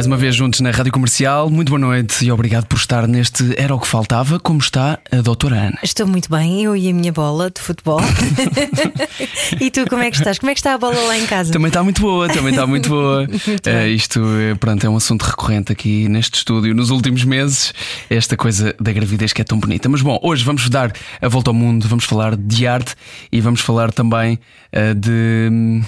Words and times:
Mais 0.00 0.06
uma 0.06 0.16
vez 0.16 0.34
juntos 0.34 0.60
na 0.60 0.70
Rádio 0.70 0.90
Comercial, 0.90 1.50
muito 1.50 1.68
boa 1.68 1.78
noite 1.78 2.24
e 2.24 2.32
obrigado 2.32 2.64
por 2.64 2.78
estar 2.78 3.06
neste 3.06 3.54
Era 3.60 3.74
o 3.74 3.78
que 3.78 3.86
Faltava. 3.86 4.40
Como 4.40 4.58
está 4.58 4.98
a 5.12 5.16
doutora 5.16 5.56
Ana? 5.56 5.78
Estou 5.82 6.06
muito 6.06 6.30
bem, 6.30 6.62
eu 6.62 6.74
e 6.74 6.88
a 6.88 6.94
minha 6.94 7.12
bola 7.12 7.50
de 7.50 7.60
futebol. 7.60 8.00
e 9.60 9.70
tu, 9.70 9.84
como 9.90 10.02
é 10.02 10.10
que 10.10 10.16
estás? 10.16 10.38
Como 10.38 10.48
é 10.48 10.54
que 10.54 10.60
está 10.60 10.72
a 10.72 10.78
bola 10.78 10.98
lá 11.02 11.18
em 11.18 11.26
casa? 11.26 11.52
Também 11.52 11.68
está 11.68 11.82
muito 11.84 12.00
boa, 12.00 12.28
também 12.28 12.48
está 12.48 12.66
muito 12.66 12.88
boa. 12.88 13.28
Muito 13.46 13.62
bem. 13.62 13.94
isto 13.94 14.20
eh, 14.38 14.54
pronto, 14.54 14.86
é 14.86 14.88
um 14.88 14.96
assunto 14.96 15.22
recorrente 15.22 15.70
aqui 15.70 16.08
neste 16.08 16.38
estúdio 16.38 16.74
nos 16.74 16.88
últimos 16.88 17.22
meses, 17.24 17.74
esta 18.08 18.38
coisa 18.38 18.74
da 18.80 18.92
gravidez 18.92 19.34
que 19.34 19.42
é 19.42 19.44
tão 19.44 19.58
bonita. 19.58 19.86
Mas 19.86 20.00
bom, 20.00 20.18
hoje 20.22 20.42
vamos 20.44 20.66
dar 20.70 20.92
a 21.20 21.28
volta 21.28 21.50
ao 21.50 21.54
mundo, 21.54 21.86
vamos 21.86 22.06
falar 22.06 22.36
de 22.36 22.66
arte 22.66 22.94
e 23.30 23.38
vamos 23.38 23.60
falar 23.60 23.92
também 23.92 24.38
eh, 24.72 24.94
de. 24.94 25.82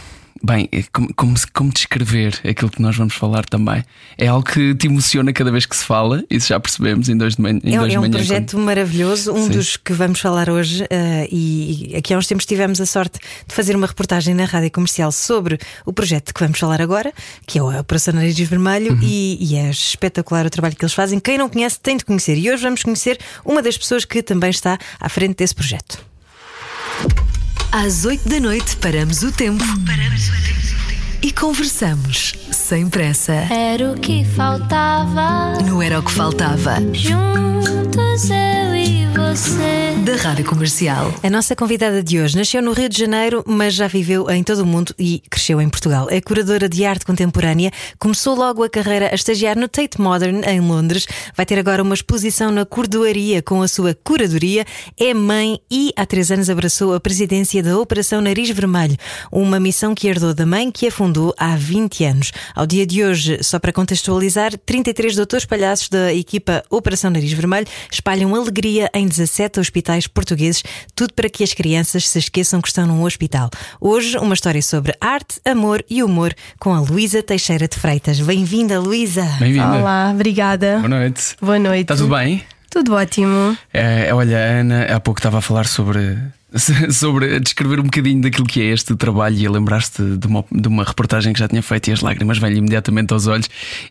Bem, 0.45 0.69
eh, 0.73 0.83
como, 0.93 1.15
como, 1.15 1.35
como 1.53 1.73
descrever 1.73 2.41
aquilo 2.45 2.69
que 2.69 2.83
nós 2.83 2.97
vamos 2.97 3.15
falar 3.15 3.45
também? 3.45 3.85
É 4.19 4.27
algo 4.27 4.45
que 4.45 4.75
te 4.75 4.89
emociona 4.89 5.33
cada 5.33 5.53
vez 5.53 5.67
que 5.67 5.77
se 5.77 5.85
fala, 5.85 6.25
isso 6.29 6.49
já 6.49 6.59
percebemos 6.59 7.09
em 7.09 7.17
dois 7.17 7.37
de 7.37 7.43
manhã. 7.43 7.61
Em 7.63 7.75
É, 7.77 7.79
dois 7.79 7.95
é 7.95 7.99
um 7.99 8.03
manhã, 8.03 8.13
projeto 8.15 8.59
maravilhoso, 8.59 9.33
um 9.33 9.45
Sim. 9.45 9.51
dos 9.51 9.77
que 9.77 9.93
vamos 9.93 10.19
falar 10.19 10.51
hoje. 10.51 10.85
eh, 10.91 11.29
e 11.31 11.95
aqui 11.97 12.13
há 12.13 12.19
uns 12.19 12.27
tempos 12.27 12.45
tivemos 12.45 12.81
a 12.81 12.87
sorte 12.87 13.21
de 13.47 13.55
fazer 13.55 13.77
uma 13.77 13.87
reportagem 13.87 14.35
na 14.35 14.45
rádio 14.45 14.71
comercial 14.73 15.13
sobre 15.13 15.59
o 15.87 15.93
projeto 15.93 16.35
que 16.35 16.41
vamos 16.41 16.59
falar 16.59 16.81
agora, 16.83 17.13
que 17.47 17.59
é 17.59 17.61
a 17.61 17.81
Operação 17.81 18.13
Nariz 18.15 18.37
Vermelho, 18.39 18.95
Uhum. 18.95 19.01
e, 19.03 19.39
e 19.41 19.57
é 19.57 19.71
espetacular 19.71 20.45
o 20.45 20.51
trabalho 20.51 20.75
que 20.75 20.85
eles 20.85 20.93
fazem. 20.95 21.21
Quem 21.21 21.39
não 21.39 21.49
conhece 21.49 21.79
tem 21.81 21.97
de 21.97 22.05
conhecer. 22.05 22.37
E 22.37 22.51
hoje 22.51 22.65
vamos 22.65 22.83
conhecer 22.83 23.17
uma 23.45 23.63
das 23.63 23.79
pessoas 23.79 24.05
que 24.05 24.23
também 24.25 24.51
está 24.51 24.77
à 24.99 25.09
frente 25.09 25.37
desse 25.37 25.55
projeto. 25.55 26.05
Às 27.73 28.05
8 28.05 28.29
da 28.29 28.39
noite 28.39 28.77
paramos 28.77 29.23
o 29.23 29.33
tempo. 29.33 29.65
E 31.23 31.33
conversamos 31.33 32.35
sem 32.53 32.87
pressa. 32.87 33.33
Era 33.33 33.93
o 33.93 33.95
que 33.95 34.27
faltava. 34.27 35.59
Não 35.65 35.81
era 35.81 35.99
o 35.99 36.03
que 36.03 36.13
faltava. 36.13 36.77
Juntos 36.93 38.29
eu 38.29 38.77
e 38.77 39.07
você. 39.07 39.92
Da 40.05 40.17
Rádio 40.17 40.45
Comercial. 40.45 41.15
A 41.23 41.31
nossa 41.31 41.55
convidada 41.55 42.03
de 42.03 42.21
hoje 42.21 42.37
nasceu 42.37 42.61
no 42.61 42.73
Rio 42.73 42.89
de 42.89 42.99
Janeiro, 42.99 43.45
mas 43.47 43.73
já 43.73 43.87
viveu 43.87 44.29
em 44.29 44.43
todo 44.43 44.63
o 44.63 44.67
mundo 44.67 44.93
e 44.99 45.23
cresceu 45.31 45.61
em 45.61 45.69
Portugal. 45.69 46.09
É 46.11 46.21
curadora 46.21 46.69
de 46.69 46.85
arte 46.85 47.07
contemporânea, 47.07 47.71
começou 48.01 48.35
logo 48.35 48.65
a 48.65 48.69
carreira 48.69 49.11
a 49.13 49.15
estagiar 49.15 49.57
no 49.57 49.69
Tate 49.69 50.01
Modern, 50.01 50.43
em 50.45 50.61
Londres. 50.61 51.07
Vai 51.37 51.47
ter 51.47 51.57
agora 51.57 51.85
uma 51.85 51.95
exposição 51.95 52.51
na 52.51 52.65
Cordoaria 52.65 53.43
com 53.43 53.63
a 53.63 53.69
sua 53.69 53.95
curadoria. 53.95 54.65
É 54.99 55.15
mãe 55.15 55.61
e 55.71 55.93
há 55.97 56.05
três 56.05 56.33
anos 56.33 56.51
abraçou 56.51 56.95
a 56.95 57.01
presidência 57.01 57.63
da 57.63 57.79
Operação 57.79 58.21
Nariz 58.21 58.51
Vermelho, 58.51 58.97
uma 59.31 59.61
missão 59.61 59.95
que 59.95 60.09
herdou 60.09 60.35
da 60.35 60.45
mãe 60.45 60.73
que 60.73 60.89
a 60.89 60.91
fundou 60.91 61.33
há 61.39 61.55
20 61.55 62.05
anos. 62.07 62.33
Ao 62.57 62.67
dia 62.67 62.85
de 62.85 63.05
hoje, 63.05 63.39
só 63.41 63.61
para 63.61 63.73
contextualizar, 63.73 64.59
33 64.67 65.15
doutores 65.15 65.47
palhaços 65.47 65.89
da 65.89 66.13
equipa 66.13 66.65
Operação 66.69 67.09
Nariz 67.09 67.33
Vermelho 67.33 67.69
espalham 67.89 68.35
alegria 68.35 68.91
em 68.93 69.07
17 69.07 69.61
hospitais 69.61 69.92
portugueses, 70.07 70.63
tudo 70.95 71.13
para 71.15 71.29
que 71.29 71.45
as 71.45 71.53
crianças 71.53 72.09
se 72.09 72.19
esqueçam 72.19 72.61
que 72.61 72.69
estão 72.69 72.87
num 72.87 73.03
hospital. 73.03 73.51
Hoje, 73.81 74.17
uma 74.19 74.35
história 74.35 74.63
sobre 74.63 74.95
arte, 75.01 75.41
amor 75.45 75.85
e 75.89 76.03
humor 76.03 76.35
com 76.59 76.75
a 76.75 76.81
Luísa 76.81 77.23
Teixeira 77.23 77.69
de 77.69 77.77
Freitas. 77.77 78.21
Bem-vinda, 78.21 78.81
Luísa! 78.81 79.25
Bem-vinda. 79.39 79.79
Olá, 79.79 80.11
obrigada. 80.13 80.79
Boa 80.79 80.89
noite. 80.89 81.37
Boa 81.41 81.59
noite. 81.59 81.83
Está 81.83 81.97
tudo 81.97 82.15
bem? 82.15 82.45
Tudo 82.71 82.95
ótimo. 82.95 83.57
É, 83.73 84.13
olha, 84.15 84.39
a 84.39 84.61
Ana 84.61 84.85
há 84.85 84.99
pouco 84.99 85.21
estava 85.21 85.39
a 85.39 85.43
falar 85.43 85.67
sobre. 85.67 86.19
Sobre 86.93 87.41
descrever 87.41 87.81
um 87.81 87.85
bocadinho 87.85 88.21
daquilo 88.21 88.47
que 88.47 88.61
é 88.61 88.65
este 88.67 88.95
trabalho 88.95 89.37
e 89.37 89.47
a 89.47 89.51
lembrar-se 89.51 90.03
de, 90.17 90.27
uma, 90.27 90.45
de 90.51 90.69
uma 90.69 90.85
reportagem 90.85 91.33
que 91.33 91.39
já 91.39 91.49
tinha 91.49 91.63
feito 91.63 91.89
e 91.89 91.93
as 91.93 92.01
lágrimas 92.01 92.39
vêm 92.39 92.57
imediatamente 92.57 93.13
aos 93.13 93.27
olhos. 93.27 93.49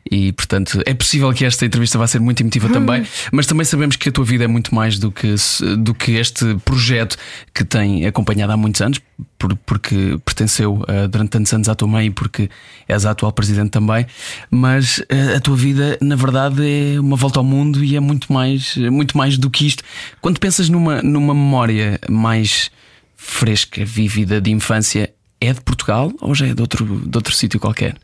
E 0.10 0.32
portanto 0.34 0.82
é 0.86 0.94
possível 0.94 1.34
que 1.34 1.46
esta 1.46 1.66
entrevista 1.66 1.98
vá 1.98 2.08
ser 2.08 2.20
muito 2.20 2.42
emotiva 2.42 2.70
também, 2.70 3.06
mas 3.32 3.46
também 3.46 3.66
sabemos 3.66 3.96
que 3.96 4.10
a 4.10 4.12
tua 4.12 4.26
vida 4.26 4.44
é 4.44 4.48
muito 4.48 4.74
mais 4.74 5.00
do 5.00 5.12
que, 5.12 5.36
do 5.80 5.94
que 5.94 6.14
este 6.14 6.56
projeto 6.64 7.18
que 7.54 7.64
tem 7.64 8.06
acompanhado 8.06 8.52
há 8.52 8.58
muitos 8.58 8.82
anos, 8.82 9.00
por- 9.41 9.56
porque 9.66 10.19
pertenceu 10.24 10.84
eh, 10.88 11.07
durante 11.07 11.29
tantos 11.31 11.52
anos 11.53 11.68
à 11.68 11.74
tua 11.75 11.88
mãe 11.88 12.06
e 12.07 12.12
porque 12.12 12.50
és 12.88 13.06
a 13.06 13.12
atual 13.12 13.31
presidente 13.31 13.72
também. 13.72 14.06
Mas 14.52 15.02
eh, 15.09 15.35
a 15.35 15.40
tua 15.40 15.56
vida, 15.56 15.97
na 16.00 16.16
verdade, 16.16 16.62
é 16.96 17.00
uma 17.00 17.16
volta 17.18 17.40
ao 17.40 17.44
mundo 17.44 17.84
e 17.84 17.96
é 17.96 18.00
muito 18.00 18.31
mais, 18.31 18.78
muito 18.78 19.18
mais 19.18 19.38
do 19.38 19.50
que 19.50 19.66
isto. 19.66 19.84
Quando 20.22 20.40
pensas 20.40 20.69
numa, 20.69 21.02
numa 21.02 21.34
memória 21.34 22.00
mais 22.09 22.69
fresca, 23.18 23.84
vívida 23.84 24.40
de 24.40 24.52
infância, 24.52 25.12
é 25.40 25.52
de 25.53 25.62
Portugal 25.62 26.12
ou 26.22 26.35
já 26.35 26.47
é 26.47 26.53
de 26.53 26.62
outro, 26.62 26.85
de 26.85 27.18
outro 27.18 27.34
sítio 27.35 27.59
qualquer? 27.59 27.96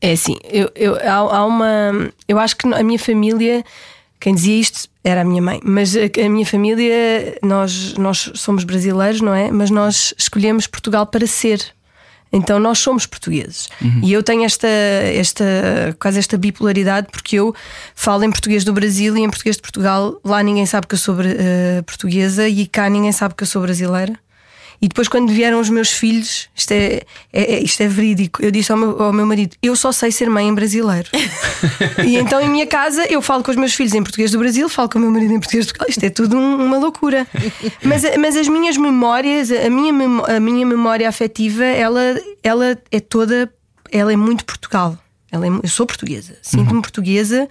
É 0.00 0.12
assim, 0.12 0.36
eu, 0.50 0.70
eu- 0.74 0.96
há, 0.96 1.14
há 1.38 1.46
uma. 1.46 2.10
Eu 2.28 2.38
acho 2.38 2.56
que 2.56 2.66
a 2.72 2.82
minha 2.82 2.98
família, 2.98 3.64
quem 4.24 4.34
dizia 4.34 4.58
isto 4.58 4.88
era 5.04 5.20
a 5.20 5.24
minha 5.24 5.42
mãe, 5.42 5.60
mas 5.62 5.94
a, 5.94 6.24
a 6.24 6.28
minha 6.30 6.46
família, 6.46 7.36
nós, 7.42 7.92
nós 7.98 8.30
somos 8.34 8.64
brasileiros, 8.64 9.20
não 9.20 9.34
é? 9.34 9.50
Mas 9.50 9.68
nós 9.68 10.14
escolhemos 10.16 10.66
Portugal 10.66 11.04
para 11.04 11.26
ser. 11.26 11.60
Então 12.32 12.58
nós 12.58 12.78
somos 12.78 13.04
portugueses. 13.04 13.68
E 14.02 14.14
eu 14.14 14.22
tenho 14.22 14.42
esta, 14.44 14.66
esta, 14.66 15.44
quase 16.00 16.18
esta 16.18 16.38
bipolaridade, 16.38 17.08
porque 17.12 17.36
eu 17.36 17.54
falo 17.94 18.24
em 18.24 18.30
português 18.30 18.64
do 18.64 18.72
Brasil 18.72 19.14
e 19.14 19.20
em 19.20 19.28
português 19.28 19.56
de 19.56 19.62
Portugal. 19.62 20.18
Lá 20.24 20.42
ninguém 20.42 20.64
sabe 20.64 20.86
que 20.86 20.94
eu 20.94 20.98
sou 20.98 21.16
eh, 21.20 21.82
portuguesa 21.82 22.48
e 22.48 22.66
cá 22.66 22.88
ninguém 22.88 23.12
sabe 23.12 23.34
que 23.34 23.42
eu 23.42 23.46
sou 23.46 23.60
brasileira. 23.60 24.18
E 24.84 24.88
depois, 24.88 25.08
quando 25.08 25.32
vieram 25.32 25.58
os 25.60 25.70
meus 25.70 25.88
filhos, 25.92 26.50
isto 26.54 26.72
é, 26.72 27.00
é- 27.32 27.54
é- 27.54 27.62
isto 27.62 27.82
é 27.82 27.88
verídico. 27.88 28.42
Eu 28.44 28.50
disse 28.50 28.70
ao 28.70 28.76
meu, 28.76 29.02
ao 29.02 29.14
meu 29.14 29.24
marido: 29.24 29.56
Eu 29.62 29.74
só 29.74 29.90
sei 29.90 30.12
ser 30.12 30.28
mãe 30.28 30.46
em 30.46 30.54
brasileiro. 30.54 31.08
e 32.06 32.16
então, 32.18 32.38
em 32.38 32.50
minha 32.50 32.66
casa, 32.66 33.02
eu 33.10 33.22
falo 33.22 33.42
com 33.42 33.50
os 33.50 33.56
meus 33.56 33.72
filhos 33.72 33.94
em 33.94 34.02
português 34.02 34.30
do 34.32 34.38
Brasil, 34.38 34.68
falo 34.68 34.90
com 34.90 34.98
o 34.98 35.00
meu 35.00 35.10
marido 35.10 35.32
em 35.32 35.38
português 35.40 35.64
de 35.64 35.72
Portugal. 35.72 35.88
Isto 35.88 36.04
é 36.04 36.10
tudo 36.10 36.36
um- 36.36 36.66
uma 36.66 36.76
loucura. 36.76 37.26
mas, 37.82 38.02
mas 38.18 38.36
as 38.36 38.46
minhas 38.46 38.76
memórias, 38.76 39.50
a 39.50 39.70
minha, 39.70 39.90
memo- 39.92 40.24
a 40.26 40.38
minha 40.38 40.66
memória 40.66 41.08
afetiva, 41.08 41.64
ela, 41.64 42.20
ela 42.42 42.78
é 42.92 43.00
toda. 43.00 43.50
Ela 43.90 44.12
é 44.12 44.16
muito 44.16 44.44
Portugal. 44.44 44.98
Ela 45.32 45.46
é, 45.46 45.48
eu 45.48 45.68
sou 45.68 45.86
portuguesa, 45.86 46.36
sinto-me 46.42 46.82
portuguesa. 46.82 47.48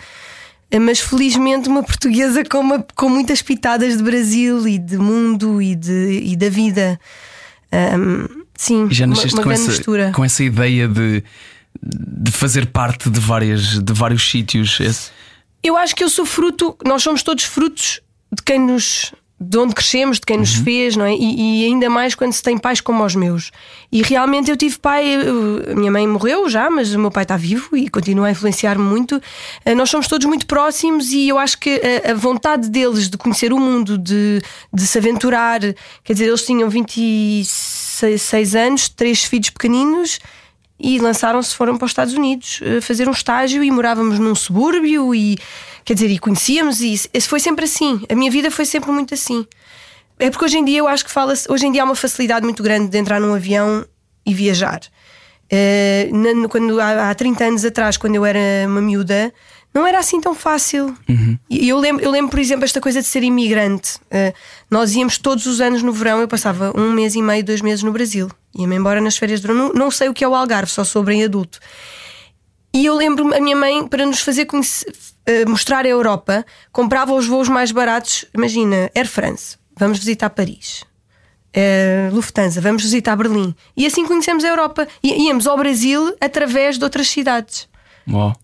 Mas 0.80 1.00
felizmente 1.00 1.70
uma 1.70 1.84
portuguesa 1.84 2.44
com, 2.44 2.60
uma- 2.60 2.86
com 2.96 3.08
muitas 3.10 3.42
pitadas 3.42 3.98
de 3.98 4.04
Brasil 4.04 4.68
e 4.68 4.78
de 4.80 4.98
mundo 4.98 5.62
e, 5.62 5.76
de, 5.76 6.22
e 6.26 6.36
da 6.36 6.50
vida. 6.50 7.00
Ahm, 7.72 8.28
sim, 8.56 8.88
E 8.90 8.94
já 8.94 9.06
uma, 9.06 9.16
nasceste 9.16 9.36
uma 9.36 9.44
com, 9.44 9.50
grande 9.50 9.62
essa, 9.64 9.72
mistura. 9.72 10.12
com 10.14 10.26
essa 10.26 10.44
ideia 10.44 10.88
de, 10.88 11.24
de 11.82 12.32
fazer 12.32 12.68
parte 12.68 13.10
de, 13.10 13.20
várias, 13.20 13.80
de 13.80 13.94
vários 13.94 14.30
sítios. 14.30 14.80
Esse- 14.80 15.10
Eu 15.64 15.78
acho 15.78 15.96
que 15.96 16.04
eu 16.04 16.10
sou 16.10 16.26
fruto, 16.26 16.76
nós 16.86 17.02
somos 17.04 17.24
todos 17.24 17.44
frutos 17.44 18.00
de 18.32 18.42
quem 18.44 18.60
nos. 18.60 19.14
De 19.40 19.58
onde 19.58 19.74
crescemos, 19.76 20.20
de 20.20 20.26
quem 20.26 20.38
nos 20.38 20.54
fez, 20.56 20.96
não 20.96 21.04
é? 21.06 21.14
E, 21.14 21.64
e 21.64 21.66
ainda 21.66 21.90
mais 21.90 22.16
quando 22.16 22.32
se 22.32 22.42
tem 22.42 22.58
pais 22.58 22.80
como 22.80 23.04
os 23.04 23.14
meus. 23.14 23.52
E 23.92 24.02
realmente 24.02 24.50
eu 24.50 24.56
tive 24.56 24.78
pai, 24.80 25.06
eu- 25.06 25.72
a 25.72 25.76
minha 25.76 25.92
mãe 25.92 26.08
morreu 26.08 26.48
já, 26.50 26.70
mas 26.70 26.94
o 26.96 27.00
meu 27.00 27.12
pai 27.12 27.24
está 27.24 27.36
vivo 27.36 27.76
e 27.76 27.90
continua 27.90 28.28
a 28.28 28.32
influenciar-me 28.32 28.84
muito. 28.84 29.22
Eh, 29.66 29.76
Nós 29.76 29.90
somos 29.90 30.08
todos 30.08 30.26
muito 30.28 30.46
próximos 30.46 31.12
e 31.12 31.28
eu 31.28 31.38
acho 31.38 31.58
que 31.58 31.82
a, 32.06 32.12
a 32.12 32.14
vontade 32.14 32.70
deles 32.70 33.10
de 33.10 33.18
conhecer 33.18 33.52
o 33.52 33.60
mundo, 33.60 33.98
de, 33.98 34.42
de 34.72 34.88
se 34.88 34.98
aventurar, 34.98 35.60
quer 36.04 36.14
dizer, 36.14 36.28
eles 36.28 36.46
tinham 36.46 36.70
26 36.70 38.56
anos, 38.56 38.88
três 38.90 39.24
filhos 39.24 39.50
pequeninos 39.50 40.20
e 40.80 41.00
lançaram-se, 41.00 41.56
foram 41.56 41.78
para 41.78 41.86
os 41.86 41.92
Estados 41.92 42.14
Unidos 42.14 42.60
eh, 42.62 42.82
fazer 42.82 43.08
um 43.08 43.12
estágio 43.12 43.64
e 43.64 43.70
morávamos 43.72 44.20
num 44.20 44.36
subúrbio 44.36 45.14
e 45.14 45.38
quer 45.86 45.94
dizer, 45.94 46.10
e 46.10 46.18
conhecíamos 46.20 46.82
isso 46.82 47.08
Esse 47.14 47.28
foi 47.28 47.40
sempre 47.40 47.66
assim. 47.66 48.02
A 48.10 48.16
minha 48.16 48.30
vida 48.32 48.50
foi 48.52 48.66
sempre 48.66 48.92
muito 48.92 49.14
assim. 49.14 49.46
É 50.20 50.30
porque 50.30 50.46
hoje 50.46 50.58
em 50.58 50.66
dia 50.66 50.80
eu 50.80 50.88
acho 50.88 51.04
que 51.04 51.12
fala-se, 51.12 51.52
hoje 51.52 51.66
em 51.66 51.72
dia 51.72 51.82
há 51.82 51.86
uma 51.86 51.96
facilidade 51.96 52.44
muito 52.46 52.62
grande 52.64 52.90
de 52.90 52.98
entrar 52.98 53.20
num 53.20 53.34
avião 53.34 53.86
e 54.26 54.34
viajar. 54.34 54.80
No- 56.12 56.50
quando, 56.50 56.80
há, 56.80 57.10
há 57.10 57.16
30 57.16 57.44
anos 57.46 57.66
atrás, 57.66 57.98
quando 57.98 58.16
eu 58.16 58.26
era 58.26 58.40
uma 58.68 58.82
miúda, 58.82 59.34
não 59.74 59.86
era 59.88 60.00
assim 60.00 60.22
tão 60.22 60.34
fácil. 60.36 60.96
E 61.50 61.68
eu 61.70 61.78
lembro, 61.80 62.04
eu 62.04 62.12
lembro, 62.12 62.30
por 62.32 62.40
exemplo, 62.40 62.64
esta 62.64 62.80
coisa 62.80 63.02
de 63.02 63.08
ser 63.08 63.24
imigrante. 63.24 63.98
Eh, 64.12 64.34
nós 64.70 64.94
íamos 64.96 65.18
todos 65.18 65.46
os 65.48 65.60
anos 65.62 65.82
no 65.82 65.92
verão, 65.92 66.20
eu 66.22 66.28
passava 66.28 66.72
um 66.80 66.92
mês 66.92 67.16
e 67.16 67.22
meio, 67.22 67.44
dois 67.44 67.62
meses 67.62 67.84
no 67.84 67.92
Brasil. 67.92 68.30
Ia-me 68.56 68.76
embora 68.76 69.02
nas 69.02 69.18
férias 69.18 69.42
de 69.42 69.48
verão. 69.48 69.60
Não, 69.70 69.74
não 69.74 69.92
sei 69.92 70.10
o 70.10 70.14
que 70.14 70.24
é 70.24 70.28
o 70.28 70.36
Algarve, 70.36 70.72
só 70.72 70.84
sobre 70.84 71.16
em 71.16 71.24
adulto. 71.24 71.60
E 72.74 72.86
eu 72.86 72.96
lembro-me, 72.96 73.36
a 73.36 73.40
minha 73.40 73.56
mãe, 73.56 73.88
para 73.88 74.06
nos 74.06 74.22
fazer 74.22 74.46
conhecer- 74.46 74.92
eh, 75.26 75.46
mostrar 75.46 75.86
a 75.86 75.90
Europa, 75.90 76.44
comprava 76.72 77.14
os 77.14 77.28
voos 77.28 77.48
mais 77.48 77.72
baratos. 77.72 78.26
Imagina, 78.34 78.90
Air 78.96 79.08
France, 79.08 79.58
vamos 79.78 80.00
visitar 80.00 80.30
Paris. 80.32 80.84
eh, 81.56 82.10
Lufthansa, 82.12 82.60
vamos 82.60 82.82
visitar 82.82 83.16
Berlim. 83.16 83.54
E 83.78 83.86
assim 83.86 84.08
conhecemos 84.08 84.44
a 84.44 84.48
Europa. 84.48 84.88
E 85.04 85.28
íamos 85.28 85.46
ao 85.46 85.56
Brasil 85.56 86.16
através 86.20 86.80
de 86.80 86.84
outras 86.84 87.08
cidades. 87.08 87.70
Uau. 88.10 88.36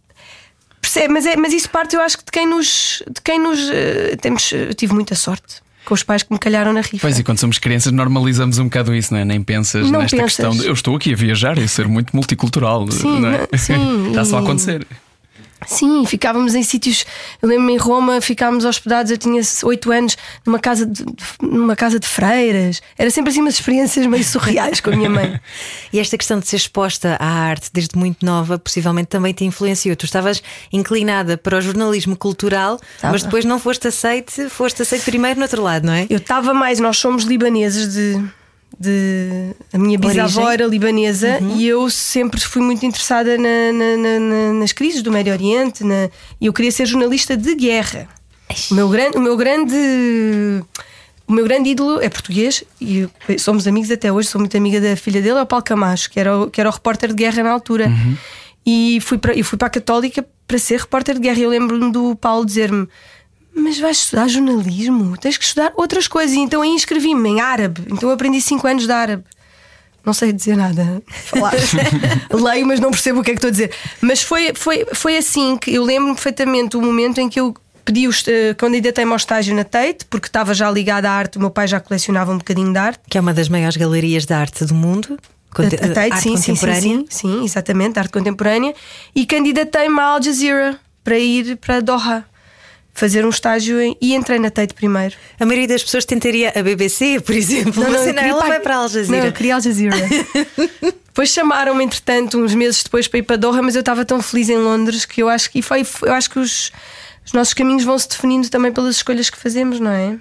Percebe? 0.80 1.14
Mas, 1.14 1.26
é, 1.26 1.36
mas 1.36 1.52
isso 1.52 1.72
parte, 1.72 1.96
eu 1.96 2.02
acho 2.04 2.18
de 2.18 2.32
quem 2.32 2.46
nos. 2.46 3.02
De 3.10 3.20
quem 3.22 3.40
nos 3.40 3.68
eh, 3.72 4.16
temos, 4.22 4.54
eh, 4.54 4.74
tive 4.76 4.94
muita 4.94 5.16
sorte 5.16 5.60
com 5.90 5.96
os 5.96 6.04
pais 6.04 6.24
que 6.24 6.32
me 6.32 6.40
calharam 6.40 6.72
na 6.72 6.82
rifa. 6.82 7.00
Pois 7.02 7.18
e 7.20 7.24
quando 7.24 7.40
somos 7.40 7.58
crianças 7.58 7.92
normalizamos 7.92 8.60
um 8.60 8.66
bocado 8.66 8.96
isso, 8.96 9.14
não 9.14 9.20
é? 9.20 9.26
Nem 9.26 9.42
pensas 9.42 9.90
Não 9.90 10.00
nesta 10.00 10.16
pensas. 10.16 10.36
questão 10.38 10.52
de 10.56 10.68
eu 10.68 10.74
estou 10.74 10.96
aqui 10.96 11.12
a 11.12 11.16
viajar 11.16 11.58
e 11.58 11.68
ser 11.68 11.88
muito 11.88 12.16
multicultural, 12.16 12.90
Sim, 12.92 13.20
não 13.20 13.30
é? 13.30 13.48
sim, 13.58 14.08
Está 14.10 14.24
só 14.24 14.38
a 14.38 14.40
acontecer. 14.42 14.86
Sim, 15.66 16.06
ficávamos 16.06 16.56
em 16.56 16.64
sítios. 16.64 17.06
Eu 17.42 17.50
lembro-me 17.50 17.74
em 17.74 17.78
Roma, 17.78 18.22
ficávamos 18.22 18.66
hospedados. 18.66 19.12
Eu 19.12 19.18
tinha 19.18 19.42
8 19.64 19.92
anos 19.92 20.18
numa 20.46 20.60
casa 20.60 20.86
de, 20.86 21.06
numa 21.42 21.76
casa 21.76 22.00
de 22.00 22.08
freiras. 22.08 22.82
Era 22.98 23.10
sempre 23.12 23.32
assim 23.32 23.42
umas 23.42 23.56
experiências 23.56 24.06
meio 24.06 24.24
surreais 24.24 24.80
com 24.80 24.90
a 24.92 24.96
minha 24.96 25.10
mãe. 25.10 25.40
E 25.92 26.00
esta 26.00 26.18
questão 26.18 26.40
de 26.40 26.48
ser 26.48 26.58
exposta 26.58 27.18
à 27.20 27.26
arte 27.26 27.70
desde 27.74 27.98
muito 27.98 28.24
nova, 28.24 28.60
possivelmente 28.60 29.08
também 29.08 29.34
te 29.34 29.44
influenciou. 29.44 29.96
Tu 29.96 30.06
estavas 30.06 30.42
inclinada 30.72 31.36
para 31.38 31.58
o 31.58 31.62
jornalismo 31.62 32.16
cultural, 32.16 32.80
Estava. 32.96 33.14
mas 33.14 33.24
depois 33.24 33.44
não 33.44 33.60
foste 33.60 33.88
aceite, 33.88 34.50
foste 34.50 34.84
aceite 34.84 35.04
primeiro 35.06 35.40
no 35.40 35.44
outro 35.46 35.62
lado, 35.64 35.86
não 35.86 35.94
é? 35.94 36.06
Eu 36.10 36.18
estava 36.18 36.54
mais, 36.54 36.80
nós 36.80 36.98
somos 36.98 37.24
libaneses 37.24 37.94
de. 37.94 38.24
De 38.78 39.54
a 39.74 39.78
minha 39.78 39.98
bisavó 39.98 40.42
Origem? 40.42 40.54
era 40.54 40.66
libanesa 40.68 41.40
e 41.56 41.68
eu 41.68 41.90
sempre 41.90 42.40
fui 42.42 42.62
muito 42.62 42.86
interessada 42.86 43.38
na- 43.38 43.72
na- 43.74 43.98
na- 43.98 44.20
na- 44.20 44.54
nas 44.54 44.72
crises 44.72 45.02
do 45.02 45.12
Médio 45.12 45.34
Oriente 45.34 45.84
e 46.40 46.46
eu 46.46 46.54
queria 46.54 46.72
ser 46.72 46.86
jornalista 46.86 47.36
de 47.38 47.56
guerra. 47.56 48.08
O 48.72 48.74
meu 48.74 48.90
grande, 48.90 49.18
o 49.18 49.22
meu 49.22 49.38
grande, 49.38 49.76
o 51.28 51.34
meu 51.34 51.44
grande 51.46 51.70
ídolo 51.70 52.02
é 52.02 52.10
português 52.10 52.64
e 52.82 53.08
somos 53.38 53.68
amigos 53.68 53.92
até 53.92 54.12
hoje. 54.12 54.28
Sou 54.28 54.40
muito 54.40 54.56
amiga 54.58 54.80
da 54.82 54.96
filha 54.96 55.22
dele, 55.22 55.38
é 55.38 55.42
o 55.42 55.46
Paulo 55.46 55.64
Camacho, 55.64 56.10
que 56.10 56.20
era 56.20 56.38
o, 56.38 56.50
que 56.50 56.60
era 56.60 56.70
o 56.70 56.74
repórter 56.74 57.10
de 57.10 57.16
guerra 57.16 57.44
na 57.44 57.52
altura. 57.52 57.92
E 58.66 59.00
fui 59.02 59.18
para, 59.18 59.34
eu 59.34 59.44
fui 59.44 59.58
para 59.58 59.68
a 59.68 59.72
Católica 59.72 60.26
para 60.48 60.58
ser 60.58 60.80
repórter 60.80 61.16
de 61.16 61.22
guerra. 61.22 61.40
Eu 61.40 61.50
lembro-me 61.50 61.92
do 61.92 62.16
Paulo 62.16 62.46
dizer-me: 62.46 62.88
Mas 63.60 63.80
vais 63.80 63.98
estudar 63.98 64.28
jornalismo? 64.28 65.18
Tens 65.18 65.38
que 65.38 65.44
estudar 65.44 65.72
outras 65.76 66.08
coisas. 66.08 66.36
E 66.36 66.40
então 66.40 66.62
aí 66.62 66.70
inscrevi-me 66.70 67.30
em 67.30 67.42
árabe. 67.42 67.82
Então 67.92 68.10
aprendi 68.10 68.42
5 68.42 68.66
anos 68.68 68.86
de 68.86 68.92
árabe. 68.92 69.24
Não 70.06 70.14
sei 70.14 70.32
dizer 70.32 70.56
nada. 70.56 71.02
Leio, 72.32 72.66
mas 72.66 72.80
não 72.80 72.90
percebo 72.92 73.20
o 73.20 73.24
que 73.24 73.32
é 73.32 73.34
que 73.34 73.38
estou 73.38 73.50
a 73.50 73.52
dizer. 73.52 73.72
Mas 74.02 74.22
foi, 74.24 74.54
foi, 74.56 74.86
foi 74.94 75.18
assim 75.18 75.58
que 75.58 75.74
eu 75.74 75.84
lembro-me 75.84 76.16
perfeitamente 76.16 76.78
o 76.78 76.82
momento 76.82 77.20
em 77.20 77.28
que 77.30 77.40
eu 77.40 77.54
pedi 77.84 78.06
eh, 78.28 78.54
candidatei-me 78.56 79.12
ao 79.12 79.18
estágio 79.18 79.54
na 79.56 79.64
Tate, 79.64 80.06
porque 80.10 80.28
estava 80.28 80.54
já 80.54 80.70
ligada 80.72 81.10
à 81.10 81.14
arte. 81.14 81.38
O 81.38 81.42
meu 81.42 81.50
pai 81.50 81.68
já 81.68 81.80
colecionava 81.80 82.32
um 82.32 82.38
bocadinho 82.38 82.72
de 82.72 82.78
arte. 82.80 83.02
Que 83.10 83.18
é 83.18 83.22
uma 83.22 83.34
das 83.34 83.50
maiores 83.50 83.76
galerias 83.78 84.26
de 84.26 84.34
arte 84.34 84.64
do 84.66 84.74
mundo. 84.74 85.18
Conte- 85.54 85.76
A 85.76 85.80
Tate, 85.94 86.00
arte 86.14 86.22
sim, 86.24 86.38
sim, 86.38 86.42
sim, 86.42 86.52
contemporânea. 86.54 86.82
sim, 86.82 87.06
sim, 87.10 87.44
exatamente, 87.44 88.00
arte 88.00 88.12
contemporânea. 88.12 88.74
E 89.16 89.26
candidatei-me 89.26 90.00
à 90.00 90.04
Al 90.06 90.22
Jazeera 90.22 90.80
para 91.04 91.18
ir 91.18 91.58
para 91.58 91.82
Doha 91.82 92.24
fazer 93.00 93.26
um 93.26 93.30
estágio 93.30 93.80
em- 93.82 93.96
e 94.02 94.14
entrei 94.14 94.38
na 94.40 94.50
Tate 94.52 94.74
primeiro. 94.74 95.16
A 95.40 95.46
maioria 95.46 95.68
das 95.68 95.82
pessoas 95.84 96.06
tentaria 96.06 96.52
a 96.56 96.62
BBC, 96.62 97.20
por 97.22 97.34
exemplo. 97.36 97.84
Eu 97.84 97.92
não, 97.92 98.04
queria 98.06 98.22
ela 98.30 98.40
para- 98.40 98.48
vai 98.50 98.60
para 98.60 98.74
a 98.76 98.78
Al 98.78 98.84
Não, 98.84 98.90
Jazeera. 98.90 99.26
eu 99.28 99.32
queria 99.34 99.56
Al 99.56 99.62
Jazeera. 99.62 99.96
Depois 101.08 101.30
chamaram-me, 101.30 101.84
entretanto, 101.84 102.38
uns 102.38 102.54
meses 102.54 102.84
depois 102.84 103.08
para 103.08 103.20
ir 103.20 103.24
para 103.24 103.36
Doha, 103.36 103.62
mas 103.62 103.76
eu 103.76 103.80
estava 103.82 104.06
tão 104.06 104.22
feliz 104.22 104.48
em 104.50 104.58
Londres 104.58 105.04
que 105.06 105.22
eu 105.22 105.28
acho 105.28 105.50
que 105.52 105.60
e 105.60 105.62
foi, 105.62 105.86
eu 106.04 106.14
acho 106.14 106.30
que 106.30 106.40
os, 106.40 106.72
os 107.26 107.34
nossos 107.34 107.54
caminhos 107.54 107.84
vão 107.84 107.98
se 108.00 108.08
definindo 108.08 108.50
também 108.50 108.72
pelas 108.72 108.96
escolhas 108.98 109.30
que 109.30 109.38
fazemos, 109.38 109.80
não 109.80 109.92
é? 109.92 110.18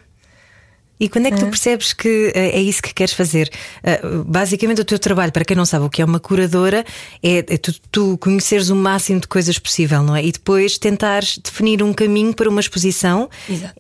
E 1.01 1.09
quando 1.09 1.27
é 1.27 1.31
que 1.31 1.39
tu 1.39 1.47
percebes 1.47 1.93
que 1.93 2.33
eh, 2.35 2.59
é 2.59 2.61
isso 2.61 2.83
que 2.83 2.93
queres 2.93 3.15
fazer? 3.15 3.51
Eh, 3.83 4.01
Basicamente, 4.27 4.81
o 4.81 4.85
teu 4.85 4.99
trabalho, 4.99 5.33
para 5.33 5.45
quem 5.45 5.57
não 5.57 5.65
sabe 5.65 5.85
o 5.85 5.91
que 5.91 6.03
é 6.03 6.05
uma 6.05 6.21
curadora, 6.21 6.85
é 7.23 7.39
é 7.49 7.57
tu, 7.57 7.73
tu 7.91 8.19
conheceres 8.19 8.69
o 8.69 8.77
máximo 8.77 9.21
de 9.21 9.27
coisas 9.27 9.59
possível, 9.59 10.03
não 10.03 10.15
é? 10.15 10.25
E 10.25 10.33
depois 10.33 10.79
tentares 10.79 11.39
definir 11.39 11.83
um 11.83 11.93
caminho 11.93 12.35
para 12.35 12.49
uma 12.49 12.61
exposição 12.61 13.29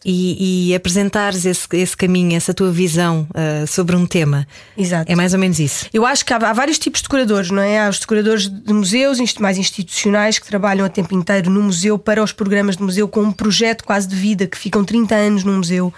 e, 0.04 0.70
e 0.70 0.74
apresentares 0.74 1.44
esse, 1.44 1.66
esse 1.72 1.96
caminho, 1.96 2.36
essa 2.36 2.54
tua 2.54 2.70
visão 2.70 3.26
eh, 3.34 3.66
sobre 3.66 3.94
um 3.96 4.06
tema. 4.06 4.46
Exato. 4.76 5.10
É 5.10 5.14
mais 5.14 5.34
ou 5.34 5.38
menos 5.38 5.58
isso. 5.58 5.86
Eu 5.92 6.06
acho 6.06 6.24
que 6.24 6.32
há, 6.32 6.36
há 6.36 6.52
vários 6.52 6.78
tipos 6.78 7.02
de 7.02 7.08
curadores, 7.08 7.50
não 7.50 7.62
é? 7.62 7.80
Há 7.80 7.88
os 7.88 8.04
curadores 8.04 8.48
de 8.48 8.72
museus 8.72 9.18
mais 9.38 9.58
institucionais 9.58 10.38
que 10.38 10.46
trabalham 10.46 10.84
a 10.84 10.88
tempo 10.88 11.14
inteiro 11.14 11.50
no 11.50 11.62
museu 11.62 11.98
para 11.98 12.22
os 12.22 12.32
programas 12.32 12.76
de 12.76 12.82
museu 12.82 13.08
com 13.08 13.20
um 13.20 13.32
projeto 13.32 13.84
quase 13.84 14.08
de 14.08 14.16
vida 14.16 14.46
que 14.46 14.56
ficam 14.56 14.84
30 14.84 15.14
anos 15.14 15.44
num 15.44 15.58
museu. 15.58 15.92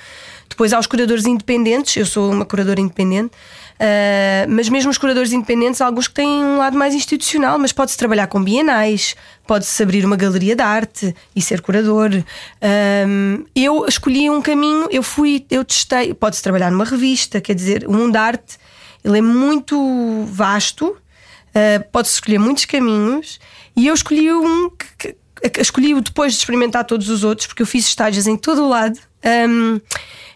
Depois 0.51 0.73
há 0.75 0.79
os 0.79 0.87
curadores 0.87 1.25
independentes, 1.25 1.97
eu 1.97 2.05
sou 2.05 2.31
uma 2.31 2.45
curadora 2.45 2.81
independente, 2.81 3.31
ah, 3.79 4.47
mas 4.49 4.69
mesmo 4.69 4.91
os 4.91 4.99
curadores 4.99 5.33
independentes, 5.33 5.81
há 5.81 5.87
alguns 5.87 6.07
que 6.07 6.15
têm 6.15 6.29
um 6.29 6.59
lado 6.59 6.77
mais 6.77 6.93
institucional, 6.93 7.59
mas 7.59 7.73
pode-se 7.73 7.97
trabalhar 7.97 8.27
com 8.27 8.43
bienais, 8.43 9.15
pode-se 9.47 9.83
abrir 9.83 10.05
uma 10.05 10.17
galeria 10.17 10.55
de 10.55 10.63
arte 10.63 11.15
e 11.35 11.41
ser 11.41 11.63
curador. 11.63 12.11
Ahm, 12.61 13.45
eu 13.55 13.87
escolhi 13.87 14.29
um 14.29 14.43
caminho, 14.43 14.87
eu 14.91 15.03
fui, 15.03 15.47
eu 15.51 15.65
testei, 15.65 16.13
pode-se 16.13 16.43
trabalhar 16.43 16.71
numa 16.71 16.85
revista, 16.85 17.41
quer 17.41 17.55
dizer, 17.55 17.87
o 17.87 17.93
mundo 17.93 18.13
da 18.13 18.23
arte 18.23 18.59
ele 19.03 19.17
é 19.17 19.23
muito 19.23 20.25
vasto, 20.27 20.89
uh, 20.89 21.91
pode-se 21.91 22.15
escolher 22.15 22.39
muitos 22.39 22.67
caminhos, 22.67 23.41
e 23.75 23.87
eu 23.87 23.95
escolhi 23.95 24.31
um 24.31 24.69
que- 24.69 25.17
que- 25.49 25.61
escolhi-o 25.61 26.03
depois 26.03 26.35
de 26.35 26.39
experimentar 26.41 26.85
todos 26.85 27.09
os 27.09 27.25
outros, 27.25 27.47
porque 27.47 27.63
eu 27.63 27.67
fiz 27.67 27.87
estágios 27.87 28.27
em 28.27 28.37
todo 28.37 28.63
o 28.63 28.69
lado. 28.69 28.99
Um, 29.49 29.81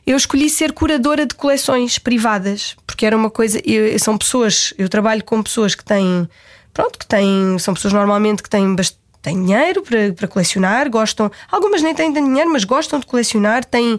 eu 0.07 0.17
escolhi 0.17 0.51
ser 0.51 0.73
curadora 0.73 1.25
de 1.27 1.35
coleções 1.35 1.99
privadas, 1.99 2.77
porque 2.87 3.07
era 3.07 3.17
uma 3.17 3.31
coisa. 3.31 3.61
eu- 3.65 3.99
são 3.99 4.17
pessoas, 4.19 4.75
eu 4.77 4.89
trabalho 4.89 5.25
com 5.25 5.43
pessoas 5.43 5.75
que 5.75 5.85
têm. 5.85 6.29
Pronto, 6.73 6.99
que 6.99 7.07
têm. 7.07 7.59
São 7.59 7.73
pessoas 7.75 7.93
normalmente 7.95 8.43
que 8.43 8.51
têm. 8.51 8.75
Têm 9.23 9.43
dinheiro 9.43 9.81
para, 9.83 10.13
para 10.13 10.29
colecionar, 10.29 10.91
gostam. 10.91 11.31
Algumas 11.51 11.81
nem 11.81 11.95
têm 11.95 12.13
dinheiro, 12.13 12.51
mas 12.53 12.65
gostam 12.65 13.01
de 13.01 13.07
colecionar, 13.07 13.65
têm, 13.65 13.99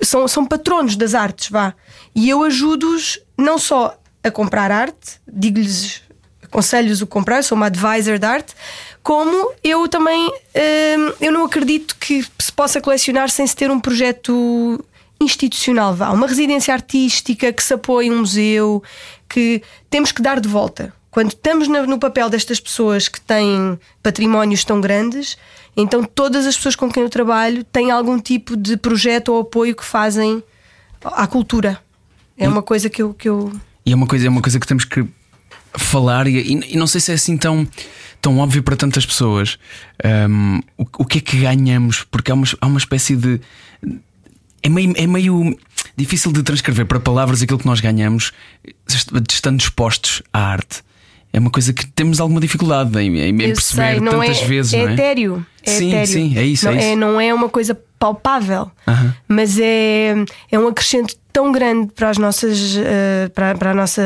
são, 0.00 0.26
são 0.26 0.46
patronos 0.46 0.96
das 0.96 1.12
artes, 1.14 1.50
vá. 1.50 1.74
E 2.14 2.30
eu 2.30 2.42
ajudo-os 2.42 3.18
não 3.36 3.58
só 3.58 3.94
a 4.24 4.30
comprar 4.30 4.70
arte, 4.72 5.20
digo-lhes, 5.30 6.00
aconselho-os 6.42 7.02
o 7.02 7.06
comprar, 7.06 7.44
sou 7.44 7.54
uma 7.54 7.66
advisor 7.66 8.18
de 8.18 8.24
arte, 8.24 8.54
como 9.02 9.52
eu 9.62 9.86
também 9.88 10.26
hum, 10.26 11.12
eu 11.20 11.30
não 11.30 11.44
acredito 11.44 11.94
que 12.00 12.24
se 12.38 12.50
possa 12.50 12.80
colecionar 12.80 13.28
sem 13.28 13.46
se 13.46 13.54
ter 13.54 13.70
um 13.70 13.78
projeto 13.78 14.82
institucional, 15.20 15.94
vá, 15.94 16.10
uma 16.10 16.26
residência 16.26 16.72
artística 16.74 17.52
que 17.52 17.62
se 17.62 17.74
apoie 17.74 18.10
um 18.10 18.20
museu, 18.20 18.82
que 19.28 19.62
temos 19.90 20.12
que 20.12 20.20
dar 20.22 20.40
de 20.40 20.48
volta. 20.48 20.92
Quando 21.10 21.30
estamos 21.30 21.66
no 21.68 21.98
papel 21.98 22.28
destas 22.28 22.60
pessoas 22.60 23.08
que 23.08 23.20
têm 23.20 23.78
patrimónios 24.02 24.64
tão 24.64 24.80
grandes, 24.80 25.38
então 25.74 26.04
todas 26.04 26.46
as 26.46 26.56
pessoas 26.56 26.76
com 26.76 26.90
quem 26.90 27.02
eu 27.02 27.08
trabalho 27.08 27.64
têm 27.64 27.90
algum 27.90 28.18
tipo 28.20 28.54
de 28.56 28.76
projeto 28.76 29.30
ou 29.32 29.40
apoio 29.40 29.74
que 29.74 29.84
fazem 29.84 30.42
à 31.02 31.26
cultura. 31.26 31.80
É 32.36 32.46
uma 32.46 32.62
coisa 32.62 32.90
que 32.90 33.00
eu, 33.02 33.14
que 33.14 33.28
eu 33.28 33.50
E 33.84 33.92
é 33.92 33.94
uma 33.96 34.06
coisa, 34.06 34.26
é 34.26 34.28
uma 34.28 34.42
coisa 34.42 34.60
que 34.60 34.66
temos 34.66 34.84
que 34.84 35.06
falar, 35.78 36.26
e, 36.26 36.36
e- 36.36 36.74
e 36.74 36.76
não 36.76 36.86
sei 36.86 37.00
se 37.00 37.10
é 37.12 37.14
assim 37.14 37.38
tão, 37.38 37.66
tão 38.20 38.38
óbvio 38.38 38.62
para 38.62 38.76
tantas 38.76 39.06
pessoas. 39.06 39.58
Um, 40.28 40.58
o, 40.76 40.84
o 40.98 41.04
que 41.06 41.16
é 41.18 41.20
que 41.22 41.38
ganhamos? 41.40 42.04
Porque 42.10 42.30
há 42.30 42.34
uma, 42.34 42.46
há 42.60 42.66
uma 42.66 42.78
espécie 42.78 43.16
de. 43.16 43.40
É 44.66 44.68
meio, 44.68 44.92
é 44.96 45.06
meio 45.06 45.56
difícil 45.96 46.32
de 46.32 46.42
transcrever 46.42 46.86
para 46.86 46.98
palavras 46.98 47.40
aquilo 47.40 47.58
que 47.58 47.66
nós 47.66 47.78
ganhamos 47.80 48.32
est- 48.88 49.10
estando 49.32 49.60
expostos 49.60 50.22
à 50.32 50.40
arte. 50.40 50.82
É 51.32 51.38
uma 51.38 51.50
coisa 51.50 51.72
que 51.72 51.86
temos 51.86 52.18
alguma 52.18 52.40
dificuldade 52.40 52.98
em, 52.98 53.16
em- 53.16 53.42
Eu 53.42 53.52
perceber 53.54 53.98
sei, 53.98 54.00
tantas 54.00 54.38
é, 54.42 54.44
vezes. 54.46 54.72
é 54.72 54.82
não 54.82 54.88
é? 54.88 54.92
etéreo. 54.94 55.46
É 55.62 55.70
sim, 55.70 55.88
etéreo. 55.90 56.06
sim, 56.06 56.38
é 56.38 56.44
isso. 56.44 56.64
Não 56.64 56.72
é 56.72 56.76
isso. 56.90 56.96
não 56.96 57.20
é 57.20 57.32
uma 57.34 57.48
coisa 57.48 57.78
palpável, 57.98 58.70
Aham. 58.88 59.14
mas 59.28 59.58
é, 59.58 60.14
é 60.50 60.58
um 60.58 60.66
acrescento 60.68 61.14
tão 61.32 61.52
grande 61.52 61.92
para 61.94 62.10
as 62.10 62.18
nossas. 62.18 62.76
eh, 62.76 63.28
para, 63.34 63.54
para 63.56 63.70
a 63.70 63.74
nossa. 63.74 64.02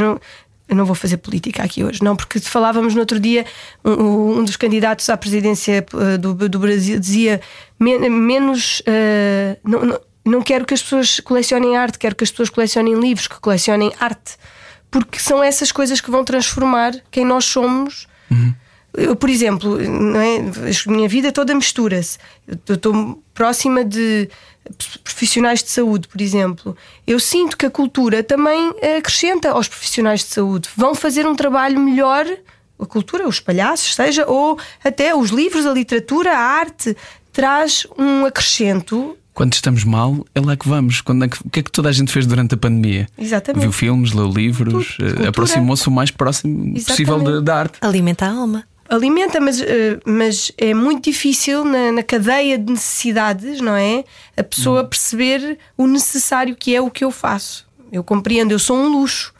Não, 0.00 0.20
eu 0.68 0.76
não 0.76 0.84
vou 0.84 0.94
fazer 0.94 1.18
política 1.18 1.62
aqui 1.62 1.84
hoje, 1.84 2.02
não, 2.02 2.16
porque 2.16 2.38
falávamos 2.40 2.94
no 2.94 3.00
outro 3.00 3.18
dia, 3.20 3.44
um, 3.84 4.38
um 4.38 4.44
dos 4.44 4.56
candidatos 4.56 5.08
à 5.10 5.16
presidência 5.16 5.84
eh, 5.92 6.16
do, 6.18 6.34
do 6.34 6.58
Brasil 6.58 6.98
dizia 6.98 7.40
"Men- 7.78 8.08
menos. 8.08 8.82
eh, 8.86 9.58
não, 9.64 9.84
não, 9.84 10.00
não 10.24 10.40
quero 10.40 10.64
que 10.64 10.72
as 10.72 10.80
pessoas 10.82 11.18
colecionem 11.20 11.76
arte, 11.76 11.98
quero 11.98 12.14
que 12.14 12.22
as 12.24 12.30
pessoas 12.30 12.48
colecionem 12.48 12.94
livros, 12.94 13.26
que 13.26 13.40
colecionem 13.40 13.92
arte. 13.98 14.36
Porque 14.90 15.18
são 15.18 15.42
essas 15.42 15.72
coisas 15.72 16.00
que 16.00 16.10
vão 16.10 16.22
transformar 16.24 16.92
quem 17.10 17.24
nós 17.24 17.44
somos. 17.44 18.06
Eu, 18.94 19.16
por 19.16 19.28
exemplo, 19.30 19.78
não 19.78 20.20
é? 20.20 20.36
a 20.38 20.90
minha 20.92 21.08
vida 21.08 21.32
toda 21.32 21.54
mistura-se. 21.54 22.18
Eu 22.68 22.74
estou 22.74 23.22
próxima 23.34 23.84
de 23.84 24.28
profissionais 25.04 25.62
de 25.62 25.70
saúde, 25.70 26.08
por 26.08 26.20
exemplo. 26.20 26.76
Eu 27.06 27.18
sinto 27.20 27.56
que 27.56 27.66
a 27.66 27.70
cultura 27.70 28.22
também 28.22 28.72
acrescenta 28.98 29.50
aos 29.50 29.68
profissionais 29.68 30.20
de 30.20 30.26
saúde. 30.26 30.68
Vão 30.76 30.94
fazer 30.94 31.26
um 31.26 31.34
trabalho 31.34 31.78
melhor, 31.80 32.26
a 32.78 32.86
cultura, 32.86 33.28
os 33.28 33.40
palhaços, 33.40 33.94
seja, 33.94 34.24
ou 34.26 34.58
até 34.82 35.14
os 35.14 35.30
livros, 35.30 35.66
a 35.66 35.72
literatura, 35.72 36.32
a 36.32 36.38
arte, 36.40 36.96
traz 37.32 37.86
um 37.98 38.24
acrescento 38.26 39.16
Quando 39.34 39.54
estamos 39.54 39.82
mal, 39.82 40.26
é 40.34 40.40
lá 40.40 40.54
que 40.56 40.68
vamos. 40.68 41.00
Quando 41.00 41.24
é 41.24 41.28
que- 41.28 41.38
o 41.42 41.48
que 41.48 41.60
é 41.60 41.62
que 41.62 41.70
toda 41.72 41.88
a 41.88 41.92
gente 41.92 42.12
fez 42.12 42.26
durante 42.26 42.54
a 42.54 42.56
pandemia? 42.58 43.06
Exatamente. 43.16 43.62
Viu 43.62 43.72
filmes, 43.72 44.12
leu 44.12 44.28
livros, 44.28 44.98
eh, 45.00 45.26
aproximou-se 45.28 45.88
o 45.88 45.90
mais 45.90 46.10
próximo 46.10 46.74
possível 46.74 47.14
da, 47.16 47.22
Exatamente. 47.22 47.44
da 47.44 47.56
arte. 47.58 47.78
Alimenta 47.80 48.26
a 48.26 48.30
alma. 48.30 48.64
Alimenta, 48.94 49.40
mas, 49.40 49.60
eh, 49.60 49.98
mas 50.04 50.52
é 50.58 50.74
muito 50.74 51.04
difícil 51.04 51.64
na, 51.64 51.92
na 51.92 52.02
cadeia 52.02 52.58
de 52.58 52.72
necessidades, 52.72 53.60
não 53.60 53.74
é? 53.74 54.04
A 54.36 54.42
pessoa 54.42 54.84
perceber 54.84 55.58
o 55.76 55.86
necessário 55.86 56.54
que 56.56 56.74
é 56.74 56.80
o 56.80 56.90
que 56.90 57.04
eu 57.04 57.10
faço. 57.10 57.66
Eu 57.90 58.02
compreendo, 58.04 58.52
eu 58.52 58.58
sou 58.58 58.76
um 58.76 58.88
luxo 58.88 59.32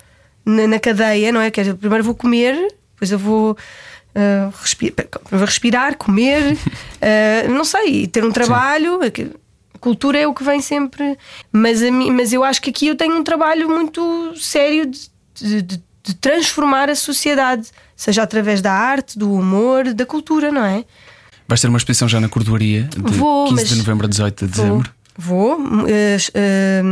na, 0.44 0.66
na 0.66 0.78
cadeia, 0.78 1.30
não 1.32 1.40
é? 1.40 1.50
Quer 1.50 1.62
dizer, 1.62 1.74
primeiro 1.74 2.04
vou 2.04 2.14
comer, 2.14 2.54
depois 2.94 3.10
eu 3.12 3.18
vou. 3.18 3.56
eh, 4.14 4.48
respi- 4.60 4.94
vou 5.30 5.40
respirar, 5.44 5.96
comer, 5.96 6.56
eh, 7.00 7.46
não 7.48 7.64
sei, 7.64 8.06
ter 8.06 8.24
um 8.24 8.30
trabalho. 8.32 9.02
é 9.02 9.10
que- 9.10 9.30
Cultura 9.80 10.16
é 10.18 10.26
o 10.28 10.32
que 10.34 10.44
vem 10.44 10.60
sempre, 10.60 11.18
mas, 11.50 11.82
mim, 11.82 12.10
mas 12.12 12.32
eu 12.32 12.44
acho 12.44 12.62
que 12.62 12.70
aqui 12.70 12.86
eu 12.86 12.94
tenho 12.94 13.16
um 13.16 13.24
trabalho 13.24 13.68
muito 13.68 14.32
sério 14.36 14.86
de, 14.86 15.00
de- 15.34 15.62
de- 15.62 15.82
de 16.02 16.14
transformar 16.14 16.90
a 16.90 16.94
sociedade, 16.96 17.68
seja 17.96 18.22
através 18.22 18.60
da 18.60 18.72
arte, 18.72 19.18
do 19.18 19.32
humor, 19.32 19.92
da 19.94 20.04
cultura, 20.06 20.50
não 20.50 20.64
é? 20.64 20.84
Vais 21.46 21.60
ter 21.60 21.68
uma 21.68 21.78
exposição 21.78 22.08
já 22.08 22.18
na 22.20 22.28
Cordoaria 22.28 22.84
de 22.84 22.98
Vou, 23.18 23.44
15 23.48 23.54
mas- 23.60 23.68
de 23.68 23.76
novembro 23.76 24.06
a 24.06 24.08
18 24.08 24.46
de 24.46 24.52
Vou, 24.52 24.64
dezembro. 24.66 24.90
vou. 25.16 25.58
eh, 25.88 26.16
eh, 26.34 26.82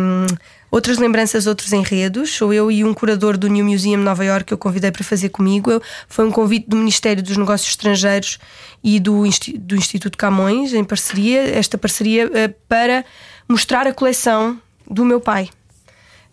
outras 0.71 0.99
lembranças, 0.99 1.47
outros 1.47 1.73
enredos. 1.73 2.31
Sou 2.35 2.53
eu 2.53 2.71
e 2.71 2.85
um 2.85 2.93
curador 2.95 3.37
do 3.37 3.49
New 3.49 3.65
Museum 3.65 3.97
Nova 3.99 4.25
York 4.25 4.45
que 4.47 4.55
eu 4.55 4.59
convidei 4.59 4.91
para 4.93 5.03
fazer 5.03 5.31
comigo. 5.31 5.71
Eu- 5.71 5.83
Foi 6.09 6.27
um 6.27 6.31
convite 6.31 6.69
do 6.69 6.77
Ministério 6.77 7.23
dos 7.23 7.37
Negócios 7.37 7.71
Estrangeiros 7.71 8.39
e 8.85 9.01
do, 9.01 9.23
do 9.59 9.75
Instituto 9.77 10.17
Camões, 10.19 10.73
em 10.75 10.85
parceria, 10.85 11.43
esta 11.59 11.77
parceria 11.79 12.31
eh, 12.35 12.49
para 12.69 13.05
mostrar 13.49 13.87
a 13.87 13.93
coleção 13.93 14.61
do 14.89 15.05
meu 15.05 15.21
pai. 15.21 15.49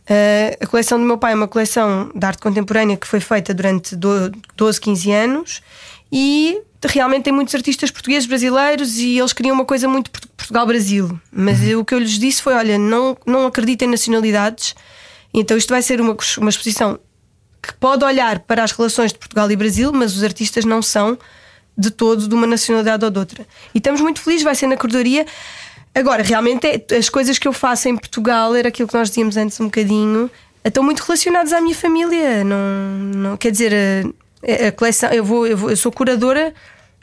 Uh, 0.10 0.56
a 0.64 0.68
coleção 0.68 0.98
do 0.98 1.06
meu 1.06 1.18
pai 1.18 1.34
é 1.34 1.36
uma 1.36 1.48
coleção 1.50 2.10
de 2.16 2.26
arte 2.26 2.42
contemporânea 2.42 2.96
que 2.96 3.06
foi 3.06 3.20
feita 3.20 3.54
durante 3.54 3.94
do- 3.96 4.32
12, 4.56 4.80
15 4.80 5.12
anos 5.12 5.62
e 6.10 6.62
realmente 6.86 7.24
tem 7.24 7.34
muitos 7.34 7.54
artistas 7.54 7.92
portugueses, 7.92 8.26
brasileiros 8.26 8.98
e 9.00 9.20
eles 9.20 9.34
queriam 9.34 9.54
uma 9.54 9.66
coisa 9.66 9.86
muito 9.88 10.10
Port- 10.10 10.28
Portugal-Brasil. 10.38 11.20
Mas 11.30 11.62
eu- 11.68 11.82
o 11.82 11.86
que 11.86 11.94
eu 11.94 12.00
lhes 12.00 12.18
disse 12.18 12.42
foi: 12.42 12.54
olha, 12.54 12.78
não, 12.78 13.18
não 13.26 13.48
acreditem 13.48 13.88
em 13.88 13.92
nacionalidades, 13.92 14.74
então 15.34 15.58
isto 15.58 15.70
vai 15.70 15.82
ser 15.82 16.00
uma, 16.00 16.16
uma 16.38 16.50
exposição 16.50 16.98
que 17.62 17.74
pode 17.74 18.06
olhar 18.06 18.40
para 18.40 18.64
as 18.64 18.72
relações 18.72 19.12
de 19.12 19.20
Portugal 19.20 19.52
e 19.52 19.56
Brasil, 19.58 19.92
mas 19.92 20.16
os 20.16 20.24
artistas 20.24 20.64
não 20.64 20.82
são 20.82 21.18
de 21.78 21.92
todo 21.92 22.30
de 22.30 22.34
uma 22.34 22.48
nacionalidade 22.48 23.04
ou 23.04 23.12
de 23.12 23.20
outra. 23.20 23.46
E 23.76 23.80
estamos 23.80 24.00
muito 24.00 24.22
felizes, 24.22 24.44
vai 24.46 24.56
ser 24.56 24.68
na 24.68 24.78
corredoria. 24.78 25.26
Agora, 25.98 26.22
realmente, 26.22 26.68
é- 26.68 26.96
as 26.96 27.10
coisas 27.10 27.40
que 27.40 27.48
eu 27.48 27.54
faço 27.54 27.88
em 27.90 27.96
Portugal 27.98 28.54
era 28.56 28.68
aquilo 28.68 28.88
que 28.88 28.94
nós 28.94 29.08
dizíamos 29.10 29.36
antes 29.36 29.60
um 29.60 29.66
bocadinho, 29.66 30.30
estão 30.64 30.84
muito 30.84 31.00
relacionadas 31.00 31.52
à 31.54 31.60
minha 31.60 31.74
família. 31.76 32.44
Não, 32.44 32.58
não 33.16 33.38
quer 33.38 33.50
dizer, 33.52 33.74
a, 34.44 34.68
a 34.68 34.72
coleção, 34.72 35.10
eu, 35.12 35.24
vou, 35.24 35.48
eu 35.48 35.58
vou- 35.58 35.70
eu 35.72 35.78
sou 35.78 35.92
curadora. 35.92 36.54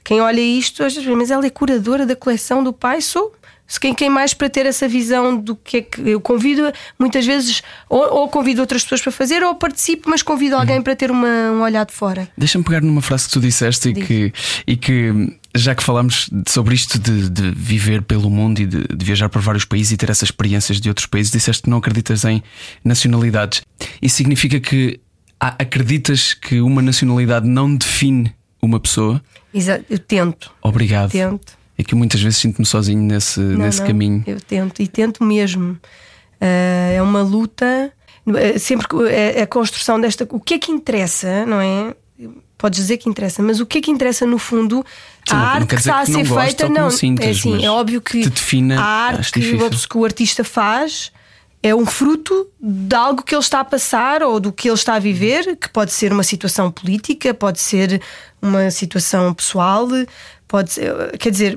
Quem 0.04 0.20
olha 0.20 0.40
isto, 0.40 0.82
mas 1.16 1.30
ela 1.30 1.44
é 1.46 1.50
curadora 1.50 2.04
da 2.06 2.14
coleção 2.14 2.62
do 2.62 2.72
pai, 2.72 3.00
sou. 3.00 3.32
Se 3.66 3.80
Quem, 3.80 3.94
quem 3.94 4.10
mais 4.10 4.34
para 4.34 4.48
ter 4.50 4.66
essa 4.66 4.86
visão 4.86 5.36
do 5.36 5.56
que 5.56 5.78
é 5.78 5.82
que 5.82 6.00
eu 6.02 6.20
convido, 6.20 6.70
muitas 6.98 7.24
vezes, 7.24 7.62
ou, 7.88 8.02
ou 8.20 8.28
convido 8.28 8.60
outras 8.60 8.82
pessoas 8.82 9.00
para 9.00 9.10
fazer, 9.12 9.42
ou 9.42 9.54
participo, 9.54 10.10
mas 10.10 10.22
convido 10.22 10.54
alguém 10.54 10.82
para 10.82 10.94
ter 10.94 11.10
uma, 11.10 11.26
um 11.50 11.62
olhar 11.62 11.86
de 11.86 11.92
fora. 11.92 12.28
Deixa-me 12.36 12.64
pegar 12.64 12.82
numa 12.82 13.00
frase 13.00 13.26
que 13.26 13.32
tu 13.32 13.40
disseste 13.40 13.88
e 13.88 13.92
Diz. 13.94 14.06
que, 14.06 14.32
e 14.66 14.76
que, 14.76 15.38
já 15.54 15.74
que 15.74 15.82
falámos 15.82 16.28
sobre 16.46 16.74
isto 16.74 16.98
de, 16.98 17.30
de 17.30 17.50
viver 17.52 18.02
pelo 18.02 18.28
mundo 18.28 18.60
e 18.60 18.66
de, 18.66 18.86
de 18.86 19.04
viajar 19.04 19.28
por 19.28 19.40
vários 19.40 19.64
países 19.64 19.92
e 19.92 19.96
ter 19.96 20.10
essas 20.10 20.28
experiências 20.28 20.80
de 20.80 20.88
outros 20.88 21.06
países, 21.06 21.32
disseste 21.32 21.62
que 21.62 21.70
não 21.70 21.78
acreditas 21.78 22.24
em 22.24 22.42
nacionalidades. 22.84 23.62
Isso 24.00 24.16
significa 24.16 24.60
que 24.60 25.00
acreditas 25.40 26.34
que 26.34 26.60
uma 26.60 26.82
nacionalidade 26.82 27.48
não 27.48 27.74
define 27.74 28.34
uma 28.60 28.78
pessoa? 28.80 29.22
Exato, 29.52 29.84
eu 29.90 29.98
tento, 29.98 30.50
Obrigado. 30.62 31.10
tento. 31.10 31.63
É 31.76 31.82
que 31.82 31.94
eu 31.94 31.98
muitas 31.98 32.20
vezes 32.22 32.38
sinto-me 32.38 32.64
sozinho 32.66 33.00
nesse, 33.02 33.40
Não, 33.40 33.58
nesse 33.64 33.80
não, 33.80 33.86
caminho. 33.86 34.22
Eu 34.26 34.40
tento 34.40 34.80
e 34.80 34.86
tento 34.88 35.24
mesmo. 35.24 35.76
Ah, 36.40 36.46
é 36.94 37.02
uma 37.02 37.22
luta. 37.22 37.92
Ah, 38.26 38.58
sempre 38.58 38.86
que 38.88 38.96
é 39.08 39.42
a 39.42 39.46
construção 39.46 40.00
desta. 40.00 40.26
O 40.30 40.40
que 40.40 40.54
é 40.54 40.58
que 40.58 40.70
interessa, 40.72 41.44
não 41.46 41.60
é? 41.60 41.94
Podes 42.56 42.78
dizer 42.78 42.96
que 42.98 43.08
interessa, 43.08 43.42
mas 43.42 43.60
o 43.60 43.66
que 43.66 43.78
é 43.78 43.80
que 43.80 43.90
interessa 43.90 44.24
no 44.24 44.38
fundo? 44.38 44.84
Sim, 45.28 45.34
a 45.34 45.38
arte 45.38 45.66
que 45.66 45.74
está 45.74 46.00
a 46.00 46.04
que 46.06 46.12
não 46.12 46.24
ser 46.24 46.40
feita, 46.40 46.68
não. 46.68 46.90
sintas, 46.90 47.26
é 47.26 47.30
assim, 47.30 47.64
é 47.64 47.70
óbvio 47.70 48.00
que 48.00 48.18
que 48.22 48.22
te 48.22 48.30
defina, 48.30 48.80
a 48.80 48.84
arte 48.84 49.32
que, 49.32 49.54
o- 49.56 49.70
que 49.88 49.98
o 49.98 50.04
artista 50.04 50.44
faz 50.44 51.12
é 51.62 51.74
um 51.74 51.84
fruto 51.84 52.46
de 52.60 52.94
algo 52.94 53.22
que 53.22 53.34
ele 53.34 53.42
está 53.42 53.60
a 53.60 53.64
passar 53.64 54.22
ou 54.22 54.38
do 54.38 54.52
que 54.52 54.68
ele 54.68 54.74
está 54.76 54.94
a 54.94 54.98
viver, 54.98 55.56
que 55.56 55.68
pode 55.68 55.92
ser 55.92 56.12
uma 56.12 56.22
situação 56.22 56.70
política, 56.70 57.34
pode 57.34 57.60
ser 57.60 58.00
uma 58.40 58.70
situação 58.70 59.34
pessoal, 59.34 59.88
pode 60.46 60.72
ser, 60.72 61.16
quer 61.18 61.30
dizer, 61.30 61.56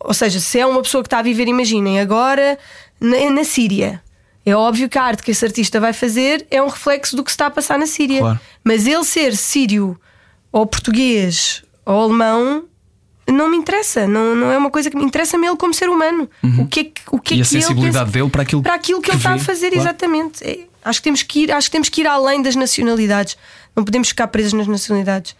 ou 0.00 0.14
seja, 0.14 0.40
se 0.40 0.58
é 0.58 0.66
uma 0.66 0.82
pessoa 0.82 1.02
que 1.02 1.06
está 1.06 1.18
a 1.18 1.22
viver, 1.22 1.48
imaginem, 1.48 2.00
agora 2.00 2.58
na, 3.00 3.30
na 3.30 3.44
Síria. 3.44 4.02
É 4.46 4.54
óbvio 4.54 4.88
que 4.88 4.98
a 4.98 5.02
arte 5.02 5.22
que 5.22 5.30
esse 5.30 5.44
artista 5.44 5.80
vai 5.80 5.94
fazer 5.94 6.46
é 6.50 6.60
um 6.62 6.68
reflexo 6.68 7.16
do 7.16 7.24
que 7.24 7.30
se 7.30 7.34
está 7.34 7.46
a 7.46 7.50
passar 7.50 7.78
na 7.78 7.86
Síria. 7.86 8.20
Claro. 8.20 8.40
Mas 8.62 8.86
ele 8.86 9.04
ser 9.04 9.34
sírio 9.36 9.98
ou 10.52 10.66
português 10.66 11.64
ou 11.86 12.02
alemão 12.02 12.64
não 13.26 13.50
me 13.50 13.56
interessa. 13.56 14.06
Não, 14.06 14.34
não 14.34 14.52
é 14.52 14.58
uma 14.58 14.70
coisa 14.70 14.90
que 14.90 14.96
me 14.96 15.04
interessa-me 15.04 15.46
ele 15.46 15.56
como 15.56 15.72
ser 15.72 15.88
humano. 15.88 16.28
O 16.58 16.66
que 16.66 16.80
é 16.80 16.84
que, 16.84 17.02
o 17.10 17.18
que, 17.18 17.34
Uhum. 17.34 17.38
E 17.38 17.40
é 17.40 17.42
a 17.42 17.46
que 17.46 17.50
sensibilidade 17.50 18.10
dele 18.10 18.28
para 18.28 18.42
aquilo 18.42 18.62
para 18.62 18.74
aquilo 18.74 19.00
que, 19.00 19.10
ele 19.10 19.16
que 19.16 19.20
está 19.20 19.32
a 19.32 19.36
vê, 19.36 19.44
fazer, 19.44 19.70
claro. 19.70 19.82
exatamente. 19.82 20.44
É, 20.44 20.58
acho, 20.84 21.00
que 21.00 21.04
temos 21.04 21.22
que 21.22 21.40
ir, 21.40 21.52
acho 21.52 21.68
que 21.68 21.72
temos 21.72 21.88
que 21.88 22.02
ir 22.02 22.06
além 22.06 22.42
das 22.42 22.54
nacionalidades. 22.54 23.38
Não 23.74 23.82
podemos 23.82 24.08
ficar 24.08 24.28
presos 24.28 24.52
nas 24.52 24.66
nacionalidades. 24.66 25.34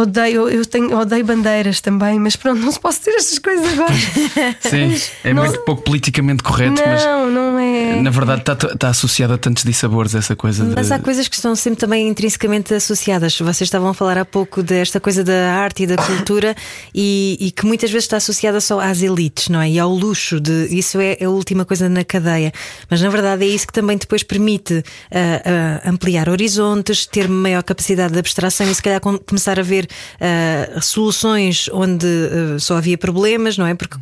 Odeio, 0.00 0.48
eu 0.48 0.64
tenho, 0.64 0.96
odeio 0.96 1.24
bandeiras 1.24 1.80
também, 1.80 2.20
mas 2.20 2.36
pronto, 2.36 2.60
não 2.60 2.70
se 2.70 2.78
pode 2.78 3.00
ter 3.00 3.10
estas 3.16 3.40
coisas 3.40 3.66
agora. 3.72 3.92
Sim, 4.62 4.94
é 5.24 5.34
Não- 5.34 5.42
muito 5.44 5.58
pouco 5.64 5.82
politicamente 5.82 6.40
correto, 6.44 6.80
mas 6.86 7.04
não, 7.04 7.28
não 7.28 7.58
é. 7.58 8.00
na 8.00 8.10
verdade 8.10 8.42
está, 8.42 8.52
está 8.52 8.88
associado 8.90 9.32
a 9.32 9.38
tantos 9.38 9.64
dissabores 9.64 10.14
essa 10.14 10.36
coisa 10.36 10.64
de. 10.64 10.72
Mas 10.72 10.92
há 10.92 11.00
coisas 11.00 11.26
que 11.26 11.34
estão 11.34 11.56
sempre 11.56 11.80
também 11.80 12.06
intrinsecamente 12.06 12.72
associadas. 12.72 13.36
Vocês 13.36 13.62
estavam 13.62 13.88
a 13.88 13.94
falar 13.94 14.18
há 14.18 14.24
pouco 14.24 14.62
desta 14.62 15.00
coisa 15.00 15.24
da 15.24 15.52
arte 15.54 15.82
e 15.82 15.86
da 15.88 15.96
cultura 15.96 16.54
e, 16.94 17.36
e 17.40 17.50
que 17.50 17.66
muitas 17.66 17.90
vezes 17.90 18.04
está 18.04 18.18
associada 18.18 18.60
só 18.60 18.78
às 18.78 19.02
elites, 19.02 19.48
não 19.48 19.60
é? 19.60 19.68
E 19.68 19.80
ao 19.80 19.90
luxo 19.92 20.38
de 20.40 20.68
isso 20.70 21.00
é 21.00 21.18
a 21.24 21.28
última 21.28 21.64
coisa 21.64 21.88
na 21.88 22.04
cadeia. 22.04 22.52
Mas 22.88 23.00
na 23.00 23.08
verdade 23.08 23.44
é 23.44 23.48
isso 23.48 23.66
que 23.66 23.72
também 23.72 23.96
depois 23.96 24.22
permite 24.22 24.84
ah, 25.12 25.80
ah, 25.84 25.90
ampliar 25.90 26.28
horizontes, 26.28 27.04
ter 27.04 27.28
maior 27.28 27.64
capacidade 27.64 28.12
de 28.12 28.18
abstração 28.20 28.70
e 28.70 28.74
se 28.76 28.80
calhar 28.82 29.00
com- 29.00 29.18
começar 29.18 29.58
a 29.58 29.62
ver 29.64 29.87
ah, 30.20 30.80
soluções 30.80 31.68
onde 31.72 32.06
ah, 32.06 32.58
só 32.58 32.76
havia 32.76 32.98
problemas, 32.98 33.56
não 33.58 33.66
é? 33.66 33.74
Porque 33.74 33.96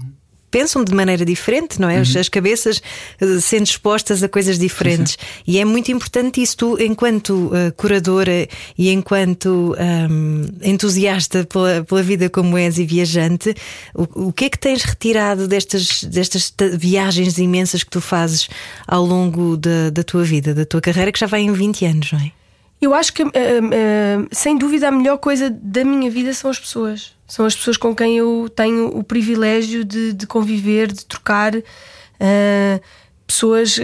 pensam 0.48 0.82
de 0.84 0.94
maneira 0.94 1.22
diferente, 1.24 1.78
não 1.78 1.88
é? 1.90 1.98
As- 1.98 2.16
As 2.16 2.28
cabeças 2.30 2.80
eh, 3.20 3.40
sendo 3.40 3.64
expostas 3.66 4.22
a 4.22 4.28
coisas 4.28 4.58
diferentes. 4.58 5.18
E 5.46 5.58
é 5.58 5.64
muito 5.66 5.90
importante 5.92 6.40
isso. 6.40 6.56
Tu, 6.56 6.80
enquanto 6.82 7.50
eh, 7.54 7.72
curadora 7.72 8.48
e 8.78 8.88
enquanto 8.90 9.74
ahm, 9.78 10.46
entusiasta 10.62 11.44
pela, 11.44 11.84
pela 11.84 12.02
vida 12.02 12.30
como 12.30 12.56
és 12.56 12.78
e 12.78 12.86
viajante, 12.86 13.54
o, 13.94 14.28
o 14.28 14.32
que 14.32 14.46
é 14.46 14.48
que 14.48 14.58
tens 14.58 14.82
retirado 14.84 15.46
destas, 15.46 16.04
destas 16.04 16.48
ta- 16.48 16.68
viagens 16.72 17.36
imensas 17.36 17.82
que 17.82 17.90
tu 17.90 18.00
fazes 18.00 18.48
ao 18.86 19.04
longo 19.04 19.58
da, 19.58 19.90
da 19.90 20.02
tua 20.04 20.22
vida, 20.24 20.54
da 20.54 20.64
tua 20.64 20.80
carreira, 20.80 21.12
que 21.12 21.18
já 21.20 21.26
vai 21.26 21.42
em 21.42 21.52
20 21.52 21.84
anos, 21.84 22.12
não 22.12 22.20
é? 22.20 22.30
Eu 22.80 22.94
acho 22.94 23.12
que, 23.12 23.22
ah, 23.22 23.28
ah, 23.28 24.26
sem 24.32 24.56
dúvida, 24.56 24.88
a 24.88 24.90
melhor 24.90 25.18
coisa 25.18 25.50
da 25.50 25.84
minha 25.84 26.10
vida 26.10 26.32
são 26.32 26.50
as 26.50 26.58
pessoas. 26.58 27.14
São 27.26 27.46
as 27.46 27.56
pessoas 27.56 27.76
com 27.76 27.94
quem 27.94 28.18
eu 28.18 28.48
tenho 28.54 28.88
o 28.88 29.02
privilégio 29.02 29.84
de, 29.84 30.12
de 30.12 30.26
conviver, 30.26 30.92
de 30.92 31.04
trocar. 31.04 31.54
ah, 31.56 32.80
pessoas. 33.26 33.78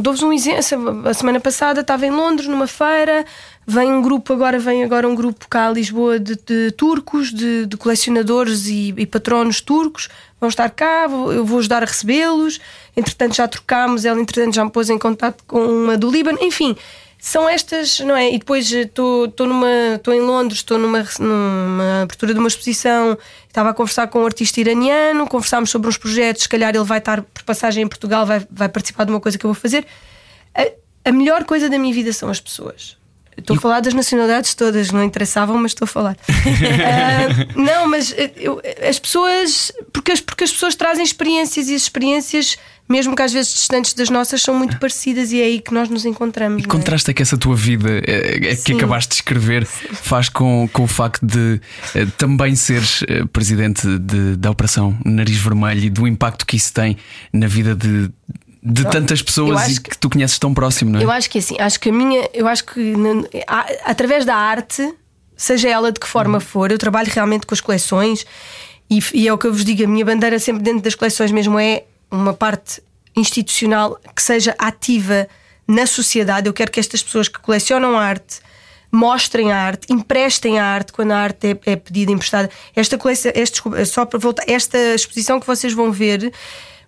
Dou-vos 0.00 0.22
um 0.22 0.32
exemplo. 0.32 1.08
A 1.08 1.12
semana 1.12 1.40
passada 1.40 1.80
estava 1.80 2.06
em 2.06 2.10
Londres, 2.10 2.48
numa 2.48 2.66
feira. 2.66 3.24
Vem 3.66 3.92
um 3.92 4.02
grupo, 4.02 4.32
agora 4.32 4.58
vem 4.58 4.82
agora 4.82 5.08
um 5.08 5.14
grupo 5.14 5.46
cá 5.48 5.68
a 5.68 5.72
Lisboa 5.72 6.18
de, 6.18 6.36
de 6.36 6.70
turcos, 6.72 7.32
de, 7.32 7.66
de 7.66 7.76
colecionadores 7.76 8.66
e, 8.66 8.94
e 8.96 9.06
patronos 9.06 9.60
turcos. 9.60 10.08
Vão 10.40 10.48
estar 10.48 10.70
cá, 10.70 11.06
eu 11.08 11.44
vou 11.44 11.58
ajudar 11.58 11.82
a 11.82 11.86
recebê-los. 11.86 12.58
Entretanto, 12.96 13.36
já 13.36 13.46
trocámos, 13.46 14.04
ela 14.04 14.20
entretanto 14.20 14.54
já 14.54 14.64
me 14.64 14.70
pôs 14.70 14.88
em 14.88 14.98
contato 14.98 15.44
com 15.46 15.60
uma 15.60 15.98
do 15.98 16.10
Líbano. 16.10 16.38
Enfim, 16.40 16.74
são 17.18 17.46
estas, 17.46 18.00
não 18.00 18.16
é? 18.16 18.32
E 18.32 18.38
depois 18.38 18.72
estou 18.72 19.26
estou 19.26 20.14
em 20.14 20.20
Londres, 20.20 20.60
estou 20.60 20.78
numa, 20.78 21.06
numa 21.18 22.02
abertura 22.02 22.32
de 22.32 22.38
uma 22.38 22.48
exposição, 22.48 23.18
estava 23.46 23.68
a 23.68 23.74
conversar 23.74 24.06
com 24.06 24.22
um 24.22 24.24
artista 24.24 24.58
iraniano, 24.58 25.26
conversámos 25.28 25.68
sobre 25.68 25.88
uns 25.88 25.98
projetos, 25.98 26.44
se 26.44 26.48
calhar 26.48 26.74
ele 26.74 26.84
vai 26.84 26.98
estar 26.98 27.20
por 27.20 27.42
passagem 27.42 27.84
em 27.84 27.88
Portugal, 27.88 28.24
vai, 28.24 28.46
vai 28.50 28.70
participar 28.70 29.04
de 29.04 29.10
uma 29.10 29.20
coisa 29.20 29.36
que 29.36 29.44
eu 29.44 29.52
vou 29.52 29.60
fazer. 29.60 29.86
A, 30.54 30.66
a 31.10 31.12
melhor 31.12 31.44
coisa 31.44 31.68
da 31.68 31.78
minha 31.78 31.92
vida 31.92 32.10
são 32.14 32.30
as 32.30 32.40
pessoas. 32.40 32.96
Estou 33.36 33.56
a 33.56 33.60
falar 33.60 33.80
das 33.80 33.94
nacionalidades 33.94 34.54
todas, 34.54 34.90
não 34.90 35.02
interessavam, 35.02 35.56
mas 35.56 35.72
estou 35.72 35.86
a 35.86 35.88
falar. 35.88 36.16
uh, 36.30 37.56
não, 37.58 37.86
mas 37.88 38.14
eu, 38.36 38.60
as 38.86 38.98
pessoas. 38.98 39.72
Porque 39.92 40.12
as, 40.12 40.20
porque 40.20 40.44
as 40.44 40.52
pessoas 40.52 40.74
trazem 40.74 41.04
experiências 41.04 41.68
e 41.68 41.74
as 41.74 41.82
experiências 41.82 42.58
mesmo 42.90 43.14
que 43.14 43.22
às 43.22 43.32
vezes 43.32 43.54
distantes 43.54 43.94
das 43.94 44.10
nossas, 44.10 44.42
são 44.42 44.52
muito 44.52 44.76
parecidas 44.80 45.30
e 45.30 45.40
é 45.40 45.44
aí 45.44 45.60
que 45.60 45.72
nós 45.72 45.88
nos 45.88 46.04
encontramos. 46.04 46.64
E 46.64 46.66
contrasta 46.66 47.12
é? 47.12 47.14
que 47.14 47.22
essa 47.22 47.38
tua 47.38 47.54
vida 47.54 47.88
é, 48.04 48.50
é 48.50 48.56
que 48.56 48.72
acabaste 48.72 49.10
de 49.10 49.14
escrever 49.14 49.64
faz 49.64 50.28
com, 50.28 50.68
com 50.72 50.82
o 50.82 50.88
facto 50.88 51.24
de 51.24 51.60
é, 51.94 52.04
também 52.18 52.56
seres 52.56 53.04
é, 53.06 53.24
presidente 53.26 53.86
de, 53.96 54.34
da 54.36 54.50
Operação 54.50 54.98
Nariz 55.04 55.36
Vermelho 55.36 55.84
e 55.84 55.88
do 55.88 56.04
impacto 56.04 56.44
que 56.44 56.56
isso 56.56 56.72
tem 56.72 56.96
na 57.32 57.46
vida 57.46 57.76
de, 57.76 58.10
de 58.62 58.84
tantas 58.90 59.22
pessoas 59.22 59.68
e 59.68 59.80
que, 59.80 59.90
que, 59.90 59.98
tu 59.98 60.10
conheces 60.10 60.38
tão 60.38 60.52
próximo, 60.52 60.90
não 60.90 61.00
é? 61.00 61.04
Eu 61.04 61.10
acho 61.10 61.30
que 61.30 61.38
assim, 61.38 61.56
acho 61.58 61.80
que 61.80 61.88
a 61.88 61.92
minha, 61.92 62.28
eu 62.34 62.46
acho 62.46 62.64
que 62.64 62.94
através 63.84 64.24
da 64.24 64.36
arte, 64.36 64.94
seja 65.36 65.68
ela 65.68 65.90
de 65.90 65.98
que 65.98 66.06
forma 66.06 66.34
uhum. 66.34 66.40
for, 66.40 66.70
eu 66.70 66.78
trabalho 66.78 67.10
realmente 67.10 67.46
com 67.46 67.54
as 67.54 67.60
coleções 67.60 68.26
e, 68.90 69.00
e, 69.14 69.28
é 69.28 69.32
o 69.32 69.38
que 69.38 69.46
eu 69.46 69.52
vos 69.52 69.64
digo, 69.64 69.84
a 69.84 69.86
minha 69.86 70.04
bandeira 70.04 70.38
sempre 70.38 70.62
dentro 70.62 70.82
das 70.82 70.94
coleções 70.94 71.32
mesmo 71.32 71.58
é 71.58 71.84
uma 72.10 72.34
parte 72.34 72.82
institucional 73.16 73.98
que 74.14 74.22
seja 74.22 74.54
ativa 74.58 75.26
na 75.66 75.86
sociedade. 75.86 76.48
Eu 76.48 76.52
quero 76.52 76.70
que 76.70 76.80
estas 76.80 77.02
pessoas 77.02 77.28
que 77.28 77.38
colecionam 77.38 77.96
arte 77.96 78.40
mostrem 78.92 79.52
a 79.52 79.56
arte, 79.56 79.86
emprestem 79.92 80.58
a 80.58 80.64
arte 80.64 80.92
quando 80.92 81.12
a 81.12 81.18
arte 81.18 81.46
é, 81.64 81.72
é 81.72 81.76
pedida 81.76 82.10
emprestada. 82.10 82.50
Esta 82.74 82.98
coleção, 82.98 83.30
este, 83.34 83.62
só 83.86 84.04
para 84.04 84.18
voltar, 84.18 84.42
esta 84.48 84.76
exposição 84.94 85.38
que 85.38 85.46
vocês 85.46 85.72
vão 85.72 85.92
ver, 85.92 86.32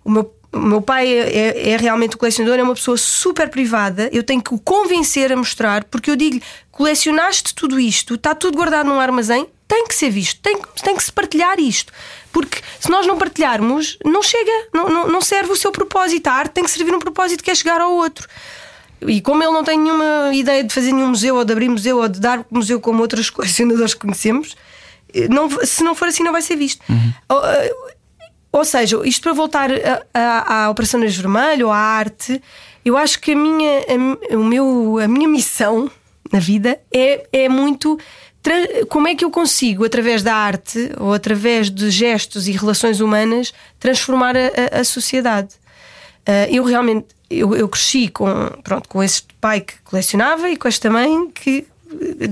o 0.03 0.11
meu, 0.11 0.35
o 0.53 0.59
meu 0.59 0.81
pai 0.81 1.07
é, 1.07 1.35
é, 1.35 1.69
é 1.71 1.77
realmente 1.77 2.15
o 2.15 2.19
colecionador, 2.19 2.59
é 2.59 2.63
uma 2.63 2.75
pessoa 2.75 2.95
super 2.95 3.49
privada. 3.49 4.09
Eu 4.13 4.23
tenho 4.23 4.41
que 4.41 4.53
o 4.53 4.59
convencer 4.59 5.31
a 5.31 5.35
mostrar, 5.35 5.83
porque 5.85 6.11
eu 6.11 6.15
digo: 6.15 6.39
colecionaste 6.71 7.55
tudo 7.55 7.79
isto, 7.79 8.15
está 8.15 8.35
tudo 8.35 8.55
guardado 8.55 8.87
num 8.87 8.99
armazém, 8.99 9.47
tem 9.67 9.87
que 9.87 9.95
ser 9.95 10.11
visto, 10.11 10.39
tem, 10.41 10.57
tem 10.83 10.95
que 10.95 11.03
se 11.03 11.11
partilhar 11.11 11.59
isto. 11.59 11.91
Porque 12.31 12.61
se 12.79 12.89
nós 12.89 13.05
não 13.07 13.17
partilharmos, 13.17 13.97
não 14.05 14.21
chega, 14.21 14.67
não, 14.73 14.89
não, 14.89 15.07
não 15.07 15.21
serve 15.21 15.51
o 15.51 15.55
seu 15.55 15.71
propósito. 15.71 16.27
A 16.27 16.33
arte 16.33 16.51
tem 16.51 16.63
que 16.63 16.69
servir 16.69 16.93
um 16.93 16.99
propósito 16.99 17.43
que 17.43 17.51
é 17.51 17.55
chegar 17.55 17.81
ao 17.81 17.91
outro. 17.91 18.27
E 19.01 19.21
como 19.21 19.43
ele 19.43 19.51
não 19.51 19.63
tem 19.63 19.77
nenhuma 19.77 20.33
ideia 20.33 20.63
de 20.63 20.73
fazer 20.73 20.91
nenhum 20.91 21.09
museu, 21.09 21.35
ou 21.35 21.43
de 21.43 21.51
abrir 21.51 21.69
museu, 21.69 21.97
ou 21.97 22.07
de 22.07 22.19
dar 22.19 22.45
museu 22.49 22.79
como 22.79 23.01
outros 23.01 23.29
colecionadores 23.31 23.93
que 23.93 24.01
conhecemos, 24.01 24.55
não, 25.29 25.49
se 25.63 25.83
não 25.83 25.93
for 25.93 26.07
assim, 26.07 26.23
não 26.23 26.31
vai 26.31 26.41
ser 26.41 26.55
visto. 26.55 26.81
Uhum. 26.89 27.13
Ou, 28.53 28.61
eh, 28.61 28.65
seja, 28.65 29.01
isto 29.03 29.23
para 29.23 29.33
voltar 29.33 29.69
à 30.13 30.69
Operação 30.69 30.99
Nariz 30.99 31.17
Vermelho, 31.17 31.69
à 31.69 31.77
arte, 31.77 32.41
eu 32.85 32.95
acho 32.95 33.19
que 33.19 33.31
a 33.31 33.35
minha, 33.35 33.79
a, 34.31 34.35
o 34.37 34.43
meu, 34.43 34.99
a 34.99 35.07
minha 35.07 35.27
missão 35.27 35.89
na 36.31 36.39
vida 36.39 36.79
é, 36.93 37.27
é 37.33 37.49
muito 37.49 37.97
como 38.89 39.07
é 39.07 39.15
que 39.15 39.23
eu 39.23 39.31
consigo, 39.31 39.85
através 39.85 40.21
da 40.21 40.35
arte 40.35 40.91
ou 40.99 41.13
através 41.13 41.69
de 41.69 41.89
gestos 41.89 42.47
e 42.47 42.51
relações 42.51 42.99
humanas, 42.99 43.53
transformar 43.79 44.35
a, 44.35 44.79
a, 44.79 44.83
sociedade? 44.83 45.49
Uh, 46.27 46.51
eu 46.51 46.63
realmente 46.63 47.07
eu, 47.29 47.55
eu, 47.55 47.69
cresci 47.69 48.09
com, 48.09 48.27
pronto, 48.63 48.89
com 48.89 49.01
esse 49.01 49.23
pai 49.39 49.61
que 49.61 49.75
colecionava 49.83 50.49
e 50.49 50.57
com 50.57 50.67
esta 50.67 50.89
mãe 50.89 51.29
que 51.33 51.65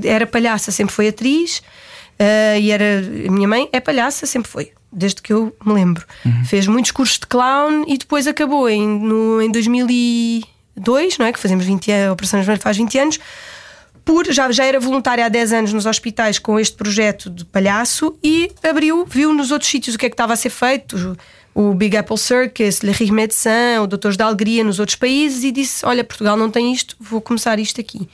era 0.04 0.28
palhaça, 0.28 0.72
sempre 0.72 0.94
foi 0.94 1.08
atriz. 1.08 1.60
Uh, 2.20 2.60
e 2.60 2.72
era 2.72 3.00
a 3.28 3.32
minha 3.32 3.48
mãe 3.48 3.70
é 3.72 3.80
palhaça, 3.80 4.26
sempre 4.26 4.52
foi, 4.52 4.72
desde 4.92 5.22
que 5.22 5.32
eu 5.32 5.56
me 5.66 5.74
lembro. 5.74 6.06
Uhum. 6.26 6.46
Fez 6.46 6.68
muitos 6.68 6.92
cursos 6.92 7.20
de 7.20 7.28
clown 7.28 7.86
e 7.88 7.98
depois 7.98 8.28
acabou 8.28 8.70
em, 8.70 8.88
no, 8.88 9.42
em 9.42 9.52
2002, 9.52 11.18
não 11.18 11.26
é? 11.26 11.34
Que 11.34 11.40
fazemos 11.40 11.66
20 11.66 11.92
anos, 11.92 12.10
a 12.10 12.14
Operação 12.14 12.58
faz 12.58 12.78
20 12.78 13.00
anos 13.00 13.20
por 14.04 14.32
já, 14.32 14.52
já 14.52 14.66
era 14.66 14.80
voluntária 14.80 15.26
há 15.26 15.30
10 15.30 15.54
anos 15.54 15.74
nos 15.74 15.86
hospitais 15.86 16.40
com 16.40 16.60
este 16.60 16.76
projeto 16.76 17.30
de 17.30 17.46
palhaço 17.46 18.18
e 18.24 18.52
abriu, 18.64 19.06
viu 19.06 19.34
nos 19.34 19.52
outros 19.52 19.70
sítios 19.70 19.96
o 19.96 20.00
que 20.00 20.06
é 20.06 20.10
que 20.10 20.14
estava 20.14 20.34
a 20.34 20.36
ser 20.36 20.50
feito, 20.50 21.18
o 21.54 21.74
Big 21.74 21.96
Apple 21.96 22.18
Circus, 22.18 22.80
Le 22.80 22.92
Rire 22.92 23.12
Médecin, 23.12 23.78
o 23.82 23.88
Doutores 23.88 24.18
da 24.18 24.26
Alegria 24.26 24.64
nos 24.64 24.80
outros 24.80 24.96
países 24.96 25.44
e 25.44 25.52
disse: 25.52 25.86
Olha, 25.86 26.04
Portugal 26.04 26.38
não 26.38 26.50
tem 26.50 26.72
isto, 26.72 26.96
vou 27.00 27.22
começar 27.22 27.60
isto 27.60 27.80
aqui. 27.80 28.08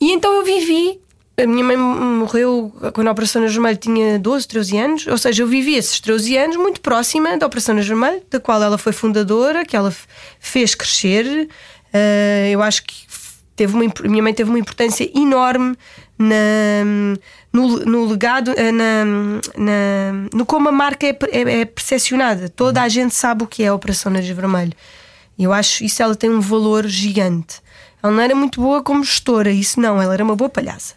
E 0.00 0.12
então 0.12 0.32
eu 0.34 0.44
vivi. 0.44 1.00
A 1.36 1.46
minha 1.46 1.64
mãe 1.64 1.76
morreu 1.76 2.72
quando 2.92 3.08
a 3.08 3.10
Operação 3.10 3.42
Nas 3.42 3.52
Vermelho 3.52 3.76
tinha 3.76 4.18
12, 4.20 4.46
13 4.46 4.78
anos, 4.78 5.06
ou 5.08 5.18
seja, 5.18 5.42
eu 5.42 5.48
vivi 5.48 5.74
esses 5.74 5.98
13 5.98 6.36
anos 6.36 6.56
muito 6.56 6.80
próxima 6.80 7.36
da 7.36 7.46
Operação 7.46 7.74
Nas 7.74 7.88
Vermelho, 7.88 8.22
da 8.30 8.38
qual 8.38 8.62
ela 8.62 8.78
foi 8.78 8.92
fundadora, 8.92 9.64
que 9.64 9.76
ela 9.76 9.92
fez 10.38 10.76
crescer. 10.76 11.48
Uh, 11.92 12.46
eu 12.52 12.62
acho 12.62 12.84
que 12.84 13.04
teve 13.56 13.74
uma, 13.74 13.92
minha 14.04 14.22
mãe 14.22 14.32
teve 14.32 14.48
uma 14.48 14.58
importância 14.60 15.10
enorme 15.12 15.76
na, 16.16 17.16
no, 17.52 17.78
no 17.84 18.04
legado, 18.06 18.52
eh, 18.56 18.70
na, 18.70 19.04
na, 19.56 20.12
no 20.32 20.46
como 20.46 20.68
a 20.68 20.72
marca 20.72 21.06
é, 21.06 21.16
é, 21.30 21.60
é 21.60 21.64
percepcionada. 21.64 22.48
Toda 22.48 22.80
a 22.82 22.88
gente 22.88 23.14
sabe 23.14 23.42
o 23.42 23.46
que 23.46 23.64
é 23.64 23.68
a 23.68 23.74
Operação 23.74 24.12
Nariz 24.12 24.28
Vermelho. 24.28 24.72
Eu 25.36 25.52
acho 25.52 25.84
isso 25.84 26.00
ela 26.00 26.14
tem 26.14 26.30
um 26.30 26.40
valor 26.40 26.86
gigante. 26.86 27.60
Ela 28.00 28.12
não 28.12 28.20
era 28.22 28.34
muito 28.34 28.60
boa 28.60 28.82
como 28.82 29.02
gestora, 29.02 29.50
isso 29.50 29.80
não, 29.80 30.00
ela 30.00 30.14
era 30.14 30.22
uma 30.22 30.36
boa 30.36 30.48
palhaça. 30.48 30.94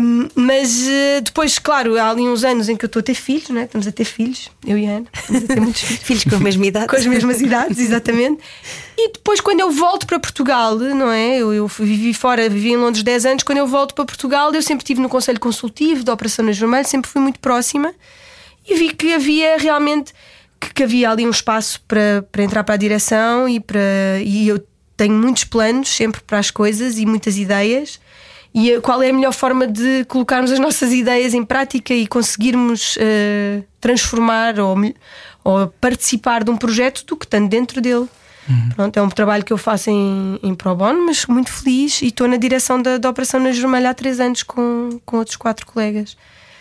Um, 0.00 0.28
mas 0.34 0.82
uh, 0.82 1.22
depois, 1.22 1.58
claro, 1.58 1.98
há 1.98 2.10
ali 2.10 2.22
uns 2.22 2.44
anos 2.44 2.68
em 2.68 2.76
que 2.76 2.84
eu 2.84 2.88
estou 2.88 3.00
a 3.00 3.02
ter 3.02 3.14
filhos, 3.14 3.48
né? 3.50 3.64
estamos 3.64 3.86
a 3.86 3.92
ter 3.92 4.04
filhos, 4.04 4.50
eu 4.66 4.76
e 4.76 4.86
a 4.86 4.90
Ana, 4.96 5.06
estamos 5.14 5.44
a 5.44 5.46
ter 5.46 5.60
muitos 5.60 5.82
filhos. 5.82 6.02
filhos 6.02 6.24
com 6.24 6.36
a 6.36 6.40
mesma 6.40 6.66
idade. 6.66 6.86
Com 6.86 6.96
as 6.96 7.06
mesmas 7.06 7.40
idades, 7.40 7.78
exatamente. 7.78 8.42
E 8.96 9.12
depois, 9.12 9.40
quando 9.40 9.60
eu 9.60 9.70
volto 9.70 10.06
para 10.06 10.18
Portugal, 10.18 10.76
não 10.76 11.10
é? 11.10 11.38
Eu, 11.38 11.52
eu 11.54 11.66
vivi 11.66 12.12
fora, 12.12 12.48
vivi 12.48 12.72
em 12.72 12.76
Londres 12.76 13.02
10 13.02 13.26
anos. 13.26 13.42
Quando 13.42 13.58
eu 13.58 13.66
volto 13.66 13.94
para 13.94 14.04
Portugal, 14.04 14.52
eu 14.52 14.62
sempre 14.62 14.82
estive 14.82 15.00
no 15.00 15.08
Conselho 15.08 15.40
Consultivo 15.40 16.04
da 16.04 16.12
Operação 16.12 16.44
Nas 16.44 16.58
Vermelho, 16.58 16.86
sempre 16.86 17.10
fui 17.10 17.20
muito 17.20 17.38
próxima 17.40 17.94
e 18.68 18.74
vi 18.74 18.92
que 18.92 19.12
havia 19.14 19.56
realmente 19.56 20.12
que, 20.60 20.74
que 20.74 20.82
havia 20.82 21.10
ali 21.10 21.26
um 21.26 21.30
espaço 21.30 21.80
para, 21.88 22.26
para 22.30 22.42
entrar 22.42 22.62
para 22.62 22.74
a 22.74 22.78
direção 22.78 23.48
e, 23.48 23.58
para, 23.58 23.80
e 24.22 24.48
eu 24.48 24.64
tenho 24.96 25.14
muitos 25.14 25.44
planos 25.44 25.88
sempre 25.88 26.20
para 26.20 26.38
as 26.38 26.50
coisas 26.50 26.98
e 26.98 27.06
muitas 27.06 27.38
ideias 27.38 27.98
e 28.54 28.80
qual 28.80 29.02
é 29.02 29.10
a 29.10 29.12
melhor 29.12 29.32
forma 29.32 29.66
de 29.66 30.04
colocarmos 30.06 30.50
as 30.50 30.58
nossas 30.58 30.92
ideias 30.92 31.34
em 31.34 31.44
prática 31.44 31.94
e 31.94 32.06
conseguirmos 32.06 32.96
uh, 32.96 33.64
transformar 33.80 34.58
ou, 34.58 34.76
ou, 35.44 35.68
participar 35.80 36.42
de 36.42 36.50
um 36.50 36.56
projeto 36.56 37.04
do 37.06 37.16
que 37.16 37.24
estando 37.24 37.48
dentro 37.48 37.80
dele. 37.80 38.08
Uhum. 38.48 38.68
Pronto, 38.74 38.96
é 38.96 39.02
um 39.02 39.08
trabalho 39.08 39.44
que 39.44 39.52
eu 39.52 39.58
faço 39.58 39.90
em, 39.90 40.40
em 40.42 40.54
pro 40.54 40.74
bono, 40.74 41.06
mas 41.06 41.26
muito 41.26 41.52
feliz 41.52 42.02
e 42.02 42.06
estou 42.06 42.26
na 42.26 42.36
direção 42.36 42.82
da, 42.82 42.98
da 42.98 43.08
Operação 43.08 43.38
na 43.38 43.50
Vermelha 43.50 43.90
há 43.90 43.94
três 43.94 44.18
anos 44.18 44.42
com, 44.42 45.00
com 45.06 45.18
outros 45.18 45.36
quatro 45.36 45.64
colegas. 45.66 46.16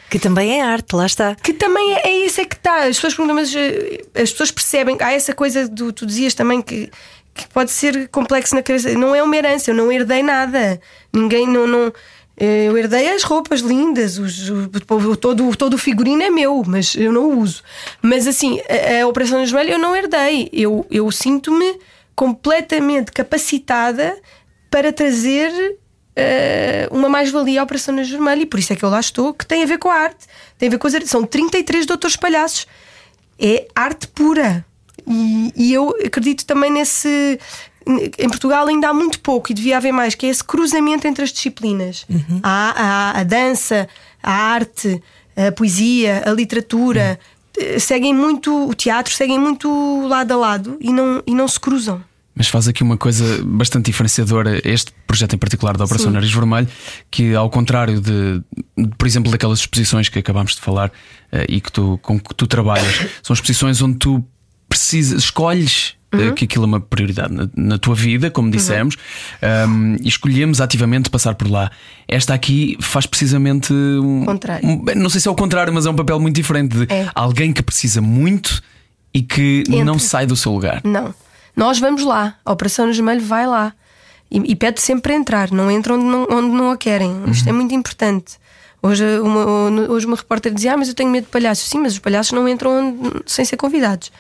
Que 0.10 0.18
também 0.18 0.60
é 0.60 0.64
arte, 0.64 0.96
lá 0.96 1.06
está. 1.06 1.36
Que 1.36 1.54
também 1.54 1.94
é, 1.94 2.08
é 2.08 2.26
isso 2.26 2.42
é 2.42 2.46
que 2.46 2.56
está. 2.56 2.88
As 2.88 2.96
pessoas 2.96 3.14
perguntam, 3.14 3.36
mas 3.36 3.56
eh, 3.56 4.02
as 4.16 4.32
pessoas 4.32 4.50
percebem. 4.50 4.98
Há 5.00 5.14
essa 5.14 5.36
coisa 5.36 5.68
do. 5.68 5.94
Tu 5.94 6.04
dizias 6.04 6.34
também 6.34 6.64
que 6.64 6.90
que 7.34 7.48
pode 7.50 7.72
ser 7.72 8.08
complexo 8.10 8.56
na 8.56 8.64
cabeça. 8.64 8.94
Não 8.94 9.16
é 9.16 9.24
uma 9.24 9.36
herança, 9.36 9.72
eu 9.72 9.76
não 9.76 9.92
herdei 9.92 10.24
nada. 10.24 10.80
Ninguém 11.14 11.48
não. 11.48 11.68
não 11.68 11.94
eu 12.38 12.78
herdei 12.78 13.10
as 13.10 13.24
roupas 13.24 13.60
lindas, 13.60 14.18
os, 14.18 14.50
o, 14.50 15.16
todo, 15.18 15.58
todo 15.58 15.74
o 15.74 15.78
figurino 15.78 16.24
é 16.24 16.30
meu, 16.30 16.64
mas 16.66 16.96
eu 16.96 17.12
não 17.12 17.32
o 17.32 17.40
uso. 17.40 17.62
Mas 18.02 18.26
assim, 18.26 18.62
a, 18.62 19.04
a 19.04 19.08
operação 19.08 19.40
no 19.40 19.46
joelho 19.46 19.72
eu 19.72 19.78
não 19.78 19.94
herdei. 19.94 20.50
Eu, 20.54 20.86
eu 20.90 21.12
sinto-me 21.12 21.78
completamente 22.16 23.12
capacitada 23.12 24.18
para 24.72 24.94
trazer 24.94 25.52
uh, 26.20 26.96
uma 26.96 27.10
mais-valia 27.10 27.62
à 27.62 27.64
Operação 27.64 27.94
no 27.94 28.04
Vermelho 28.04 28.44
e 28.44 28.46
por 28.46 28.60
isso 28.60 28.74
é 28.74 28.76
que 28.76 28.84
eu 28.84 28.90
lá 28.90 29.00
estou, 29.00 29.34
que 29.34 29.46
tem 29.46 29.64
a 29.64 29.66
ver 29.66 29.78
com 29.78 29.90
a 29.90 29.96
arte, 29.96 30.26
tem 30.58 30.68
a 30.68 30.72
ver 30.72 30.78
com 30.78 30.88
as 30.88 30.94
São 31.10 31.26
33 31.26 31.86
doutores 31.86 32.16
palhaços. 32.16 32.68
É 33.38 33.68
arte 33.76 34.08
pura. 34.08 34.66
E, 35.08 35.54
e 35.56 35.74
eu 35.74 35.94
acredito 36.06 36.46
também 36.46 36.72
nesse. 36.72 37.40
Em 38.18 38.30
Portugal 38.30 38.68
ainda 38.68 38.90
há 38.90 38.94
muito 38.94 39.20
pouco 39.20 39.52
e 39.52 39.56
devia 39.56 39.78
haver 39.78 39.92
mais, 39.92 40.14
que 40.14 40.26
é 40.26 40.30
esse 40.30 40.44
cruzamento 40.44 41.08
entre 41.08 41.24
as 41.24 41.32
disciplinas. 41.32 42.06
Uhum. 42.10 42.40
Há, 42.44 42.74
há, 42.76 43.20
a 43.20 43.24
dança, 43.24 43.88
a 44.22 44.32
arte, 44.32 45.02
a 45.36 45.52
poesia, 45.52 46.24
a 46.26 46.32
literatura. 46.32 47.20
Uhum. 47.58 47.80
Seguem 47.80 48.14
muito 48.14 48.70
o 48.70 48.74
teatro, 48.74 49.14
seguem 49.14 49.40
muito 49.40 50.08
lado 50.08 50.32
a 50.32 50.38
lado 50.38 50.78
e 50.80 50.94
não, 50.94 51.24
e 51.26 51.34
não 51.34 51.48
se 51.48 51.60
cruzam. 51.60 52.04
Mas 52.40 52.48
faz 52.48 52.70
aqui 52.70 52.84
uma 52.84 52.96
coisa 52.96 53.44
bastante 53.44 53.88
diferenciadora, 53.88 54.62
este 54.64 54.94
projeto 55.06 55.36
em 55.36 55.38
particular 55.38 55.76
da 55.76 55.84
Operação 55.84 56.08
Sim. 56.08 56.14
Nariz 56.14 56.32
Vermelho, 56.32 56.70
que 57.12 57.36
ao 57.36 57.50
contrário 57.50 58.00
de, 58.00 58.42
por 58.98 59.06
exemplo, 59.06 59.30
daquelas 59.30 59.60
exposições 59.60 60.08
que 60.08 60.20
acabámos 60.20 60.56
de 60.56 60.62
falar 60.62 60.88
uh, 60.88 61.44
e 61.50 61.60
que 61.60 61.70
tu, 61.70 62.00
com 62.02 62.18
que 62.18 62.34
tu 62.34 62.48
trabalhas, 62.48 63.08
são 63.22 63.34
exposições 63.34 63.82
onde 63.82 63.98
tu 63.98 64.24
precisas, 64.70 65.24
escolhes 65.24 65.96
eh, 66.12 66.18
Uhum. 66.18 66.34
que 66.34 66.46
aquilo 66.46 66.64
é 66.64 66.68
uma 66.68 66.80
prioridade 66.80 67.32
na, 67.34 67.48
na 67.56 67.78
tua 67.78 67.94
vida, 67.94 68.32
como 68.32 68.50
dissemos, 68.50 68.96
uhum. 69.44 69.94
um, 69.94 69.96
e 70.02 70.08
escolhemos 70.08 70.60
ativamente 70.62 71.08
passar 71.10 71.36
por 71.36 71.48
lá. 71.50 71.70
Esta 72.08 72.34
aqui 72.34 72.78
faz 72.82 73.06
precisamente 73.06 73.72
um. 73.74 74.26
Contrário. 74.26 74.68
Um, 74.68 74.84
não 74.96 75.10
sei 75.10 75.22
se 75.22 75.28
é 75.28 75.32
o 75.32 75.36
contrário, 75.36 75.72
mas 75.74 75.86
é 75.86 75.90
um 75.90 75.96
papel 75.96 76.20
muito 76.20 76.36
diferente 76.36 76.76
de 76.78 76.92
é. 76.94 77.08
alguém 77.14 77.54
que 77.54 77.62
precisa 77.62 78.02
muito 78.02 78.60
e 79.14 79.22
que 79.22 79.64
Entre. 79.68 79.84
não 79.84 80.00
sai 80.00 80.26
do 80.26 80.36
seu 80.36 80.52
lugar. 80.52 80.82
Não. 80.84 81.14
Nós 81.56 81.78
vamos 81.80 82.04
lá. 82.04 82.36
A 82.44 82.52
Operação 82.54 82.88
no 82.88 82.94
Gemelho 82.94 83.22
vai 83.22 83.46
lá. 83.46 83.74
e, 84.32 84.38
e 84.52 84.56
pede 84.56 84.82
sempre 84.82 85.04
para 85.04 85.14
entrar, 85.14 85.52
não 85.52 85.70
entra 85.70 85.94
onde 85.94 86.06
não, 86.06 86.28
onde 86.32 86.48
não 86.56 86.72
a 86.72 86.78
querem. 86.78 87.12
Isto 87.28 87.50
é 87.50 87.52
muito 87.52 87.74
importante. 87.76 88.38
Hoje 88.82 89.04
uma, 89.20 89.46
hoje 89.92 90.06
uma 90.08 90.16
repórter 90.16 90.52
dizia: 90.54 90.74
Ah, 90.74 90.78
mas 90.78 90.88
eu 90.88 90.96
tenho 90.96 91.12
medo 91.12 91.26
de 91.26 91.30
palhaços. 91.32 91.70
Sim, 91.70 91.80
mas 91.82 91.94
os 91.94 92.00
palhaços 92.00 92.32
não 92.32 92.48
entram 92.50 92.72
onde- 92.98 93.22
sem 93.28 93.46
ser 93.46 93.58
convidados. 93.58 94.12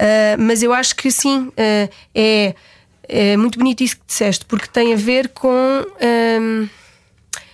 Uh, 0.00 0.40
mas 0.40 0.62
eu 0.62 0.72
acho 0.72 0.96
que 0.96 1.10
sim, 1.10 1.48
uh, 1.48 1.90
é, 2.14 2.54
é 3.06 3.36
muito 3.36 3.58
bonito 3.58 3.82
isso 3.84 3.96
que 3.96 4.02
disseste, 4.06 4.46
porque 4.46 4.66
tem 4.66 4.94
a 4.94 4.96
ver 4.96 5.28
com. 5.28 5.84
um, 6.40 6.68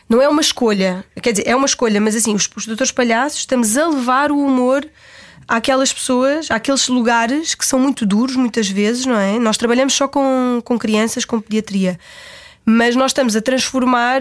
não 0.09 0.22
é 0.22 0.28
uma 0.28 0.40
escolha, 0.40 1.04
quer 1.20 1.32
dizer, 1.32 1.48
é 1.48 1.56
uma 1.56 1.66
escolha, 1.66 2.00
mas 2.00 2.14
assim, 2.14 2.32
os, 2.32 2.48
os 2.54 2.64
doutores 2.64 2.92
palhaços 2.92 3.40
estamos 3.40 3.76
a 3.76 3.88
levar 3.88 4.30
o 4.30 4.38
humor 4.38 4.88
àquelas 5.48 5.92
pessoas, 5.92 6.48
àqueles 6.48 6.87
lugares 6.87 7.56
que 7.56 7.66
são 7.66 7.80
muito 7.80 8.06
duros, 8.06 8.37
muitas 8.37 8.68
vezes, 8.68 9.04
não 9.04 9.18
é? 9.18 9.37
Nós 9.40 9.56
trabalhamos 9.56 9.94
só 9.94 10.06
com, 10.06 10.61
com 10.64 10.78
crianças, 10.78 11.24
com 11.24 11.40
pediatria, 11.40 11.98
mas 12.64 12.94
nós 12.94 13.11
estamos 13.11 13.35
a 13.35 13.40
transformar 13.40 14.20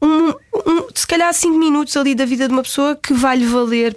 um, 0.00 0.28
um- 0.30 0.86
se 0.94 1.06
calhar 1.06 1.32
5 1.34 1.58
minutos 1.58 1.94
ali 1.98 2.14
da 2.14 2.24
vida 2.24 2.46
de 2.48 2.54
uma 2.54 2.62
pessoa 2.62 2.96
que 2.96 3.12
vai-lhe 3.12 3.44
valer 3.44 3.94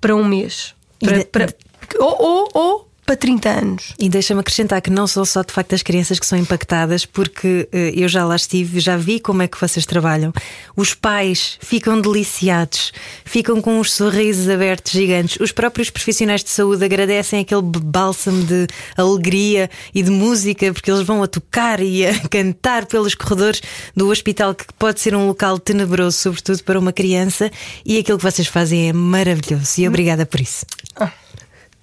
para 0.00 0.16
um 0.16 0.24
mês. 0.24 0.74
Para- 0.98 1.24
para- 1.26 1.54
ou, 1.98 2.16
ou, 2.22 2.48
ou 2.54 2.88
para 3.08 3.16
30 3.16 3.48
anos. 3.48 3.94
E 3.98 4.06
deixa-me 4.06 4.40
acrescentar 4.40 4.82
que 4.82 4.90
não 4.90 5.06
são 5.06 5.24
só 5.24 5.42
de 5.42 5.50
facto 5.50 5.74
as 5.74 5.82
crianças 5.82 6.18
que 6.18 6.26
são 6.26 6.38
impactadas, 6.38 7.06
porque 7.06 7.66
eh, 7.72 7.92
eu 7.96 8.06
já 8.06 8.22
lá 8.22 8.36
estive, 8.36 8.80
já 8.80 8.98
vi 8.98 9.18
como 9.18 9.40
é 9.40 9.48
que 9.48 9.58
vocês 9.58 9.86
trabalham. 9.86 10.30
Os 10.76 10.92
pais 10.92 11.58
ficam 11.62 11.98
deliciados, 11.98 12.92
ficam 13.24 13.62
com 13.62 13.80
os 13.80 13.94
sorrisos 13.94 14.46
abertos 14.50 14.92
gigantes. 14.92 15.38
Os 15.40 15.52
próprios 15.52 15.88
profissionais 15.88 16.44
de 16.44 16.50
saúde 16.50 16.84
agradecem 16.84 17.40
aquele 17.40 17.62
bálsamo 17.62 18.44
de 18.44 18.66
alegria 18.94 19.70
e 19.94 20.02
de 20.02 20.10
música, 20.10 20.70
porque 20.70 20.90
eles 20.90 21.06
vão 21.06 21.22
a 21.22 21.26
tocar 21.26 21.80
e 21.80 22.04
a 22.04 22.12
cantar 22.28 22.84
pelos 22.84 23.14
corredores 23.14 23.62
do 23.96 24.10
hospital, 24.10 24.54
que 24.54 24.66
pode 24.78 25.00
ser 25.00 25.14
um 25.16 25.26
local 25.28 25.58
tenebroso, 25.58 26.18
sobretudo 26.18 26.62
para 26.62 26.78
uma 26.78 26.92
criança. 26.92 27.50
E 27.86 27.96
aquilo 27.96 28.18
que 28.18 28.24
vocês 28.24 28.48
fazem 28.48 28.90
é 28.90 28.92
maravilhoso. 28.92 29.80
E 29.80 29.88
obrigada 29.88 30.26
por 30.26 30.40
isso. 30.40 30.66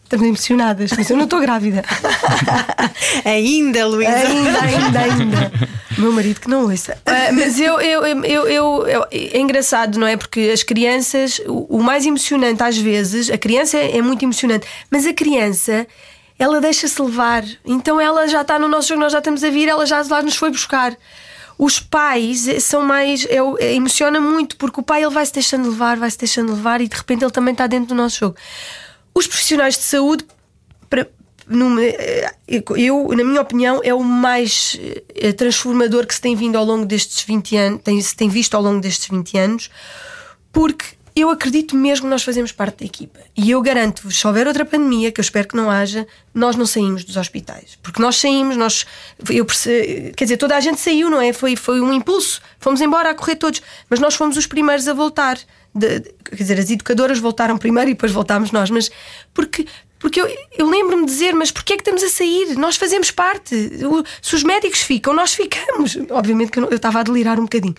Estamos 0.05 0.27
emocionadas, 0.27 0.91
mas 0.95 1.09
eu 1.09 1.17
não 1.17 1.23
estou 1.23 1.39
grávida. 1.41 1.83
Ainda, 3.25 3.87
Luísa. 3.87 4.11
ainda, 4.11 4.61
ainda, 4.61 4.99
ainda. 4.99 5.51
Meu 5.97 6.11
marido 6.11 6.39
que 6.39 6.47
não 6.47 6.63
ouça. 6.65 6.95
Ah, 7.05 7.31
mas 7.33 7.59
eu, 7.59 7.81
eu, 7.81 8.05
eu, 8.05 8.47
eu, 8.47 8.87
eu- 8.87 9.07
é 9.11 9.39
engraçado, 9.39 9.97
não 9.97 10.05
é? 10.05 10.15
Porque 10.15 10.51
as 10.53 10.61
crianças, 10.61 11.41
o, 11.47 11.77
o 11.77 11.83
mais 11.83 12.05
emocionante 12.05 12.61
às 12.61 12.77
vezes, 12.77 13.31
a 13.31 13.37
criança 13.37 13.77
é 13.77 14.01
muito 14.01 14.23
emocionante, 14.23 14.67
mas 14.91 15.05
a 15.05 15.13
criança. 15.13 15.87
Ela 16.37 16.59
deixa-se 16.59 17.01
levar, 17.01 17.45
então 17.65 17.99
ela 17.99 18.27
já 18.27 18.41
está 18.41 18.59
no 18.59 18.67
nosso 18.67 18.89
jogo, 18.89 18.99
nós 18.99 19.13
já 19.13 19.19
estamos 19.19 19.41
a 19.41 19.49
vir, 19.49 19.69
ela 19.69 19.85
já 19.85 20.03
lá 20.09 20.21
nos 20.21 20.35
foi 20.35 20.51
buscar. 20.51 20.93
Os 21.57 21.79
pais 21.79 22.45
são 22.61 22.81
mais. 22.83 23.25
É, 23.27 23.37
é, 23.59 23.73
emociona 23.73 24.19
muito, 24.19 24.57
porque 24.57 24.81
o 24.81 24.83
pai 24.83 25.01
ele 25.01 25.13
vai 25.13 25.25
se 25.25 25.31
deixando 25.31 25.69
levar, 25.69 25.95
vai 25.95 26.11
se 26.11 26.17
deixando 26.17 26.51
levar 26.53 26.81
e 26.81 26.89
de 26.89 26.95
repente 26.97 27.23
ele 27.23 27.31
também 27.31 27.53
está 27.53 27.65
dentro 27.67 27.87
do 27.87 27.95
nosso 27.95 28.19
jogo. 28.19 28.35
Os 29.17 29.27
profissionais 29.27 29.77
de 29.77 29.83
saúde, 29.83 30.25
para- 30.89 31.07
numa- 31.47 31.81
eh, 31.83 32.33
eu, 32.77 33.07
na 33.15 33.23
minha 33.23 33.41
opinião, 33.41 33.79
é 33.83 33.93
o 33.93 34.03
mais 34.03 34.77
eh, 35.15 35.31
transformador 35.31 36.05
que 36.05 36.13
se 36.15 36.21
tem 36.21 36.35
vindo 36.35 36.57
ao 36.57 36.65
longo 36.65 36.85
destes 36.85 37.23
20 37.23 37.55
anos, 37.55 37.81
tem, 37.83 38.01
se 38.01 38.15
tem 38.15 38.27
visto 38.27 38.55
ao 38.55 38.61
longo 38.61 38.81
destes 38.81 39.07
20 39.07 39.37
anos, 39.37 39.69
porque 40.51 40.85
eu 41.15 41.29
acredito 41.29 41.75
mesmo 41.75 42.05
que 42.05 42.09
nós 42.09 42.23
fazemos 42.23 42.51
parte 42.51 42.79
da 42.79 42.85
equipa. 42.85 43.19
E 43.37 43.49
eu 43.51 43.61
garanto-vos, 43.61 44.17
se 44.19 44.27
houver 44.27 44.47
outra 44.47 44.65
pandemia, 44.65 45.11
que 45.11 45.19
eu 45.19 45.23
espero 45.23 45.47
que 45.47 45.55
não 45.55 45.71
haja, 45.71 46.05
nós 46.33 46.55
não 46.57 46.65
saímos 46.65 47.05
dos 47.05 47.15
hospitais. 47.15 47.77
Porque 47.81 48.01
nós 48.01 48.17
saímos, 48.17 48.57
nós. 48.57 48.85
Eu, 49.29 49.45
quer 49.45 50.25
dizer, 50.25 50.37
toda 50.37 50.57
a 50.57 50.59
gente 50.59 50.79
saiu, 50.79 51.09
não 51.09 51.21
é? 51.21 51.31
Foi, 51.31 51.55
foi 51.55 51.79
um 51.79 51.93
impulso. 51.93 52.41
Fomos 52.59 52.81
embora 52.81 53.11
a 53.11 53.13
correr 53.15 53.37
todos. 53.37 53.61
Mas 53.89 53.99
nós 53.99 54.15
fomos 54.15 54.35
os 54.35 54.45
primeiros 54.45 54.87
a 54.89 54.93
voltar. 54.93 55.37
De- 55.73 55.99
de- 55.99 56.13
quer 56.23 56.35
dizer, 56.35 56.59
as 56.59 56.69
educadoras 56.69 57.17
voltaram 57.19 57.57
primeiro 57.57 57.89
e 57.91 57.93
depois 57.93 58.11
voltámos 58.11 58.51
nós. 58.51 58.69
Mas 58.69 58.91
porque. 59.33 59.65
Porque 59.97 60.21
eu, 60.21 60.27
eu 60.55 60.69
lembro-me 60.69 61.05
de 61.05 61.11
dizer, 61.11 61.33
mas 61.33 61.49
porquê 61.51 61.73
é 61.73 61.77
que 61.77 61.81
estamos 61.81 62.03
a 62.03 62.09
sair? 62.09 62.55
Nós 62.57 62.75
fazemos 62.75 63.09
parte. 63.09 63.55
O- 63.85 64.03
Se 64.21 64.35
os 64.35 64.43
médicos 64.43 64.81
ficam, 64.81 65.13
nós 65.13 65.33
ficamos. 65.33 65.97
Obviamente 66.11 66.51
que 66.51 66.59
eu, 66.59 66.65
eu 66.65 66.75
estava 66.75 66.99
a 66.99 67.03
delirar 67.03 67.39
um 67.39 67.43
bocadinho. 67.43 67.73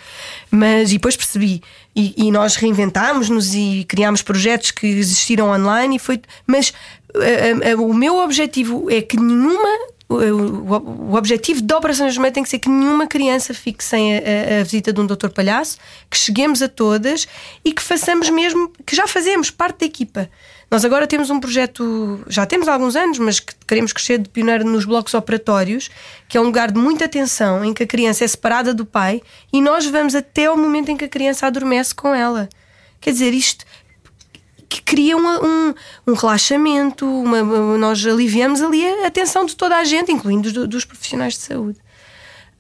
Mas 0.51 0.91
e 0.91 0.95
depois 0.95 1.15
percebi. 1.17 1.63
E, 1.97 2.15
e 2.17 2.31
nós 2.31 2.57
reinventámos-nos 2.57 3.55
e 3.55 3.87
criámos 3.89 4.21
projetos 4.21 4.71
que 4.71 4.87
existiram 4.87 5.49
online. 5.51 5.97
E 5.97 5.99
foi, 5.99 6.21
mas 6.47 6.75
a- 7.15 7.69
a- 7.69 7.73
a- 7.73 7.77
o 7.81 7.95
meu 7.95 8.17
objetivo 8.19 8.91
é 8.91 9.01
que 9.01 9.17
nenhuma. 9.17 9.69
O, 10.09 11.17
objetivo 11.17 11.61
da 11.63 11.79
Operação 11.79 12.09
Jusmeio 12.09 12.33
tem 12.33 12.43
que 12.45 12.49
ser 12.49 12.61
que 12.61 12.69
nenhuma 12.69 13.09
criança 13.09 13.53
fique 13.53 13.83
sem 13.83 14.17
a, 14.17 14.21
a- 14.21 14.61
a 14.61 14.63
visita 14.63 14.93
de 14.93 15.01
um 15.01 15.07
doutor 15.07 15.31
palhaço, 15.31 15.79
que 16.09 16.17
cheguemos 16.17 16.63
a 16.63 16.69
todas 16.69 17.27
e 17.65 17.73
que 17.73 17.83
façamos 17.83 18.31
mesmo, 18.31 18.71
que 18.87 18.95
já 18.95 19.09
fazemos 19.09 19.51
parte 19.51 19.81
da 19.81 19.87
equipa. 19.87 20.31
Nós 20.71 20.85
agora 20.85 21.07
temos 21.07 21.31
um 21.31 21.39
projeto, 21.39 22.21
já 22.27 22.45
temos 22.45 22.67
há 22.67 22.73
alguns 22.73 22.97
anos, 22.97 23.19
mas 23.19 23.39
que 23.39 23.55
queremos 23.67 23.93
crescer 23.93 24.19
de 24.19 24.29
pioneiro 24.29 24.65
nos 24.65 24.85
blocos 24.85 25.15
operatórios, 25.15 25.89
que 26.29 26.37
é 26.37 26.41
um 26.41 26.45
lugar 26.45 26.73
de 26.73 26.79
muita 26.79 27.05
atenção, 27.05 27.65
em 27.65 27.73
que 27.73 27.85
a 27.85 27.87
criança 27.87 28.25
é 28.25 28.29
separada 28.29 28.75
do 28.75 28.85
pai 28.85 29.23
e 29.53 29.63
nós 29.63 29.87
vamos 29.87 30.15
até 30.15 30.47
ao 30.47 30.57
momento 30.57 30.91
em 30.91 30.97
que 30.97 31.05
a 31.05 31.09
criança 31.09 31.47
adormece 31.47 31.95
com 31.95 32.13
ela. 32.13 32.49
Quer 33.01 33.13
dizer, 33.13 33.33
isto 33.33 33.65
que 34.69 34.83
cria 34.83 35.17
uma- 35.17 35.41
um, 35.45 35.75
um 36.09 36.15
relaxamento, 36.15 37.07
uma- 37.07 37.79
nós 37.79 38.05
aliviamos 38.05 38.61
ali 38.61 38.85
a 38.85 39.07
atenção 39.07 39.47
de 39.47 39.55
toda 39.55 39.77
a 39.77 39.85
gente, 39.85 40.11
incluindo 40.11 40.51
dos, 40.53 40.69
dos 40.69 40.85
profissionais 40.85 41.35
de 41.35 41.41
saúde. 41.41 41.79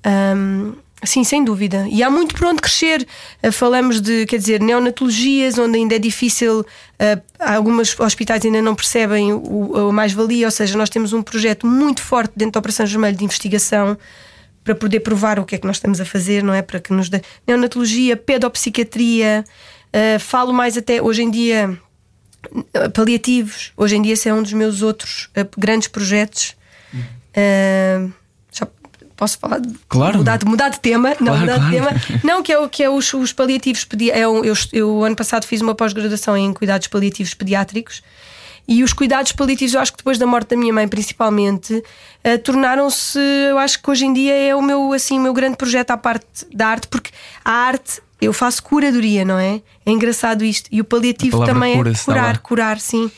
Ahm, 0.05 0.75
sim, 1.05 1.25
sem 1.25 1.45
dúvida. 1.45 1.87
E 1.91 2.03
há 2.03 2.11
muito 2.11 2.35
por 2.35 2.47
onde 2.47 2.61
crescer. 2.61 3.07
Ah, 3.43 3.53
falamos 3.53 4.01
de, 4.01 4.27
quer 4.27 4.39
dizer, 4.39 4.61
neonatologias, 4.61 5.59
onde 5.59 5.79
ainda 5.79 5.97
é 5.97 5.99
difícil, 5.99 6.65
ah, 6.99 7.55
alguns 7.55 7.99
hospitais 7.99 8.45
ainda 8.45 8.63
não 8.63 8.75
percebem 8.75 9.33
o, 9.33 9.89
a 9.89 9.93
mais-valia, 9.93 10.47
ou 10.47 10.51
seja, 10.51 10.77
nós 10.77 10.91
temos 10.91 11.13
um 11.13 11.23
projeto 11.23 11.67
muito 11.67 12.03
forte 12.03 12.33
dentro 12.37 12.53
da 12.53 12.61
Operação 12.61 12.87
Vermelho 12.87 13.17
de 13.17 13.25
investigação 13.25 13.97
para 14.65 14.75
poder 14.75 15.01
provar 15.01 15.39
o 15.39 15.45
que 15.45 15.55
é 15.55 15.59
que 15.59 15.67
nós 15.67 15.77
estamos 15.77 16.01
a 16.01 16.05
fazer, 16.05 16.43
não 16.43 16.53
é? 16.53 16.61
Para 16.61 16.81
que 16.81 16.93
nos 16.93 17.09
dê 17.09 17.23
neonatologia, 17.47 18.17
pedopsiquiatria, 18.17 19.45
ah, 19.93 20.19
falo 20.19 20.53
mais 20.53 20.77
até 20.77 21.01
hoje 21.01 21.23
em 21.23 21.31
dia 21.31 21.79
uh, 22.53 22.91
paliativos. 22.93 23.73
Hoje 23.77 23.97
em 23.97 24.03
dia, 24.03 24.13
esse 24.13 24.29
é 24.29 24.35
um 24.35 24.43
dos 24.43 24.53
meus 24.53 24.83
outros 24.83 25.31
uh, 25.37 25.49
grandes 25.59 25.89
projetos. 25.89 26.55
Uh, 27.37 28.13
já 28.13 28.26
posso 29.17 29.39
falar? 29.39 29.61
de- 29.61 29.75
Claro. 29.89 30.19
Mudar, 30.19 30.37
de- 30.39 30.47
mudar 30.47 30.69
de 30.69 30.81
tema? 30.81 31.11
não, 31.21 31.27
Claro, 31.37 31.41
mudar 31.41 31.59
de 31.71 31.77
claro. 31.79 32.01
tema. 32.01 32.21
Não, 32.25 32.43
que 32.43 32.53
é, 32.53 32.59
o, 32.59 32.69
que 32.69 32.83
é 32.83 32.91
os, 32.91 33.13
os 33.15 33.33
paliativos. 33.33 33.85
pedi- 33.85 34.11
É 34.11 34.27
um- 34.29 34.45
eu, 34.45 34.55
eu, 34.73 35.05
ano 35.05 35.17
passado, 35.17 35.45
fiz 35.47 35.61
uma 35.61 35.75
pós-graduação 35.75 36.37
em 36.37 36.53
cuidados 36.53 36.87
paliativos 36.89 37.35
pediátricos. 37.35 38.03
E 38.69 38.83
os 38.83 38.93
cuidados 38.93 39.31
paliativos, 39.31 39.75
eu 39.75 39.81
acho 39.81 39.93
que 39.93 39.99
depois 39.99 40.19
da 40.19 40.27
morte 40.27 40.49
da 40.51 40.57
minha 40.57 40.73
mãe, 40.73 40.89
principalmente, 40.89 41.83
eh, 42.25 42.37
tornaram-se. 42.37 43.17
Eu 43.49 43.59
acho 43.59 43.81
que 43.81 43.89
hoje 43.89 44.05
em 44.07 44.13
dia 44.13 44.35
é 44.35 44.57
o 44.57 44.61
meu, 44.63 44.93
assim, 44.93 45.19
o 45.19 45.23
meu 45.23 45.33
grande 45.33 45.57
projeto 45.57 45.93
à 45.93 45.97
parte 45.97 46.27
da 46.53 46.67
arte, 46.67 46.89
porque 46.89 47.11
a 47.45 47.53
arte, 47.53 48.03
eu 48.21 48.33
faço 48.33 48.61
curadoria, 48.65 49.25
não 49.25 49.39
é? 49.39 49.63
É 49.85 49.91
engraçado 49.93 50.45
isto. 50.45 50.69
E 50.73 50.81
o 50.81 50.85
paliativo 50.85 51.45
também 51.47 51.79
é 51.79 51.95
curar, 52.05 52.39
curar, 52.39 52.81
sim. 52.81 53.09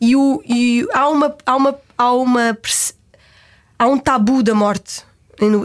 E, 0.00 0.16
o, 0.16 0.42
e 0.44 0.84
há, 0.92 1.08
uma, 1.08 1.36
há, 1.46 1.54
uma, 1.56 1.78
há, 1.96 2.12
uma, 2.12 2.58
há 3.78 3.86
um 3.86 3.96
tabu 3.98 4.42
da 4.42 4.54
morte 4.54 5.02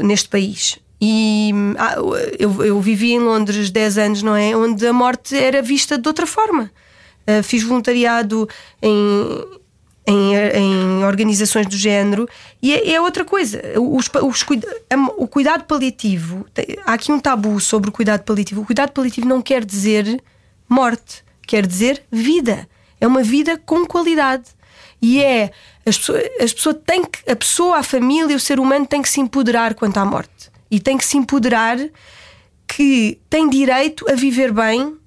neste 0.03 0.29
país. 0.29 0.79
E 1.01 1.51
hum, 1.53 1.73
há- 1.77 1.95
eu, 2.39 2.63
eu 2.63 2.79
vivi 2.81 3.11
em 3.13 3.19
Londres 3.19 3.69
10 3.69 3.97
anos, 3.97 4.23
não 4.23 4.35
é? 4.35 4.55
Onde 4.55 4.85
a 4.87 4.93
morte 4.93 5.35
era 5.37 5.61
vista 5.61 5.97
de 5.97 6.07
outra 6.07 6.25
forma. 6.25 6.71
Uh, 7.27 7.41
fiz 7.43 7.63
voluntariado 7.63 8.47
em, 8.81 9.43
em, 10.07 10.35
em 10.35 11.03
organizações 11.03 11.65
do 11.65 11.75
género 11.75 12.27
e 12.61 12.71
é, 12.73 12.91
é 12.93 13.01
outra 13.01 13.25
coisa. 13.25 13.61
Os, 13.79 14.09
os 14.23 14.45
o 15.17 15.27
cuidado 15.27 15.63
paliativo, 15.65 16.45
há 16.85 16.93
aqui 16.93 17.11
um 17.11 17.19
tabu 17.19 17.59
sobre 17.59 17.89
o 17.89 17.91
cuidado 17.91 18.23
paliativo. 18.23 18.61
O 18.61 18.65
cuidado 18.65 18.91
paliativo 18.91 19.27
não 19.27 19.41
quer 19.41 19.65
dizer 19.65 20.21
morte, 20.69 21.23
quer 21.47 21.65
dizer 21.65 22.03
vida. 22.11 22.67
É 23.01 23.07
uma 23.07 23.23
vida 23.23 23.57
com 23.65 23.85
qualidade. 23.85 24.45
E 25.07 25.23
é 25.23 25.51
as 25.85 25.97
pessoas, 25.99 26.23
as 26.41 26.51
pessoas 26.53 26.77
têm 26.85 27.03
que, 27.05 27.29
a 27.29 27.35
pessoa, 27.35 27.77
a 27.77 27.83
família, 27.83 28.35
o 28.35 28.39
ser 28.39 28.59
humano 28.59 28.87
tem 28.87 29.01
que 29.03 29.09
se 29.09 29.21
empoderar 29.21 29.75
quanto 29.75 29.97
à 29.97 30.05
morte. 30.05 30.49
E 30.71 30.79
tem 30.79 30.97
que 30.97 31.05
se 31.05 31.15
empoderar 31.15 31.77
que 32.67 33.19
tem 33.29 33.47
direito 33.47 34.03
a 34.09 34.15
viver 34.15 34.51
bem 34.51 34.97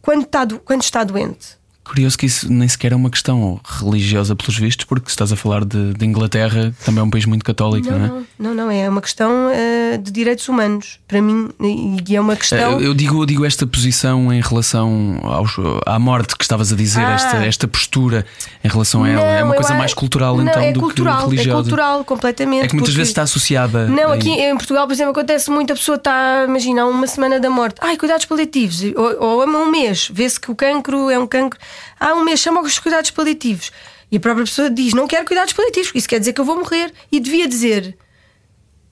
quando 0.00 0.22
está, 0.22 0.44
do- 0.46 0.58
quando 0.60 0.82
está 0.82 1.04
doente. 1.04 1.58
Curioso 1.84 2.16
que 2.16 2.26
isso 2.26 2.50
nem 2.50 2.66
sequer 2.66 2.92
é 2.92 2.96
uma 2.96 3.10
questão 3.10 3.60
religiosa, 3.62 4.34
pelos 4.34 4.56
vistos, 4.56 4.86
porque 4.86 5.10
estás 5.10 5.30
a 5.32 5.36
falar 5.36 5.64
de, 5.64 5.92
de 5.92 6.06
Inglaterra, 6.06 6.74
também 6.84 7.00
é 7.00 7.04
um 7.04 7.10
país 7.10 7.26
muito 7.26 7.44
católico, 7.44 7.90
não, 7.90 7.98
não 7.98 8.06
é? 8.06 8.22
Não, 8.38 8.54
não, 8.54 8.70
é 8.70 8.88
uma 8.88 9.02
questão 9.02 9.30
uh, 9.48 9.98
de 9.98 10.10
direitos 10.10 10.48
humanos, 10.48 10.98
para 11.06 11.20
mim, 11.20 11.50
e 11.60 12.16
é 12.16 12.20
uma 12.20 12.36
questão. 12.36 12.72
Eu, 12.72 12.80
eu 12.80 12.94
digo, 12.94 13.22
eu 13.22 13.26
digo 13.26 13.44
esta 13.44 13.66
posição 13.66 14.32
em 14.32 14.40
relação 14.40 15.20
aos, 15.22 15.52
à 15.86 15.98
morte 15.98 16.36
que 16.36 16.44
estavas 16.44 16.72
a 16.72 16.76
dizer, 16.76 17.04
Ah. 17.04 17.12
esta, 17.14 17.36
esta 17.44 17.68
postura 17.68 18.24
em 18.64 18.68
relação 18.68 19.04
a 19.04 19.08
ela. 19.10 19.20
é 19.22 19.44
uma 19.44 19.54
coisa 19.54 19.74
a- 19.74 19.76
mais 19.76 19.92
cultural, 19.92 20.36
não, 20.38 20.44
então, 20.46 20.62
é 20.62 20.72
do 20.72 20.80
cultural, 20.80 21.18
que 21.18 21.30
religiosa. 21.34 21.50
É 21.50 21.62
cultural, 21.62 22.04
completamente. 22.04 22.64
É 22.64 22.68
que 22.68 22.74
muitas 22.74 22.90
porque- 22.90 22.96
vezes 22.98 23.10
está 23.10 23.22
associada. 23.22 23.86
Não, 23.88 24.10
aqui 24.10 24.30
em 24.30 24.56
Portugal, 24.56 24.86
por 24.86 24.92
exemplo, 24.94 25.10
acontece 25.12 25.50
muito 25.50 25.72
a 25.72 25.76
pessoa 25.76 25.96
está, 25.96 26.44
imagina, 26.48 26.86
uma 26.86 27.06
semana 27.06 27.38
da 27.38 27.50
morte. 27.50 27.76
Ai, 27.80 27.96
cuidados 27.96 28.24
paliativos. 28.24 28.82
Ou, 28.96 29.22
ou 29.22 29.44
um 29.46 29.70
mês, 29.70 30.08
vê-se 30.12 30.40
que 30.40 30.50
o 30.50 30.54
cancro 30.54 31.10
é 31.10 31.18
um 31.18 31.26
cancro. 31.26 31.60
Há 31.98 32.14
um 32.14 32.24
mês, 32.24 32.40
chama 32.40 32.60
os 32.60 32.78
cuidados 32.78 33.10
paliativos. 33.10 33.70
E 34.10 34.16
a 34.16 34.20
própria 34.20 34.44
pessoa 34.44 34.70
diz: 34.70 34.94
Não 34.94 35.06
quero 35.06 35.26
cuidados 35.26 35.52
paliativos, 35.52 35.92
isso 35.94 36.08
quer 36.08 36.18
dizer 36.18 36.32
que 36.32 36.40
eu 36.40 36.44
vou 36.44 36.56
morrer. 36.56 36.92
E 37.10 37.20
devia 37.20 37.48
dizer. 37.48 37.96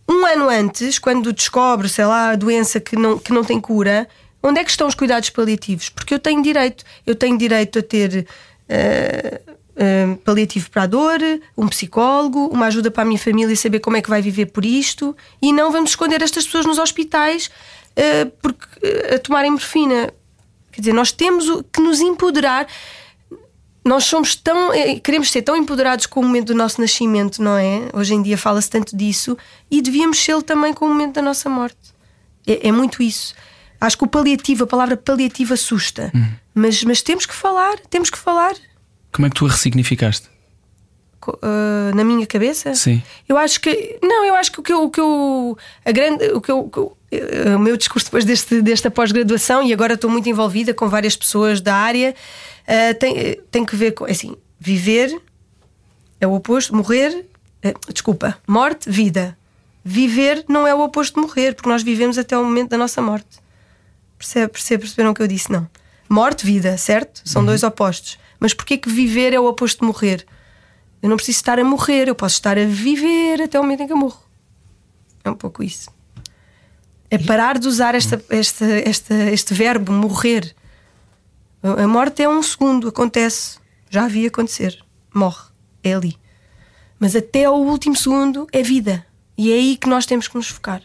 Um 0.08 0.26
ano 0.26 0.48
antes, 0.48 0.98
quando 0.98 1.32
descobre, 1.32 1.88
sei 1.88 2.04
lá, 2.04 2.30
a 2.30 2.36
doença 2.36 2.80
que 2.80 2.96
não, 2.96 3.18
que 3.18 3.32
não 3.32 3.44
tem 3.44 3.60
cura, 3.60 4.08
onde 4.42 4.60
é 4.60 4.64
que 4.64 4.70
estão 4.70 4.88
os 4.88 4.94
cuidados 4.94 5.30
paliativos? 5.30 5.88
Porque 5.88 6.12
eu 6.12 6.18
tenho 6.18 6.42
direito. 6.42 6.84
Eu 7.06 7.14
tenho 7.14 7.38
direito 7.38 7.78
a 7.78 7.82
ter 7.82 8.26
eh, 9.74 10.16
paliativo 10.22 10.70
para 10.70 10.82
a 10.82 10.86
dor, 10.86 11.18
um 11.56 11.66
psicólogo, 11.66 12.46
uma 12.48 12.66
ajuda 12.66 12.90
para 12.90 13.02
a 13.02 13.06
minha 13.06 13.18
família 13.18 13.56
saber 13.56 13.80
como 13.80 13.96
é 13.96 14.02
que 14.02 14.10
vai 14.10 14.20
viver 14.20 14.46
por 14.46 14.64
isto. 14.64 15.16
E 15.40 15.52
não 15.52 15.72
vamos 15.72 15.90
esconder 15.90 16.20
estas 16.22 16.44
pessoas 16.44 16.66
nos 16.66 16.78
hospitais 16.78 17.50
eh, 17.96 18.26
porque, 18.40 18.66
eh, 18.82 19.14
a 19.14 19.18
tomarem 19.18 19.50
morfina. 19.50 20.12
Quer 20.72 20.80
dizer, 20.80 20.92
nós 20.92 21.12
temos 21.12 21.48
o- 21.48 21.62
que 21.62 21.80
nos 21.80 22.00
empoderar. 22.00 22.66
Nós 23.84 24.04
somos 24.04 24.34
tão. 24.34 24.72
eh, 24.72 24.98
Queremos 25.00 25.30
ser 25.30 25.42
tão 25.42 25.56
empoderados 25.56 26.06
com 26.06 26.20
o 26.20 26.24
momento 26.24 26.48
do 26.48 26.54
nosso 26.54 26.80
nascimento, 26.80 27.42
não 27.42 27.56
é? 27.56 27.88
Hoje 27.92 28.14
em 28.14 28.22
dia 28.22 28.38
fala-se 28.38 28.70
tanto 28.70 28.96
disso. 28.96 29.36
E 29.70 29.82
devíamos 29.82 30.18
ser 30.18 30.40
também 30.42 30.72
com 30.72 30.86
o 30.86 30.88
momento 30.88 31.14
da 31.14 31.22
nossa 31.22 31.48
morte. 31.50 31.76
É, 32.46 32.68
é 32.68 32.72
muito 32.72 33.02
isso. 33.02 33.34
Acho 33.80 33.98
que 33.98 34.04
o 34.04 34.06
paliativo, 34.06 34.64
a 34.64 34.66
palavra 34.66 34.96
paliativo 34.96 35.52
assusta. 35.54 36.12
Mas, 36.54 36.84
mas 36.84 37.02
temos 37.02 37.26
que 37.26 37.34
falar, 37.34 37.78
temos 37.90 38.08
que 38.10 38.18
falar. 38.18 38.54
Como 39.12 39.26
é 39.26 39.30
que 39.30 39.34
tu 39.36 39.46
a 39.46 39.50
ressignificaste? 39.50 40.28
Ah, 41.42 41.92
na 41.94 42.04
minha 42.04 42.26
cabeça? 42.26 42.74
Sim. 42.74 43.02
Eu 43.28 43.36
acho 43.38 43.60
que. 43.60 43.98
Não, 44.02 44.24
eu 44.24 44.34
acho 44.34 44.50
que 44.52 44.60
o 44.60 44.62
que 44.62 44.72
eu. 44.72 44.84
O, 44.84 44.90
que 44.90 45.00
eu, 45.00 45.56
a 45.84 45.92
grande, 45.92 46.24
o, 46.32 46.40
que 46.40 46.50
eu, 46.50 46.60
o 46.60 46.70
que 46.70 46.78
eu- 46.78 46.96
o 47.54 47.58
meu 47.58 47.76
discurso 47.76 48.06
depois 48.06 48.24
deste, 48.24 48.62
desta 48.62 48.90
pós-graduação, 48.90 49.62
e 49.62 49.72
agora 49.72 49.94
estou 49.94 50.10
muito 50.10 50.28
envolvida 50.28 50.72
com 50.72 50.88
várias 50.88 51.16
pessoas 51.16 51.60
da 51.60 51.74
área, 51.74 52.14
ah, 52.66 52.94
tem, 52.94 53.38
tem 53.50 53.64
que 53.64 53.76
ver 53.76 53.92
com. 53.92 54.04
Assim, 54.04 54.36
viver 54.58 55.20
é 56.20 56.26
o 56.26 56.34
oposto, 56.34 56.74
morrer. 56.74 57.26
eh, 57.62 57.74
desculpa, 57.92 58.38
morte, 58.46 58.88
vida. 58.88 59.36
Viver 59.84 60.44
não 60.48 60.66
é 60.66 60.74
o 60.74 60.80
oposto 60.80 61.20
de 61.20 61.26
morrer, 61.26 61.54
porque 61.54 61.68
nós 61.68 61.82
vivemos 61.82 62.16
até 62.16 62.38
o 62.38 62.44
momento 62.44 62.70
da 62.70 62.78
nossa 62.78 63.02
morte. 63.02 63.40
Percebe, 64.16 64.52
percebe, 64.52 64.82
perceberam 64.82 65.10
o 65.10 65.14
que 65.14 65.22
eu 65.22 65.26
disse? 65.26 65.50
Não. 65.50 65.68
Morte, 66.08 66.46
vida, 66.46 66.76
certo? 66.78 67.22
São 67.24 67.44
dois 67.44 67.64
opostos. 67.64 68.18
Mas 68.38 68.54
porquê 68.54 68.78
que 68.78 68.88
viver 68.88 69.32
é 69.32 69.40
o 69.40 69.46
oposto 69.46 69.80
de 69.80 69.86
morrer? 69.86 70.24
Eu 71.02 71.08
não 71.08 71.16
preciso 71.16 71.38
estar 71.38 71.58
a 71.58 71.64
morrer, 71.64 72.06
eu 72.06 72.14
posso 72.14 72.36
estar 72.36 72.56
a 72.56 72.64
viver 72.64 73.42
até 73.42 73.58
o 73.58 73.62
momento 73.62 73.82
em 73.82 73.86
que 73.88 73.92
eu 73.92 73.96
morro. 73.96 74.22
É 75.24 75.30
um 75.30 75.34
pouco 75.34 75.64
isso. 75.64 75.90
É 77.12 77.18
parar 77.18 77.58
de 77.58 77.68
usar 77.68 77.94
esta, 77.94 78.24
esta, 78.30 78.64
esta, 78.64 79.14
este 79.30 79.52
verbo 79.52 79.92
morrer. 79.92 80.54
A 81.62 81.86
morte 81.86 82.22
é 82.22 82.28
um 82.28 82.42
segundo, 82.42 82.88
acontece. 82.88 83.58
Já 83.90 84.04
havia 84.04 84.28
acontecer. 84.28 84.78
Morre. 85.14 85.44
É 85.84 85.92
ali. 85.92 86.16
Mas 86.98 87.14
até 87.14 87.44
ao 87.44 87.60
último 87.60 87.94
segundo 87.94 88.46
é 88.50 88.62
vida. 88.62 89.04
E 89.36 89.52
é 89.52 89.54
aí 89.56 89.76
que 89.76 89.90
nós 89.90 90.06
temos 90.06 90.26
que 90.26 90.34
nos 90.36 90.48
focar. 90.48 90.80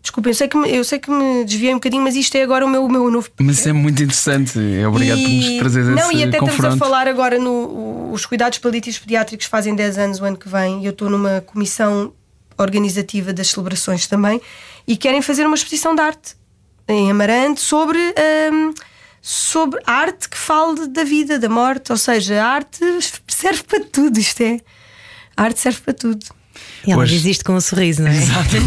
Desculpem, 0.00 0.30
eu 0.30 0.34
sei 0.34 0.48
que 0.48 0.56
me, 0.56 0.74
eu 0.74 0.84
sei 0.84 0.98
que 0.98 1.10
me 1.10 1.44
desviei 1.44 1.72
um 1.72 1.76
bocadinho, 1.76 2.02
mas 2.02 2.16
isto 2.16 2.34
é 2.36 2.42
agora 2.42 2.64
o 2.64 2.68
meu, 2.68 2.82
o 2.84 2.90
meu 2.90 3.10
novo 3.10 3.28
Mas 3.38 3.66
é 3.66 3.72
muito 3.74 4.02
interessante. 4.02 4.58
Obrigado 4.86 5.20
por 5.20 5.28
nos 5.28 5.58
trazer 5.58 5.84
não, 5.84 6.10
esse 6.10 6.16
e 6.16 6.24
até 6.24 6.38
confronto. 6.38 6.54
estamos 6.54 6.74
a 6.76 6.78
falar 6.78 7.06
agora 7.06 7.38
no. 7.38 8.10
Os 8.10 8.24
cuidados 8.24 8.58
paliativos 8.58 9.00
pediátricos 9.00 9.44
fazem 9.44 9.74
10 9.74 9.98
anos 9.98 10.20
o 10.20 10.24
ano 10.24 10.38
que 10.38 10.48
vem 10.48 10.82
e 10.82 10.86
eu 10.86 10.92
estou 10.92 11.10
numa 11.10 11.42
comissão 11.42 12.14
organizativa 12.56 13.32
das 13.34 13.48
celebrações 13.48 14.06
também 14.06 14.40
e 14.88 14.96
querem 14.96 15.22
fazer 15.22 15.46
uma 15.46 15.54
exposição 15.54 15.94
de 15.94 16.00
arte 16.00 16.34
em 16.88 17.10
Amarante 17.10 17.60
sobre. 17.60 17.98
hum, 18.52 18.74
sobre 19.20 19.78
arte 19.84 20.28
que 20.28 20.38
fale 20.38 20.86
da 20.88 21.04
vida, 21.04 21.38
da 21.38 21.48
morte, 21.50 21.90
ou 21.92 21.98
seja, 21.98 22.42
a 22.42 22.46
arte 22.46 22.78
serve 23.26 23.62
para 23.64 23.80
tudo, 23.84 24.18
isto 24.18 24.40
é. 24.42 24.58
A 25.36 25.42
arte 25.42 25.60
serve 25.60 25.80
para 25.84 25.92
tudo. 25.92 26.24
E 26.86 26.92
ela 26.92 27.02
Hoje- 27.02 27.16
diz 27.16 27.24
isto 27.26 27.44
com 27.44 27.54
um 27.54 27.60
sorriso, 27.60 28.00
não 28.02 28.08
é? 28.10 28.14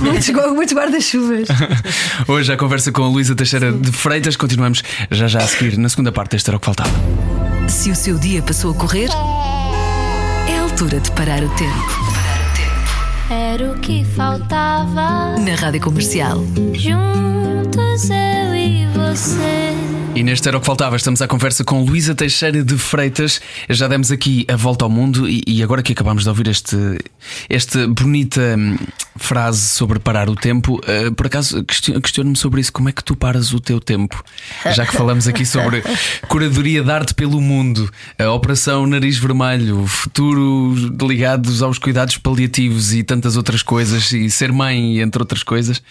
Muitos, 0.04 0.30
muitos 0.54 0.76
guarda-chuvas. 0.76 1.48
Hoje 2.28 2.54
a 2.54 2.58
conversa 2.58 2.92
com 2.92 3.02
a 3.04 3.08
Luísa 3.08 3.34
Teixeira 3.34 3.72
de 3.72 3.92
Freitas. 3.92 4.36
Continuamos 4.36 4.84
já 5.10 5.28
já 5.28 5.40
a 5.40 5.48
seguir 5.48 5.78
na 5.78 5.90
segunda 5.90 6.12
parte 6.12 6.32
deste 6.34 6.50
era 6.50 6.58
o 6.58 6.60
que 6.60 6.66
faltava. 6.66 6.92
Se 7.68 7.90
o 7.90 7.96
seu 7.96 8.20
dia 8.20 8.44
passou 8.44 8.72
a 8.72 8.76
correr, 8.76 9.10
é 10.48 10.58
a 10.60 10.62
altura 10.62 11.00
de 11.00 11.10
parar 11.14 11.44
o 11.44 11.50
tempo. 11.56 12.01
Era 13.34 13.72
o 13.72 13.80
que 13.80 14.04
faltava. 14.04 15.38
Na 15.40 15.56
Rádio 15.56 15.80
Comercial. 15.80 16.40
Juntos 16.74 18.10
eu 18.10 18.54
e 18.54 18.86
você. 18.88 19.81
E 20.22 20.24
neste 20.24 20.48
era 20.48 20.56
o 20.56 20.60
que 20.60 20.68
faltava, 20.68 20.96
estamos 20.96 21.20
à 21.24 21.28
conversa 21.28 21.64
com 21.64 21.84
Luísa 21.84 22.14
Teixeira 22.14 22.64
de 22.64 22.78
Freitas. 22.78 23.42
Já 23.68 23.88
demos 23.88 24.12
aqui 24.12 24.46
a 24.48 24.56
volta 24.56 24.86
ao 24.86 24.90
mundo 24.90 25.28
e, 25.28 25.42
e 25.48 25.64
agora 25.64 25.82
que 25.82 25.94
acabámos 25.94 26.22
de 26.22 26.30
ouvir 26.30 26.48
este, 26.48 26.76
esta 27.50 27.88
bonita 27.88 28.40
hum, 28.56 28.78
frase 29.18 29.70
sobre 29.70 29.98
parar 29.98 30.30
o 30.30 30.36
tempo, 30.36 30.80
eh, 30.86 31.10
por 31.10 31.26
acaso 31.26 31.64
question- 31.64 32.00
questiono-me 32.00 32.36
sobre 32.36 32.62
isso: 32.62 32.72
como 32.72 32.88
é 32.88 32.92
que 32.92 33.04
tu 33.04 33.16
paras 33.16 33.52
o 33.52 33.60
teu 33.60 33.80
tempo? 33.80 34.24
Já 34.76 34.86
que 34.86 34.96
falamos 34.96 35.28
aqui 35.28 35.44
sobre 35.44 35.82
curadoria 36.30 36.84
de 36.84 36.92
arte 36.92 37.16
pelo 37.16 37.42
mundo, 37.42 37.90
a 38.20 38.30
Operação 38.30 38.86
Nariz 38.86 39.18
Vermelho, 39.18 39.82
o 39.82 39.88
futuro 39.88 40.76
ligados 41.02 41.64
aos 41.64 41.80
cuidados 41.80 42.18
paliativos 42.18 42.94
e 42.94 43.02
tantas 43.02 43.38
outras 43.38 43.64
coisas, 43.64 44.12
e 44.12 44.30
ser 44.30 44.52
mãe, 44.52 45.00
entre 45.00 45.20
outras 45.20 45.42
coisas, 45.42 45.82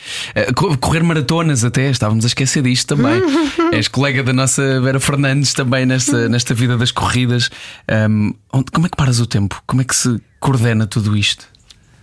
co- 0.54 0.78
correr 0.78 1.02
maratonas 1.02 1.64
até, 1.64 1.90
estávamos 1.90 2.24
a 2.24 2.28
esquecer 2.28 2.62
disto 2.62 2.94
também. 2.94 3.20
És 3.74 3.88
colega 3.88 4.19
da 4.22 4.32
nossa 4.32 4.80
Vera 4.80 4.98
Fernandes 5.00 5.52
também 5.54 5.84
nesta, 5.86 6.28
nesta 6.28 6.54
vida 6.54 6.76
das 6.76 6.90
corridas. 6.92 7.50
Ahm, 7.88 8.32
onde- 8.52 8.70
como 8.70 8.86
é 8.86 8.90
que 8.90 8.96
paras 8.96 9.20
o 9.20 9.26
tempo? 9.26 9.62
Como 9.66 9.82
é 9.82 9.84
que 9.84 9.94
se 9.94 10.20
coordena 10.38 10.86
tudo 10.86 11.16
isto? 11.16 11.46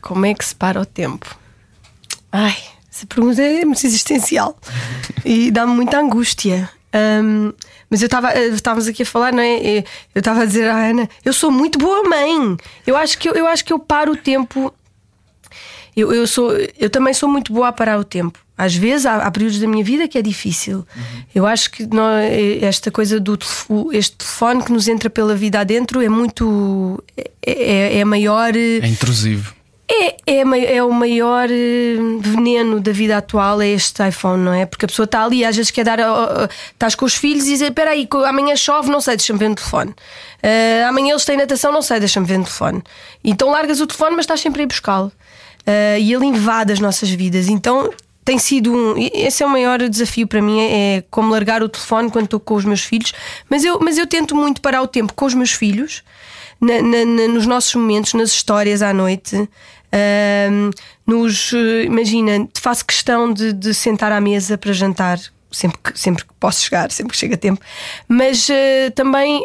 Como 0.02 0.26
é 0.26 0.34
que 0.34 0.46
se 0.46 0.56
para 0.56 0.80
o 0.82 0.86
tempo? 0.86 1.36
Ai, 2.32 2.56
essa 2.92 3.06
pergunta 3.06 3.42
é 3.42 3.64
muito 3.66 3.86
existencial 3.86 4.58
e 5.26 5.52
dá-me 5.52 5.74
muita 5.74 6.00
angústia. 6.00 6.70
Ahm, 6.94 7.52
mas 7.90 8.02
eu 8.02 8.06
estava, 8.08 8.32
eh, 8.32 8.48
estávamos 8.48 8.88
aqui 8.88 9.04
a 9.04 9.06
falar, 9.06 9.32
não 9.34 9.42
é? 9.42 9.56
Eh, 9.80 9.84
Eu 10.16 10.20
estava 10.20 10.42
a 10.42 10.46
dizer 10.46 10.70
à 10.70 10.76
Ana, 10.90 11.10
eu 11.24 11.34
sou 11.34 11.52
muito 11.52 11.78
boa 11.78 12.04
mãe. 12.04 12.58
Eu 12.86 12.96
acho 12.98 13.18
que 13.18 13.30
eu, 13.30 13.34
eu 13.34 13.48
acho 13.48 13.64
que 13.66 13.72
eu 13.74 13.80
paro 13.80 14.14
o 14.14 14.16
tempo. 14.18 14.74
Eu, 15.96 16.14
eu, 16.14 16.28
sou, 16.28 16.52
eu 16.78 16.90
também 16.90 17.14
sou 17.14 17.28
muito 17.28 17.52
boa 17.52 17.70
a 17.70 17.72
parar 17.72 17.98
o 18.00 18.04
tempo. 18.04 18.40
Às 18.58 18.76
vezes 18.76 19.06
há, 19.06 19.18
há 19.18 19.30
períodos 19.32 19.60
da 19.60 19.68
minha 19.68 19.84
vida 19.84 20.08
que 20.08 20.18
é 20.18 20.22
difícil. 20.22 20.86
Eu 21.36 21.46
acho 21.46 21.70
que 21.70 21.86
nó- 21.86 22.18
esta 22.62 22.90
coisa 22.90 23.20
do 23.20 23.38
este 23.94 24.16
telefone 24.18 24.64
que 24.64 24.72
nos 24.72 24.88
entra 24.88 25.10
pela 25.10 25.36
vida 25.36 25.60
adentro 25.60 26.02
é 26.02 26.10
muito. 26.10 27.04
é, 27.16 27.28
é, 27.46 28.00
é 28.00 28.06
maior. 28.06 28.56
eh, 28.56 28.80
É 28.82 28.88
intrusivo. 28.88 29.54
é, 29.90 30.18
é, 30.26 30.76
é 30.78 30.84
o 30.84 30.92
maior 30.92 31.48
eh, 31.52 31.98
veneno 32.20 32.80
da 32.80 32.92
vida 32.92 33.16
atual 33.18 33.62
é 33.62 33.68
este 33.70 34.06
iPhone, 34.08 34.44
não 34.44 34.54
é? 34.54 34.66
Porque 34.66 34.86
a 34.86 34.88
pessoa 34.88 35.06
está 35.06 35.24
ali, 35.24 35.46
às 35.46 35.56
vezes 35.56 35.70
quer 35.72 35.84
dar. 35.86 36.00
Estás 36.74 36.96
com 36.96 37.06
os 37.06 37.14
filhos 37.16 37.46
e 37.46 37.52
diz: 37.52 37.62
Espera 37.62 37.92
aí, 37.92 38.08
amanhã 38.28 38.56
chove, 38.56 38.90
não 38.90 39.00
sei, 39.00 39.16
deixa-me 39.18 39.38
ver 39.40 39.50
no 39.50 39.56
telefone. 39.56 39.94
Ah, 40.42 40.88
amanhã 40.90 41.12
eles 41.12 41.26
têm 41.26 41.38
natação, 41.38 41.72
não 41.72 41.82
sei, 41.84 42.00
deixa-me 42.00 42.26
ver 42.26 42.38
no 42.40 42.44
telefone. 42.44 42.82
Então 43.24 43.50
largas 43.52 43.80
o 43.80 43.86
telefone, 43.88 44.16
mas 44.16 44.24
estás 44.24 44.40
sempre 44.42 44.62
a 44.62 44.64
ir 44.64 44.68
buscá-lo. 44.68 45.12
Ah, 45.66 45.98
e 46.00 46.12
ele 46.12 46.26
invade 46.26 46.74
as 46.74 46.80
nossas 46.80 47.10
vidas. 47.10 47.48
Então 47.48 47.90
tem 48.28 48.38
sido 48.38 48.74
um. 48.74 48.96
Esse 49.14 49.42
é 49.42 49.46
o 49.46 49.50
maior 49.50 49.80
desafio 49.88 50.28
para 50.28 50.42
mim: 50.42 50.60
é, 50.60 50.98
é 50.98 51.04
como 51.10 51.32
largar 51.32 51.64
o 51.64 51.70
telefone 51.70 52.12
quando 52.12 52.26
estou 52.26 52.42
com 52.42 52.56
os 52.56 52.66
meus 52.66 52.82
filhos. 52.82 53.14
Mas 53.50 53.64
eu, 53.64 53.80
mas 53.80 53.98
eu 53.98 54.06
tento 54.06 54.36
muito 54.36 54.60
parar 54.60 54.82
o 54.82 54.88
tempo 54.88 55.14
com 55.14 55.26
os 55.26 55.34
meus 55.34 55.54
filhos, 55.54 56.04
na- 56.60 56.82
na- 56.82 57.06
na- 57.06 57.28
nos 57.30 57.46
nossos 57.48 57.74
momentos, 57.74 58.14
nas 58.14 58.30
histórias 58.32 58.82
à 58.82 58.94
noite. 58.94 59.36
Ahm, 59.94 60.72
nos, 61.06 61.54
eh, 61.54 61.84
imagina, 61.86 62.46
faço 62.60 62.86
questão 62.86 63.32
de, 63.32 63.54
de 63.54 63.74
sentar 63.74 64.12
à 64.12 64.20
mesa 64.20 64.58
para 64.58 64.74
jantar 64.74 65.18
sempre 65.50 65.80
que, 65.82 65.98
sempre 65.98 66.26
que 66.26 66.34
posso 66.38 66.62
chegar, 66.64 66.92
sempre 66.92 67.14
que 67.14 67.18
chega 67.18 67.38
tempo, 67.38 67.62
mas 68.10 68.50
eh, 68.50 68.90
também 68.90 69.42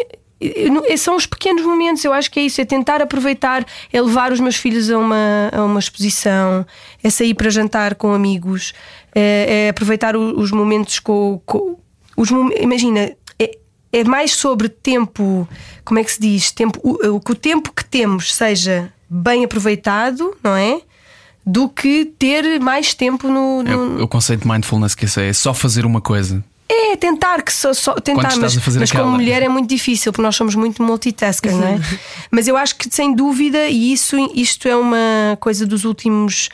são 0.97 1.17
os 1.17 1.27
pequenos 1.27 1.65
momentos. 1.65 2.05
Eu 2.05 2.13
acho 2.13 2.31
que 2.31 2.41
é 2.41 2.43
isso: 2.45 2.61
é 2.61 2.65
tentar 2.65 3.01
aproveitar, 3.03 3.65
é 3.93 4.01
levar 4.01 4.33
os 4.33 4.41
meus 4.41 4.57
filhos 4.57 4.91
a 4.91 4.99
uma, 4.99 5.51
a 5.53 5.65
uma 5.65 5.79
exposição, 5.81 6.67
é 7.03 7.11
sair 7.11 7.35
para 7.35 7.51
jantar 7.51 7.95
com 7.95 8.13
amigos, 8.13 8.73
é, 9.15 9.67
é 9.67 9.69
aproveitar 9.69 10.17
os 10.17 10.51
momentos 10.51 10.99
com. 10.99 11.41
com- 11.47 11.77
os, 12.17 12.29
imagina, 12.61 13.13
é- 13.39 13.59
é 13.93 14.05
mais 14.05 14.35
sobre 14.35 14.69
tempo, 14.69 15.49
como 15.85 16.01
é 16.01 16.05
que 16.05 16.13
se 16.13 16.21
diz? 16.21 16.51
Tempo, 16.51 16.79
o, 16.83 17.21
que 17.21 17.33
o 17.33 17.35
tempo 17.35 17.73
que 17.73 17.85
temos 17.85 18.35
seja 18.35 18.93
bem 19.09 19.45
aproveitado, 19.45 20.35
não 20.43 20.57
é? 20.57 20.81
Do 21.45 21.69
que 21.69 22.05
ter 22.05 22.61
mais 22.61 22.95
tempo 22.95 23.29
no. 23.29 23.63
no... 23.63 24.01
É, 24.01 24.03
o 24.03 24.09
conceito 24.09 24.43
de 24.43 24.49
mindfulness 24.49 24.95
que 24.95 25.05
é, 25.05 25.29
é 25.29 25.33
só 25.33 25.53
fazer 25.53 25.85
uma 25.85 26.01
coisa. 26.01 26.43
É, 26.75 26.97
tentar 26.97 27.43
que 27.43 27.53
só, 27.53 27.75
só 27.75 27.95
tentar, 27.95 28.35
mas, 28.37 28.57
mas 28.77 28.91
como 28.91 29.11
mulher 29.11 29.43
é 29.43 29.49
muito 29.49 29.69
difícil, 29.69 30.11
porque 30.11 30.23
nós 30.23 30.35
somos 30.35 30.55
muito 30.55 30.83
multitasker, 30.83 31.53
não 31.53 31.67
é? 31.67 31.81
mas 32.31 32.49
eu 32.49 32.57
acho 32.57 32.77
que 32.77 32.89
sem 32.91 33.15
dúvida, 33.15 33.69
e 33.69 33.93
isso 33.93 34.17
isto 34.35 34.67
é 34.67 34.75
uma 34.75 35.37
coisa 35.39 35.67
dos 35.67 35.85
últimos 35.85 36.49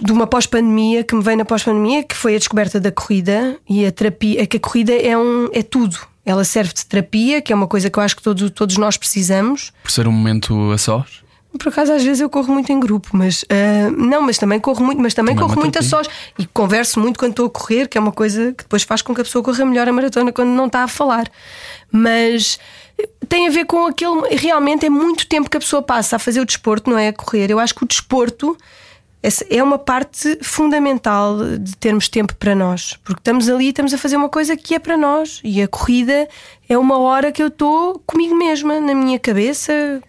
de 0.00 0.12
uma 0.12 0.26
pós-pandemia 0.26 1.02
que 1.02 1.16
me 1.16 1.22
veio 1.22 1.36
na 1.36 1.44
pós-pandemia, 1.44 2.04
que 2.04 2.14
foi 2.14 2.36
a 2.36 2.38
descoberta 2.38 2.78
da 2.78 2.92
corrida 2.92 3.58
e 3.68 3.84
a 3.84 3.90
terapia, 3.90 4.42
é 4.42 4.46
que 4.46 4.56
a 4.56 4.60
corrida 4.60 4.94
é 4.94 5.18
um 5.18 5.50
é 5.52 5.62
tudo. 5.64 5.98
Ela 6.24 6.44
serve 6.44 6.72
de 6.72 6.86
terapia, 6.86 7.42
que 7.42 7.52
é 7.52 7.56
uma 7.56 7.66
coisa 7.66 7.90
que 7.90 7.98
eu 7.98 8.02
acho 8.02 8.16
que 8.16 8.22
todos, 8.22 8.50
todos 8.50 8.76
nós 8.76 8.96
precisamos. 8.96 9.72
Por 9.82 9.90
ser 9.90 10.06
um 10.06 10.12
momento 10.12 10.70
a 10.70 10.78
sós? 10.78 11.25
Por 11.58 11.68
acaso 11.68 11.92
às 11.92 12.02
vezes 12.02 12.20
eu 12.20 12.28
corro 12.28 12.52
muito 12.52 12.70
em 12.72 12.78
grupo, 12.78 13.10
mas 13.12 13.42
uh, 13.42 13.90
não, 13.96 14.22
mas 14.22 14.38
também 14.38 14.60
corro 14.60 14.84
muito, 14.84 15.00
mas 15.00 15.14
também, 15.14 15.34
também 15.34 15.48
corro 15.48 15.60
muito 15.60 15.78
a 15.78 15.82
sós. 15.82 16.08
E 16.38 16.46
converso 16.46 17.00
muito 17.00 17.18
quando 17.18 17.30
estou 17.30 17.46
a 17.46 17.50
correr, 17.50 17.88
que 17.88 17.96
é 17.96 18.00
uma 18.00 18.12
coisa 18.12 18.52
que 18.52 18.64
depois 18.64 18.82
faz 18.82 19.02
com 19.02 19.14
que 19.14 19.20
a 19.20 19.24
pessoa 19.24 19.42
corra 19.42 19.64
melhor 19.64 19.88
a 19.88 19.92
maratona 19.92 20.32
quando 20.32 20.50
não 20.50 20.66
está 20.66 20.82
a 20.82 20.88
falar. 20.88 21.30
Mas 21.90 22.58
tem 23.28 23.46
a 23.46 23.50
ver 23.50 23.66
com 23.66 23.86
aquele 23.86 24.34
realmente 24.36 24.86
é 24.86 24.90
muito 24.90 25.26
tempo 25.26 25.50
que 25.50 25.56
a 25.56 25.60
pessoa 25.60 25.82
passa 25.82 26.16
a 26.16 26.18
fazer 26.18 26.40
o 26.40 26.44
desporto, 26.44 26.90
não 26.90 26.98
é? 26.98 27.08
A 27.08 27.12
correr. 27.12 27.50
Eu 27.50 27.58
acho 27.58 27.74
que 27.74 27.84
o 27.84 27.86
desporto 27.86 28.56
é 29.50 29.62
uma 29.62 29.78
parte 29.78 30.38
fundamental 30.42 31.38
de 31.58 31.76
termos 31.76 32.08
tempo 32.08 32.34
para 32.36 32.54
nós, 32.54 32.96
porque 33.04 33.20
estamos 33.20 33.48
ali, 33.48 33.68
estamos 33.68 33.92
a 33.92 33.98
fazer 33.98 34.16
uma 34.16 34.28
coisa 34.28 34.56
que 34.56 34.74
é 34.74 34.78
para 34.78 34.96
nós. 34.96 35.40
E 35.42 35.60
a 35.60 35.68
corrida 35.68 36.28
é 36.68 36.78
uma 36.78 36.98
hora 36.98 37.32
que 37.32 37.42
eu 37.42 37.48
estou 37.48 38.00
comigo 38.06 38.34
mesma, 38.34 38.80
na 38.80 38.94
minha 38.94 39.18
cabeça, 39.18 40.00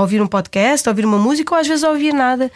ouvir 0.00 0.20
um 0.22 0.26
podcast, 0.26 0.88
a 0.88 0.92
ouvir 0.92 1.04
uma 1.04 1.18
música 1.18 1.54
ou 1.54 1.60
às 1.60 1.66
vezes 1.66 1.84
a 1.84 1.90
ouvir 1.90 2.12
nada. 2.12 2.50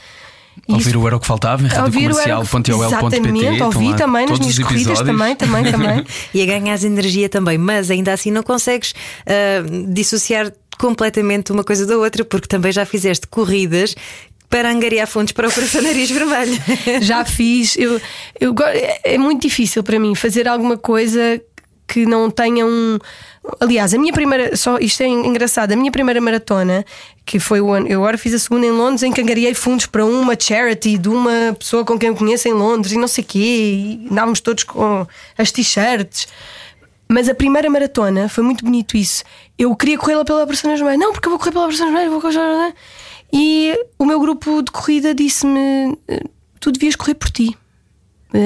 ouvir 0.69 0.97
o 0.97 1.07
Era 1.07 1.17
o 1.17 1.21
que 1.21 1.27
Faltava 1.27 1.63
em 1.63 1.67
radiocomercial.ol.pt 1.67 2.73
Exatamente, 2.73 3.63
ouvi 3.63 3.95
também 3.97 4.27
nas 4.27 4.39
minhas 4.39 4.59
corridas, 4.59 5.01
também, 5.01 5.37
também, 5.37 5.65
também. 5.71 6.05
e 6.35 6.43
a 6.43 6.47
ganhas 6.47 6.85
energia 6.85 7.29
também, 7.29 7.57
mas 7.57 7.91
ainda 7.91 8.13
assim 8.13 8.31
não 8.31 8.43
consegues 8.43 8.93
uh, 8.93 9.93
dissociar 9.93 10.53
completamente 10.79 11.53
uma 11.53 11.65
coisa 11.65 11.85
da 11.87 11.97
outra, 11.99 12.25
porque 12.25 12.47
também 12.47 12.73
já 12.73 12.87
fizeste 12.87 13.27
corridas 13.27 13.95
para 14.49 14.71
angariar 14.71 15.07
fundos 15.07 15.33
para 15.33 15.47
a 15.47 15.51
Operação 15.51 15.83
Nariz 15.83 16.11
Vermelho. 16.11 16.59
Já 17.03 17.25
fiz. 17.25 17.77
Eu, 17.77 18.01
eu, 18.41 18.55
é 19.05 19.19
muito 19.19 19.43
difícil 19.43 19.83
para 19.83 20.01
mim 20.01 20.15
fazer 20.15 20.49
alguma 20.49 20.79
coisa 20.79 21.39
que 21.87 22.07
não 22.07 22.31
tenha 22.31 22.67
um. 22.67 22.99
Aliás, 23.61 23.95
a 23.95 23.99
minha 23.99 24.13
primeira. 24.13 24.57
Só, 24.57 24.79
isto 24.79 25.03
é 25.03 25.07
engraçado. 25.07 25.73
A 25.73 25.77
minha 25.77 25.91
primeira 25.91 26.21
maratona, 26.21 26.85
que 27.25 27.39
foi 27.39 27.61
o 27.61 27.71
ano. 27.71 27.87
Eu 27.89 28.01
agora 28.01 28.19
fiz 28.19 28.35
a 28.35 28.39
segunda 28.39 28.67
em 28.67 28.71
Londres, 28.71 29.03
em 29.03 29.13
que 29.13 29.21
angariei 29.21 29.55
fundos 29.55 29.87
para 29.87 30.05
uma 30.05 30.39
charity 30.39 30.99
de 30.99 31.09
uma 31.09 31.57
pessoa 31.59 31.85
com 31.85 31.99
quem 31.99 32.09
eu 32.09 32.15
conheço 32.15 32.49
em 32.49 32.53
Londres 32.53 32.93
e 32.93 32.99
não 32.99 33.09
sei 33.09 33.25
quê. 33.25 33.39
E 33.39 34.09
andávamos 34.11 34.41
todos 34.41 34.65
com 34.65 35.07
as 35.37 35.51
t-shirts. 35.51 36.29
Mas 37.09 37.29
a 37.29 37.35
primeira 37.35 37.71
maratona 37.71 38.29
foi 38.29 38.45
muito 38.45 38.65
bonito 38.65 38.97
isso. 38.97 39.25
Eu 39.59 39.75
queria 39.75 39.97
correr 39.97 40.23
pela 40.25 40.45
Nariz 40.45 40.61
Vermelho. 40.61 40.99
Não, 40.99 41.13
porque 41.13 41.27
eu 41.27 41.31
vou 41.31 41.39
correr 41.39 41.53
pela 41.53 41.65
Nariz 41.65 41.81
Vermelho, 41.81 42.11
vou 42.11 42.21
correr. 42.21 42.75
E 43.33 43.75
o 43.99 44.05
meu 44.05 44.21
grupo 44.21 44.63
de 44.63 44.71
corrida 44.71 45.15
disse-me: 45.15 45.97
tu 46.61 46.71
devias 46.71 46.97
correr 46.97 47.15
por 47.15 47.31
ti. 47.31 47.57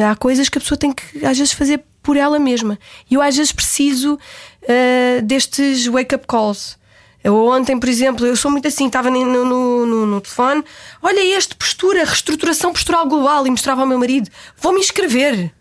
Há 0.08 0.14
coisas 0.14 0.48
que 0.48 0.58
a 0.58 0.60
pessoa 0.60 0.78
tem 0.78 0.92
que, 0.92 1.24
às 1.26 1.36
vezes, 1.36 1.52
fazer 1.52 1.82
por 2.02 2.16
ela 2.16 2.38
mesma. 2.38 2.78
E 3.10 3.14
eu, 3.14 3.22
às 3.22 3.36
vezes, 3.36 3.52
preciso 3.52 4.14
uh, 4.14 5.22
destes 5.22 5.86
wake-up 5.86 6.26
calls. 6.26 6.76
Eu 7.24 7.46
ontem, 7.46 7.78
por 7.78 7.88
exemplo, 7.88 8.26
eu 8.26 8.34
sou 8.34 8.50
muito 8.50 8.66
assim, 8.66 8.86
estava 8.86 9.08
no, 9.08 9.24
no, 9.24 9.86
no, 9.86 10.06
no 10.06 10.20
telefone, 10.20 10.64
olha 11.00 11.24
este 11.36 11.54
postura, 11.54 12.04
reestruturação 12.04 12.72
postural 12.72 13.06
global, 13.06 13.46
e 13.46 13.50
mostrava 13.50 13.82
ao 13.82 13.86
meu 13.86 13.98
marido, 13.98 14.28
vou-me 14.58 14.80
inscrever. 14.80 15.52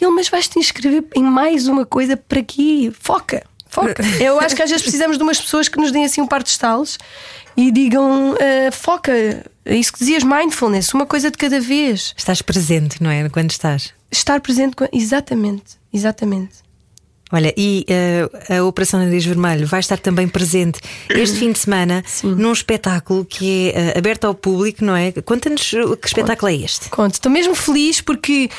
E 0.00 0.04
ele, 0.04 0.14
mas 0.14 0.28
vais-te 0.28 0.58
inscrever 0.58 1.04
em 1.14 1.22
mais 1.22 1.68
uma 1.68 1.84
coisa 1.84 2.16
para 2.16 2.40
aqui? 2.40 2.90
Foca, 2.98 3.42
foca. 3.68 4.02
eu 4.20 4.40
acho 4.40 4.56
que 4.56 4.62
às 4.62 4.70
vezes 4.70 4.82
precisamos 4.82 5.18
de 5.18 5.22
umas 5.22 5.38
pessoas 5.38 5.68
que 5.68 5.78
nos 5.78 5.92
deem 5.92 6.06
assim 6.06 6.22
um 6.22 6.26
par 6.26 6.42
de 6.42 6.48
estalos 6.48 6.98
e 7.56 7.70
digam 7.70 8.32
uh, 8.32 8.72
foca, 8.72 9.12
é 9.64 9.76
isso 9.76 9.92
que 9.92 9.98
dizias, 9.98 10.24
mindfulness, 10.24 10.94
uma 10.94 11.04
coisa 11.04 11.30
de 11.30 11.36
cada 11.36 11.60
vez. 11.60 12.14
Estás 12.16 12.40
presente, 12.40 13.02
não 13.02 13.10
é? 13.10 13.28
Quando 13.28 13.50
estás. 13.50 13.92
Estar 14.12 14.40
presente, 14.40 14.76
exatamente, 14.92 15.78
exatamente. 15.92 16.62
Olha, 17.32 17.52
e 17.56 17.86
uh, 17.88 18.58
a 18.58 18.64
Operação 18.64 19.00
Nariz 19.00 19.24
Vermelho 19.24 19.66
vai 19.66 19.80
estar 19.80 19.98
também 19.98 20.28
presente 20.28 20.78
este 21.08 21.38
fim 21.38 21.50
de 21.50 21.58
semana 21.58 22.04
Sim. 22.06 22.34
num 22.34 22.52
espetáculo 22.52 23.24
que 23.24 23.72
é 23.74 23.94
uh, 23.94 23.98
aberto 23.98 24.26
ao 24.26 24.34
público, 24.34 24.84
não 24.84 24.94
é? 24.94 25.10
Conta-nos 25.12 25.70
que 25.70 26.06
espetáculo 26.06 26.50
Conto. 26.52 26.60
é 26.60 26.64
este. 26.64 26.90
Conto, 26.90 27.14
estou 27.14 27.32
mesmo 27.32 27.54
feliz 27.54 28.02
porque 28.02 28.50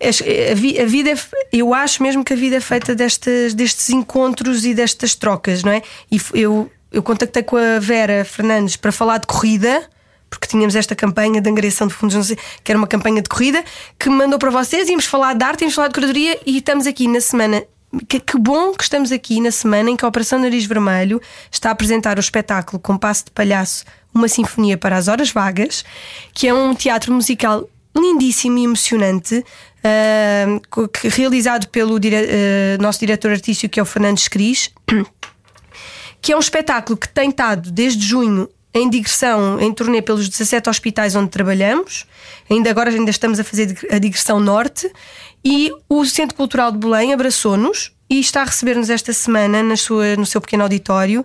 a 0.00 0.84
vida 0.86 1.10
é, 1.10 1.16
eu 1.52 1.74
acho 1.74 2.02
mesmo 2.02 2.24
que 2.24 2.32
a 2.32 2.36
vida 2.36 2.56
é 2.56 2.60
feita 2.60 2.94
destes, 2.94 3.52
destes 3.52 3.90
encontros 3.90 4.64
e 4.64 4.72
destas 4.74 5.14
trocas, 5.14 5.62
não 5.62 5.72
é? 5.72 5.82
E 6.10 6.18
eu 6.32 6.70
eu 6.94 7.02
contactei 7.02 7.42
com 7.42 7.56
a 7.56 7.80
Vera 7.80 8.24
Fernandes 8.24 8.76
para 8.76 8.92
falar 8.92 9.18
de 9.18 9.26
corrida, 9.26 9.82
porque 10.34 10.48
tínhamos 10.48 10.74
esta 10.74 10.96
campanha 10.96 11.40
de 11.40 11.48
angariação 11.48 11.86
de 11.86 11.94
fundos, 11.94 12.32
que 12.62 12.72
era 12.72 12.76
uma 12.76 12.88
campanha 12.88 13.22
de 13.22 13.28
corrida, 13.28 13.64
que 13.96 14.10
me 14.10 14.16
mandou 14.16 14.38
para 14.38 14.50
vocês, 14.50 14.88
íamos 14.88 15.06
falar 15.06 15.34
de 15.34 15.44
arte, 15.44 15.60
íamos 15.60 15.74
falar 15.74 15.88
de 15.88 15.94
curadoria 15.94 16.38
e 16.44 16.58
estamos 16.58 16.86
aqui 16.86 17.06
na 17.06 17.20
semana. 17.20 17.62
Que, 18.08 18.18
que, 18.18 18.36
bom 18.36 18.72
que 18.72 18.82
estamos 18.82 19.12
aqui 19.12 19.40
na 19.40 19.52
semana 19.52 19.88
em 19.88 19.96
que 19.96 20.04
a 20.04 20.08
Operação 20.08 20.40
Nariz 20.40 20.64
Vermelho 20.64 21.22
está 21.48 21.68
a 21.68 21.72
apresentar 21.72 22.16
o 22.16 22.20
espetáculo 22.20 22.80
Compasso 22.80 23.26
de 23.26 23.30
Palhaço, 23.30 23.84
uma 24.12 24.26
sinfonia 24.26 24.76
para 24.76 24.96
as 24.96 25.06
horas 25.06 25.30
vagas, 25.30 25.84
que 26.32 26.48
é 26.48 26.52
um 26.52 26.74
teatro 26.74 27.12
musical 27.12 27.68
lindíssimo 27.96 28.58
e 28.58 28.64
emocionante, 28.64 29.36
uh, 29.38 30.90
realizado 31.04 31.68
pelo 31.68 32.00
dire 32.00 32.16
uh, 32.16 32.82
nosso 32.82 32.98
diretor 32.98 33.30
artístico, 33.30 33.74
que 33.74 33.78
é 33.78 33.82
o 33.82 33.86
Fernandes 33.86 34.26
Cris 34.26 34.72
que 36.20 36.32
é 36.32 36.36
um 36.36 36.40
espetáculo 36.40 36.96
que 36.96 37.06
tem 37.06 37.28
estado 37.28 37.70
desde 37.70 38.02
junho 38.02 38.48
em 38.74 38.90
digressão, 38.90 39.60
em 39.60 39.72
turnê 39.72 40.02
pelos 40.02 40.28
17 40.28 40.68
hospitais 40.68 41.14
onde 41.14 41.30
trabalhamos. 41.30 42.04
Ainda 42.50 42.68
agora 42.68 42.90
ainda 42.90 43.10
estamos 43.10 43.38
a 43.38 43.44
fazer 43.44 43.78
a 43.90 43.98
digressão 43.98 44.40
norte. 44.40 44.90
E 45.44 45.70
o 45.88 46.04
Centro 46.04 46.36
Cultural 46.36 46.72
de 46.72 46.78
Belém 46.78 47.12
abraçou-nos 47.12 47.92
e 48.10 48.18
está 48.18 48.42
a 48.42 48.44
receber-nos 48.44 48.90
esta 48.90 49.12
semana 49.12 49.62
na 49.62 49.76
sua, 49.76 50.16
no 50.16 50.26
seu 50.26 50.40
pequeno 50.40 50.64
auditório, 50.64 51.24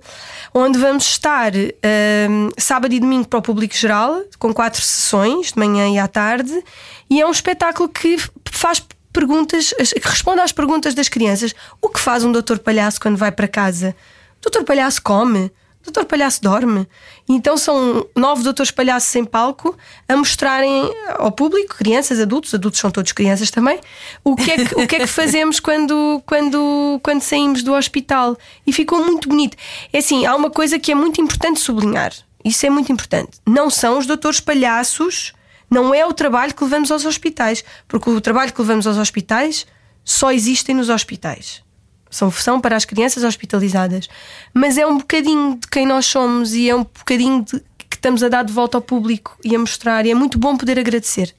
onde 0.53 0.77
vamos 0.77 1.05
estar 1.05 1.51
um, 1.55 2.49
sábado 2.57 2.93
e 2.93 2.99
domingo 2.99 3.27
para 3.27 3.39
o 3.39 3.41
público 3.41 3.75
geral, 3.75 4.21
com 4.37 4.53
quatro 4.53 4.81
sessões, 4.81 5.51
de 5.51 5.59
manhã 5.59 5.89
e 5.89 5.97
à 5.97 6.07
tarde. 6.07 6.63
E 7.09 7.19
é 7.19 7.25
um 7.25 7.31
espetáculo 7.31 7.89
que 7.89 8.17
faz 8.51 8.81
perguntas, 9.11 9.73
que 9.73 10.07
responde 10.07 10.41
às 10.41 10.51
perguntas 10.51 10.93
das 10.93 11.09
crianças. 11.09 11.53
O 11.81 11.89
que 11.89 11.99
faz 11.99 12.23
um 12.23 12.31
doutor 12.31 12.59
palhaço 12.59 13.01
quando 13.01 13.17
vai 13.17 13.31
para 13.31 13.47
casa? 13.47 13.95
Doutor 14.41 14.63
Palhaço 14.63 15.01
come, 15.01 15.51
Doutor 15.83 16.05
Palhaço 16.05 16.41
dorme. 16.41 16.87
Então 17.27 17.57
são 17.57 18.05
nove 18.15 18.43
Doutores 18.43 18.71
Palhaços 18.71 19.15
em 19.15 19.23
palco 19.23 19.77
a 20.07 20.15
mostrarem 20.15 20.93
ao 21.17 21.31
público, 21.31 21.75
crianças, 21.75 22.19
adultos, 22.19 22.53
adultos 22.53 22.79
são 22.79 22.91
todos 22.91 23.11
crianças 23.11 23.49
também, 23.49 23.79
o 24.23 24.35
que 24.35 24.51
é 24.51 24.65
que, 24.65 24.75
o 24.75 24.87
que, 24.87 24.95
é 24.97 24.99
que 24.99 25.07
fazemos 25.07 25.59
quando, 25.61 26.21
quando, 26.25 26.99
quando 27.01 27.21
saímos 27.21 27.63
do 27.63 27.73
hospital. 27.73 28.37
E 28.67 28.73
ficou 28.73 29.03
muito 29.05 29.29
bonito. 29.29 29.55
É 29.93 29.99
assim, 29.99 30.25
há 30.25 30.35
uma 30.35 30.49
coisa 30.49 30.77
que 30.77 30.91
é 30.91 30.95
muito 30.95 31.21
importante 31.21 31.59
sublinhar. 31.59 32.13
Isso 32.43 32.65
é 32.65 32.69
muito 32.69 32.91
importante. 32.91 33.39
Não 33.47 33.69
são 33.69 33.97
os 33.97 34.05
doutores 34.05 34.39
palhaços, 34.39 35.33
não 35.69 35.93
é 35.93 36.05
o 36.05 36.13
trabalho 36.13 36.53
que 36.53 36.63
levamos 36.63 36.91
aos 36.91 37.05
hospitais. 37.05 37.63
Porque 37.87 38.09
o 38.09 38.19
trabalho 38.19 38.51
que 38.51 38.61
levamos 38.61 38.85
aos 38.85 38.97
hospitais 38.97 39.65
só 40.03 40.31
existem 40.31 40.75
nos 40.75 40.89
hospitais 40.89 41.63
são, 42.09 42.31
são 42.31 42.59
para 42.59 42.75
as 42.75 42.85
crianças 42.85 43.23
hospitalizadas, 43.23 44.07
mas 44.53 44.77
é 44.77 44.85
um 44.85 44.97
bocadinho 44.97 45.59
de 45.59 45.67
quem 45.67 45.85
nós 45.85 46.05
somos 46.05 46.53
e 46.53 46.69
é 46.69 46.75
um 46.75 46.83
bocadinho 46.83 47.43
de, 47.43 47.59
que 47.89 47.95
estamos 47.95 48.23
a 48.23 48.29
dar 48.29 48.43
de 48.43 48.53
volta 48.53 48.77
ao 48.77 48.81
público 48.81 49.37
e 49.43 49.55
a 49.55 49.59
mostrar, 49.59 50.05
e 50.05 50.11
é 50.11 50.15
muito 50.15 50.37
bom 50.37 50.57
poder 50.57 50.79
agradecer. 50.79 51.33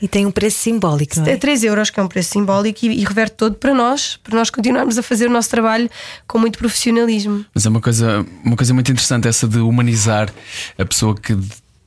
E 0.00 0.08
tem 0.08 0.26
um 0.26 0.32
preço 0.32 0.58
simbólico, 0.58 1.20
não 1.20 1.26
é? 1.26 1.34
É 1.34 1.36
3 1.36 1.62
euros, 1.62 1.88
que 1.88 2.00
é 2.00 2.02
um 2.02 2.08
preço 2.08 2.30
simbólico, 2.30 2.84
e, 2.84 2.88
e 2.88 3.04
reverte 3.04 3.36
todo 3.36 3.54
para 3.54 3.72
nós, 3.72 4.16
para 4.16 4.36
nós 4.36 4.50
continuarmos 4.50 4.98
a 4.98 5.02
fazer 5.02 5.28
o 5.28 5.30
nosso 5.30 5.48
trabalho 5.48 5.88
com 6.26 6.40
muito 6.40 6.58
profissionalismo. 6.58 7.46
Mas 7.54 7.64
é 7.66 7.68
uma 7.68 7.80
coisa, 7.80 8.26
uma 8.44 8.56
coisa 8.56 8.74
muito 8.74 8.90
interessante 8.90 9.28
essa 9.28 9.46
de 9.46 9.58
humanizar 9.58 10.28
a 10.76 10.84
pessoa 10.84 11.14
que 11.14 11.38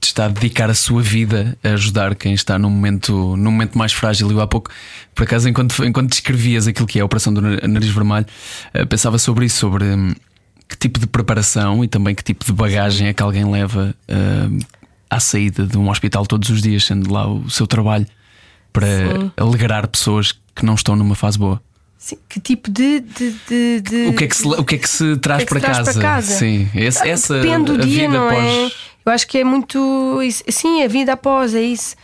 está 0.07 0.25
a 0.25 0.27
dedicar 0.27 0.69
a 0.69 0.73
sua 0.73 1.01
vida 1.01 1.57
a 1.63 1.69
ajudar 1.69 2.15
quem 2.15 2.33
está 2.33 2.57
num 2.59 2.69
momento, 2.69 3.35
num 3.37 3.51
momento 3.51 3.77
mais 3.77 3.93
frágil. 3.93 4.29
Eu 4.31 4.41
há 4.41 4.47
pouco, 4.47 4.69
por 5.13 5.23
acaso, 5.23 5.47
enquanto, 5.49 5.83
enquanto 5.85 6.09
descrevias 6.09 6.67
aquilo 6.67 6.87
que 6.87 6.99
é 6.99 7.01
a 7.01 7.05
operação 7.05 7.33
do 7.33 7.41
nariz 7.41 7.89
vermelho, 7.89 8.25
eh, 8.73 8.85
pensava 8.85 9.17
sobre 9.17 9.45
isso, 9.45 9.57
sobre 9.57 9.85
hum, 9.85 10.13
que 10.67 10.77
tipo 10.77 10.99
de 10.99 11.07
preparação 11.07 11.84
e 11.84 11.88
também 11.88 12.15
que 12.15 12.23
tipo 12.23 12.43
de 12.45 12.51
bagagem 12.53 13.07
é 13.07 13.13
que 13.13 13.21
alguém 13.21 13.49
leva 13.49 13.95
uh, 14.09 14.65
à 15.09 15.19
saída 15.19 15.65
de 15.65 15.77
um 15.77 15.89
hospital 15.89 16.25
todos 16.25 16.49
os 16.49 16.61
dias, 16.61 16.84
sendo 16.86 17.11
lá 17.13 17.27
o 17.27 17.49
seu 17.49 17.67
trabalho 17.67 18.07
para 18.73 18.88
Sim. 18.88 19.32
alegrar 19.38 19.88
pessoas 19.88 20.34
que 20.55 20.65
não 20.65 20.73
estão 20.75 20.95
numa 20.95 21.15
fase 21.15 21.38
boa. 21.38 21.61
Sim, 21.97 22.17
que 22.30 22.39
tipo 22.39 22.69
de. 22.69 22.99
de, 22.99 23.36
de, 23.47 23.82
de- 23.82 24.07
O 24.07 24.13
que 24.15 24.25
é 24.25 24.27
que 24.27 24.36
se, 24.36 24.47
o 24.47 24.63
que 24.63 24.75
é 24.75 24.77
que 24.77 24.89
se 24.89 25.17
traz, 25.17 25.39
que 25.39 25.43
é 25.43 25.45
que 25.45 25.53
para, 25.53 25.59
se 25.59 25.65
traz 25.65 25.77
casa? 25.77 25.93
para 25.99 26.09
casa? 26.09 26.36
Sim, 26.36 26.69
esse, 26.75 27.07
essa 27.07 27.39
Depende 27.39 27.71
do 27.71 27.77
dia, 27.80 28.07
vida 28.07 28.13
não 28.13 28.27
após... 28.27 28.43
é? 28.45 28.71
Eu 29.06 29.12
acho 29.12 29.28
que 29.28 29.38
é 29.38 29.43
muito. 29.43 30.22
isso- 30.24 30.43
Sim, 30.49 30.84
a 30.84 30.88
vida 30.88 31.14
após, 31.14 31.53
é 31.53 31.62
isso. 31.62 31.95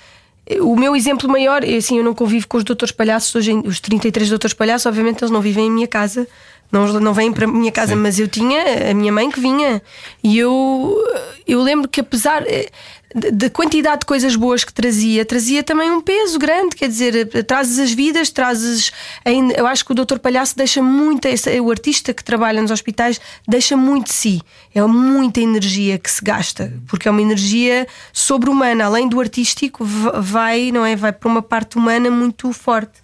O 0.62 0.76
meu 0.76 0.96
exemplo 0.96 1.30
maior, 1.30 1.64
assim, 1.64 1.98
eu 1.98 2.04
não 2.04 2.14
convivo 2.14 2.48
com 2.48 2.58
os 2.58 2.64
doutores 2.64 2.92
palhaços, 2.92 3.34
hoje, 3.36 3.54
os 3.66 3.80
33 3.80 4.30
doutores 4.30 4.54
palhaços, 4.54 4.86
obviamente 4.86 5.22
eles 5.22 5.32
não 5.32 5.40
vivem 5.42 5.68
em 5.68 5.72
minha 5.72 5.88
casa, 5.88 6.28
não, 6.72 6.88
não 7.00 7.14
vêm 7.14 7.32
para 7.32 7.46
a 7.46 7.48
minha 7.48 7.72
casa, 7.72 7.96
mas 7.96 8.20
eu 8.20 8.28
tinha 8.28 8.92
a 8.92 8.94
minha 8.94 9.12
mãe 9.12 9.30
que 9.32 9.40
vinha. 9.40 9.82
E 10.24 10.38
eu, 10.38 10.96
eu 11.48 11.62
lembro 11.62 11.88
que 11.88 12.02
apesar 12.02 12.44
eh, 12.48 12.70
da- 13.14 13.30
da 13.32 13.50
quantidade 13.50 14.02
de 14.02 14.06
coisas 14.06 14.36
boas 14.36 14.64
que 14.64 14.74
trazia, 14.74 15.26
trazia 15.26 15.64
também 15.64 15.92
um 15.92 16.02
peso 16.02 16.40
grande, 16.40 16.76
quer 16.76 16.88
dizer, 16.88 17.28
trazes 17.46 17.78
as 17.80 17.92
vidas, 17.92 18.30
trazes. 18.30 18.92
Eu 19.56 19.68
acho 19.68 19.84
que 19.86 19.92
o 19.92 19.96
doutor 19.96 20.20
palhaço 20.20 20.56
deixa 20.56 20.82
muito, 20.82 21.28
o 21.64 21.72
artista 21.72 22.14
que 22.14 22.24
trabalha 22.24 22.62
nos 22.62 22.72
hospitais 22.72 23.20
deixa 23.48 23.76
muito 23.76 24.08
de 24.08 24.14
si. 24.14 24.42
É 24.74 24.82
muita 24.84 25.40
energia 25.42 25.98
que 25.98 26.10
se 26.10 26.24
gasta, 26.24 26.74
porque 26.88 27.08
é 27.08 27.12
uma 27.12 27.22
energia 27.22 27.88
sobre-humana, 28.14 28.86
além 28.86 29.08
do 29.10 29.20
artístico, 29.20 29.84
vai, 29.86 30.72
não 30.72 30.86
é? 30.86 30.96
Vai 30.96 31.12
para 31.12 31.30
uma 31.30 31.42
parte 31.42 31.78
humana 31.78 32.10
muito 32.10 32.52
forte. 32.54 33.00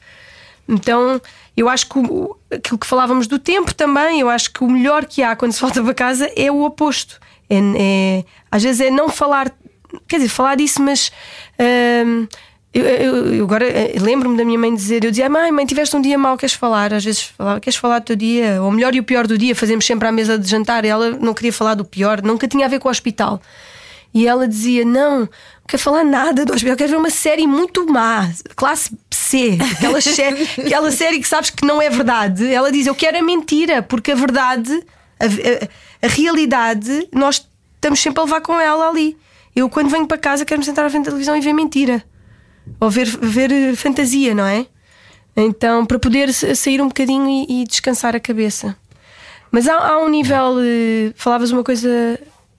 Então, 0.70 1.22
eu 1.56 1.70
acho 1.70 1.88
que 1.88 1.98
o- 2.00 2.36
aquilo 2.52 2.78
que 2.78 2.86
falávamos 2.88 3.26
do 3.28 3.40
tempo 3.40 3.74
também, 3.74 4.20
eu 4.20 4.30
acho 4.30 4.52
que 4.52 4.64
o 4.64 4.70
melhor 4.70 5.06
que 5.06 5.24
há 5.24 5.36
quando 5.36 5.54
se 5.54 5.62
volta 5.62 5.82
para 5.82 5.94
casa 5.94 6.32
é 6.36 6.52
o 6.52 6.62
oposto. 6.64 7.20
É, 7.50 7.56
é- 7.78 8.26
às 8.52 8.64
vezes 8.64 8.82
é 8.82 8.92
não 8.92 9.08
falar, 9.08 9.50
quer 10.08 10.18
dizer, 10.18 10.30
falar 10.30 10.56
disso, 10.56 10.82
mas. 10.82 11.12
hum, 12.06 12.28
eu, 12.74 12.84
eu- 12.86 13.34
eu 13.36 13.44
agora 13.46 13.66
eh, 13.68 13.96
lembro-me 14.00 14.38
da 14.38 14.46
minha 14.46 14.60
mãe 14.60 14.74
dizer: 14.76 15.04
Eu 15.04 15.10
dizia, 15.10 15.30
mãe, 15.30 15.52
mãe, 15.52 15.66
tiveste 15.66 15.96
um 15.96 16.02
dia 16.02 16.18
mau, 16.18 16.38
queres 16.38 16.54
falar? 16.54 16.94
Às 16.94 17.04
vezes 17.04 17.24
falava, 17.24 17.60
queres 17.60 17.78
falar 17.78 18.00
do 18.00 18.06
teu 18.06 18.16
dia? 18.16 18.62
Ou 18.62 18.70
o 18.70 18.72
melhor 18.72 18.94
e 18.94 19.00
o 19.00 19.04
pior 19.04 19.26
do 19.26 19.38
dia, 19.38 19.56
fazemos 19.56 19.86
sempre 19.86 20.08
à 20.08 20.12
mesa 20.12 20.38
de 20.38 20.48
jantar. 20.48 20.86
E 20.86 20.88
ela 20.90 21.12
não 21.12 21.34
queria 21.34 21.52
falar 21.54 21.74
do 21.74 21.84
pior, 21.86 22.22
nunca 22.22 22.48
tinha 22.48 22.66
a 22.66 22.70
ver 22.70 22.80
com 22.80 22.88
o 22.88 22.92
hospital. 22.92 23.42
E 24.14 24.28
ela 24.28 24.48
dizia: 24.48 24.86
Não, 24.86 25.22
não 25.22 25.30
quero 25.68 25.82
falar 25.82 26.04
nada 26.04 26.46
do 26.46 26.54
hospital, 26.54 26.76
quero 26.78 26.92
ver 26.92 26.98
uma 26.98 27.10
série 27.10 27.48
muito 27.48 27.86
má, 27.92 28.30
classe 28.56 28.92
C, 29.12 29.58
aquela, 29.78 30.00
sé- 30.02 30.36
aquela 30.64 30.92
série 30.92 31.20
que 31.20 31.28
sabes 31.28 31.50
que 31.50 31.66
não 31.66 31.82
é 31.82 31.90
verdade. 31.90 32.46
Ela 32.54 32.72
diz: 32.72 32.86
Eu 32.86 32.94
quero 32.94 33.18
a 33.18 33.24
mentira, 33.24 33.82
porque 33.82 34.12
a 34.12 34.16
verdade, 34.16 34.72
a, 35.20 35.26
a- 35.26 36.06
a 36.06 36.08
realidade, 36.10 37.08
nós 37.12 37.44
estamos 37.76 38.00
sempre 38.00 38.20
a 38.22 38.24
levar 38.26 38.42
com 38.42 38.60
ela 38.60 38.88
ali. 38.90 39.18
Eu, 39.58 39.70
quando 39.70 39.90
venho 39.90 40.06
para 40.06 40.18
casa, 40.20 40.46
quero 40.46 40.60
me 40.60 40.66
sentar 40.66 40.86
à 40.86 40.90
frente 40.90 41.06
da 41.06 41.10
televisão 41.12 41.36
e 41.36 41.42
ver 41.42 41.52
mentira, 41.54 42.04
ou 42.80 42.90
ver, 42.92 43.06
ver 43.08 43.52
eh, 43.52 43.76
fantasia, 43.76 44.36
não 44.36 44.46
é? 44.46 44.68
Então, 45.36 45.84
para 45.86 45.98
poder 45.98 46.32
sa- 46.32 46.54
sair 46.54 46.80
um 46.82 46.88
bocadinho 46.88 47.28
e, 47.28 47.62
e 47.62 47.66
descansar 47.66 48.16
a 48.16 48.20
cabeça. 48.20 48.76
Mas 49.52 49.68
há, 49.68 49.76
há 49.76 49.98
um 50.00 50.10
nível. 50.10 50.58
eh, 50.62 51.12
falavas 51.16 51.52
uma 51.52 51.64
coisa. 51.64 51.90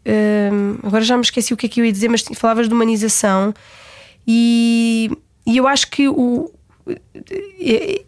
eh, 0.05 0.51
agora 0.83 1.05
já 1.05 1.17
me 1.17 1.23
esqueci 1.23 1.55
o 1.55 1.57
que 1.57 1.67
é 1.67 1.69
que 1.69 1.81
eu 1.81 1.85
ia 1.85 1.93
dizer, 1.93 2.09
mas 2.09 2.23
falavas 2.35 2.67
de 2.69 2.75
humanização. 2.75 3.55
E, 4.27 5.11
e 5.47 5.57
eu 5.57 5.67
acho 5.69 5.89
que 5.91 6.09
o. 6.09 6.51
eh, 7.61 8.03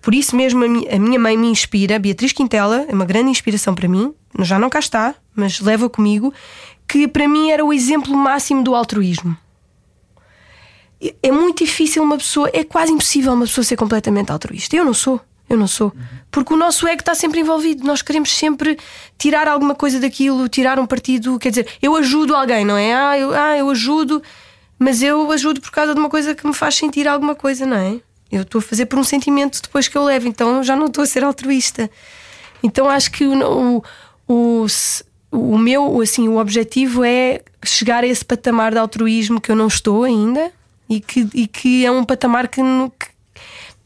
por 0.00 0.14
isso 0.14 0.34
mesmo 0.34 0.64
a 0.64 0.98
minha 0.98 1.18
mãe 1.18 1.36
me 1.36 1.48
inspira, 1.48 1.98
Beatriz 1.98 2.32
Quintela, 2.32 2.86
é 2.88 2.94
uma 2.94 3.04
grande 3.04 3.30
inspiração 3.30 3.74
para 3.74 3.86
mim, 3.86 4.14
já 4.38 4.58
não 4.58 4.70
cá 4.70 4.78
está, 4.78 5.14
mas 5.36 5.60
leva 5.60 5.90
comigo, 5.90 6.32
que 6.90 7.06
para 7.08 7.28
mim 7.28 7.50
era 7.50 7.64
o 7.64 7.72
exemplo 7.72 8.14
máximo 8.16 8.62
do 8.64 8.74
altruísmo. 8.74 9.36
É- 11.22 11.32
muito 11.32 11.64
difícil 11.64 12.02
uma 12.02 12.18
pessoa, 12.18 12.50
é 12.52 12.62
quase 12.62 12.92
impossível 12.92 13.32
uma 13.32 13.46
pessoa 13.46 13.64
ser 13.64 13.76
completamente 13.76 14.30
altruísta. 14.30 14.76
Eu 14.76 14.84
não 14.84 14.92
sou, 14.92 15.20
eu 15.48 15.56
não 15.56 15.66
sou. 15.66 15.92
Porque 16.30 16.52
o 16.52 16.56
nosso 16.56 16.86
ego 16.86 17.00
está 17.00 17.14
sempre 17.14 17.40
envolvido, 17.40 17.86
nós 17.86 18.02
queremos 18.02 18.30
sempre 18.36 18.78
tirar 19.16 19.48
alguma 19.48 19.74
coisa 19.74 19.98
daquilo, 19.98 20.48
tirar 20.48 20.78
um 20.78 20.86
partido, 20.86 21.38
quer 21.38 21.50
dizer, 21.50 21.68
eu 21.80 21.96
ajudo 21.96 22.34
alguém, 22.34 22.64
não 22.64 22.76
é? 22.76 22.94
Ah, 22.94 23.18
eu, 23.18 23.34
ah, 23.34 23.56
eu 23.56 23.70
ajudo, 23.70 24.22
mas 24.78 25.02
eu 25.02 25.30
ajudo 25.32 25.60
por 25.60 25.70
causa 25.70 25.94
de 25.94 26.00
uma 26.00 26.10
coisa 26.10 26.34
que 26.34 26.46
me 26.46 26.52
faz 26.54 26.74
sentir 26.74 27.08
alguma 27.08 27.34
coisa, 27.34 27.64
não 27.64 27.76
é? 27.76 28.00
Eu 28.30 28.42
estou 28.42 28.58
a 28.58 28.62
fazer 28.62 28.86
por 28.86 28.98
um 28.98 29.04
sentimento 29.04 29.60
depois 29.62 29.88
que 29.88 29.96
eu 29.96 30.04
levo, 30.04 30.28
então 30.28 30.62
já 30.62 30.76
não 30.76 30.86
estou 30.86 31.02
a 31.02 31.06
ser 31.06 31.24
altruísta. 31.24 31.90
Então 32.62 32.88
acho 32.88 33.10
que 33.10 33.26
o, 33.26 33.82
o, 34.28 34.62
o, 34.62 34.68
se- 34.68 35.02
o 35.30 35.56
meu 35.56 36.00
assim, 36.00 36.28
o 36.28 36.38
objetivo 36.38 37.04
é 37.04 37.40
chegar 37.64 38.02
a 38.02 38.06
esse 38.06 38.24
patamar 38.24 38.72
de 38.72 38.78
altruísmo 38.78 39.40
que 39.40 39.50
eu 39.50 39.56
não 39.56 39.68
estou 39.68 40.04
ainda 40.04 40.50
e 40.88 41.00
que, 41.00 41.28
e 41.34 41.46
que 41.46 41.86
é 41.86 41.90
um 41.90 42.04
patamar 42.04 42.48
que, 42.48 42.60
que 42.98 43.08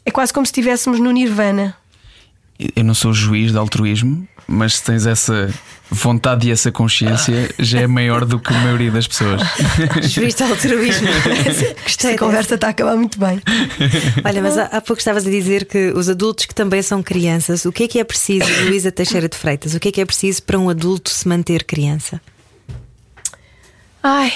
é 0.06 0.10
quase 0.10 0.32
como 0.32 0.46
se 0.46 0.50
estivéssemos 0.50 0.98
no 1.00 1.10
Nirvana. 1.10 1.76
Eu 2.74 2.84
não 2.84 2.94
sou 2.94 3.12
juiz 3.12 3.52
de 3.52 3.58
altruísmo, 3.58 4.26
mas 4.46 4.76
se 4.76 4.84
tens 4.84 5.06
essa 5.06 5.52
vontade 5.90 6.48
e 6.48 6.50
essa 6.50 6.72
consciência, 6.72 7.50
já 7.58 7.80
é 7.80 7.86
maior 7.86 8.24
do 8.24 8.38
que 8.38 8.52
a 8.52 8.58
maioria 8.58 8.90
das 8.90 9.06
pessoas. 9.06 9.42
Juiz 10.02 10.34
de 10.34 10.42
altruísmo. 10.42 11.08
Gostei 11.84 12.12
Esta 12.12 12.18
conversa 12.18 12.54
está 12.54 12.68
a 12.68 12.70
acabar 12.70 12.96
muito 12.96 13.18
bem. 13.18 13.40
Olha, 14.24 14.42
mas 14.42 14.58
há, 14.58 14.64
há 14.64 14.80
pouco 14.80 14.98
estavas 14.98 15.26
a 15.26 15.30
dizer 15.30 15.66
que 15.66 15.92
os 15.92 16.08
adultos 16.08 16.46
que 16.46 16.54
também 16.54 16.82
são 16.82 17.02
crianças, 17.02 17.64
o 17.64 17.72
que 17.72 17.84
é 17.84 17.88
que 17.88 17.98
é 17.98 18.04
preciso, 18.04 18.46
Luísa 18.66 18.90
Teixeira 18.90 19.28
de 19.28 19.36
Freitas, 19.36 19.74
o 19.74 19.80
que 19.80 19.88
é 19.88 19.92
que 19.92 20.00
é 20.00 20.04
preciso 20.04 20.42
para 20.42 20.58
um 20.58 20.68
adulto 20.68 21.10
se 21.10 21.28
manter 21.28 21.64
criança? 21.64 22.20
Ai. 24.02 24.32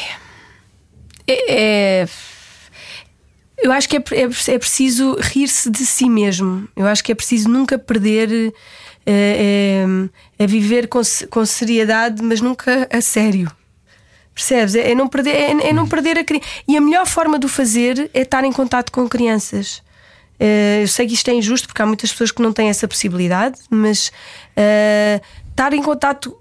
É. 1.26 2.02
é- 2.02 2.08
Eu 3.60 3.72
acho 3.72 3.88
que 3.88 3.96
é, 3.96 4.04
é, 4.12 4.54
é 4.54 4.58
preciso 4.58 5.16
rir-se 5.20 5.70
de 5.70 5.84
si 5.84 6.08
mesmo. 6.08 6.68
Eu 6.76 6.86
acho 6.86 7.02
que 7.02 7.10
é 7.10 7.14
preciso 7.14 7.48
nunca 7.48 7.78
perder. 7.78 8.52
É, 9.10 9.86
é, 10.38 10.44
é 10.44 10.46
viver 10.46 10.86
com, 10.86 11.00
com 11.30 11.46
seriedade, 11.46 12.22
mas 12.22 12.42
nunca 12.42 12.86
a 12.92 13.00
sério. 13.00 13.50
Percebes? 14.34 14.74
É, 14.74 14.90
é 14.90 14.94
não 14.94 15.08
perder, 15.08 15.34
é, 15.34 15.68
é 15.68 15.72
não 15.72 15.88
perder 15.88 16.18
a 16.18 16.24
criança. 16.24 16.46
E 16.68 16.76
a 16.76 16.80
melhor 16.80 17.06
forma 17.06 17.38
de 17.38 17.46
o 17.46 17.48
fazer 17.48 18.10
é 18.12 18.20
estar 18.20 18.44
em 18.44 18.52
contato 18.52 18.92
com 18.92 19.08
crianças. 19.08 19.82
Eh, 20.38 20.82
eu 20.82 20.88
sei 20.88 21.06
que 21.06 21.14
isto 21.14 21.28
é 21.28 21.34
injusto 21.34 21.66
porque 21.66 21.82
há 21.82 21.86
muitas 21.86 22.12
pessoas 22.12 22.30
que 22.30 22.42
não 22.42 22.52
têm 22.52 22.68
essa 22.68 22.86
possibilidade, 22.86 23.58
mas 23.70 24.12
eh, 24.54 25.20
estar 25.50 25.72
em 25.72 25.82
contato. 25.82 26.38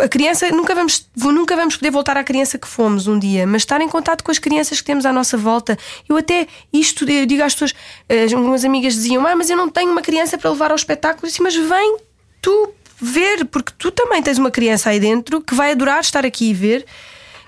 A 0.00 0.08
criança, 0.08 0.50
nunca 0.50 0.74
vamos, 0.74 1.08
nunca 1.16 1.56
vamos 1.56 1.76
poder 1.76 1.90
voltar 1.90 2.16
à 2.16 2.22
criança 2.22 2.58
que 2.58 2.68
fomos 2.68 3.06
um 3.06 3.18
dia, 3.18 3.46
mas 3.46 3.62
estar 3.62 3.80
em 3.80 3.88
contato 3.88 4.22
com 4.22 4.30
as 4.30 4.38
crianças 4.38 4.80
que 4.80 4.86
temos 4.86 5.04
à 5.04 5.12
nossa 5.12 5.36
volta. 5.36 5.76
Eu 6.08 6.16
até 6.16 6.46
isto 6.72 7.08
eu 7.08 7.26
digo 7.26 7.42
às 7.42 7.54
pessoas, 7.54 7.74
eh, 8.08 8.26
algumas 8.32 8.64
amigas 8.64 8.94
diziam, 8.94 9.26
ah, 9.26 9.34
mas 9.34 9.50
eu 9.50 9.56
não 9.56 9.68
tenho 9.68 9.90
uma 9.90 10.02
criança 10.02 10.38
para 10.38 10.50
levar 10.50 10.70
ao 10.70 10.76
espetáculo. 10.76 11.26
Disse, 11.26 11.42
mas 11.42 11.56
vem 11.56 11.98
tu 12.40 12.70
ver, 13.00 13.44
porque 13.46 13.72
tu 13.76 13.90
também 13.90 14.22
tens 14.22 14.38
uma 14.38 14.50
criança 14.50 14.90
aí 14.90 15.00
dentro 15.00 15.40
que 15.40 15.54
vai 15.54 15.72
adorar 15.72 16.00
estar 16.00 16.24
aqui 16.24 16.50
e 16.50 16.54
ver. 16.54 16.86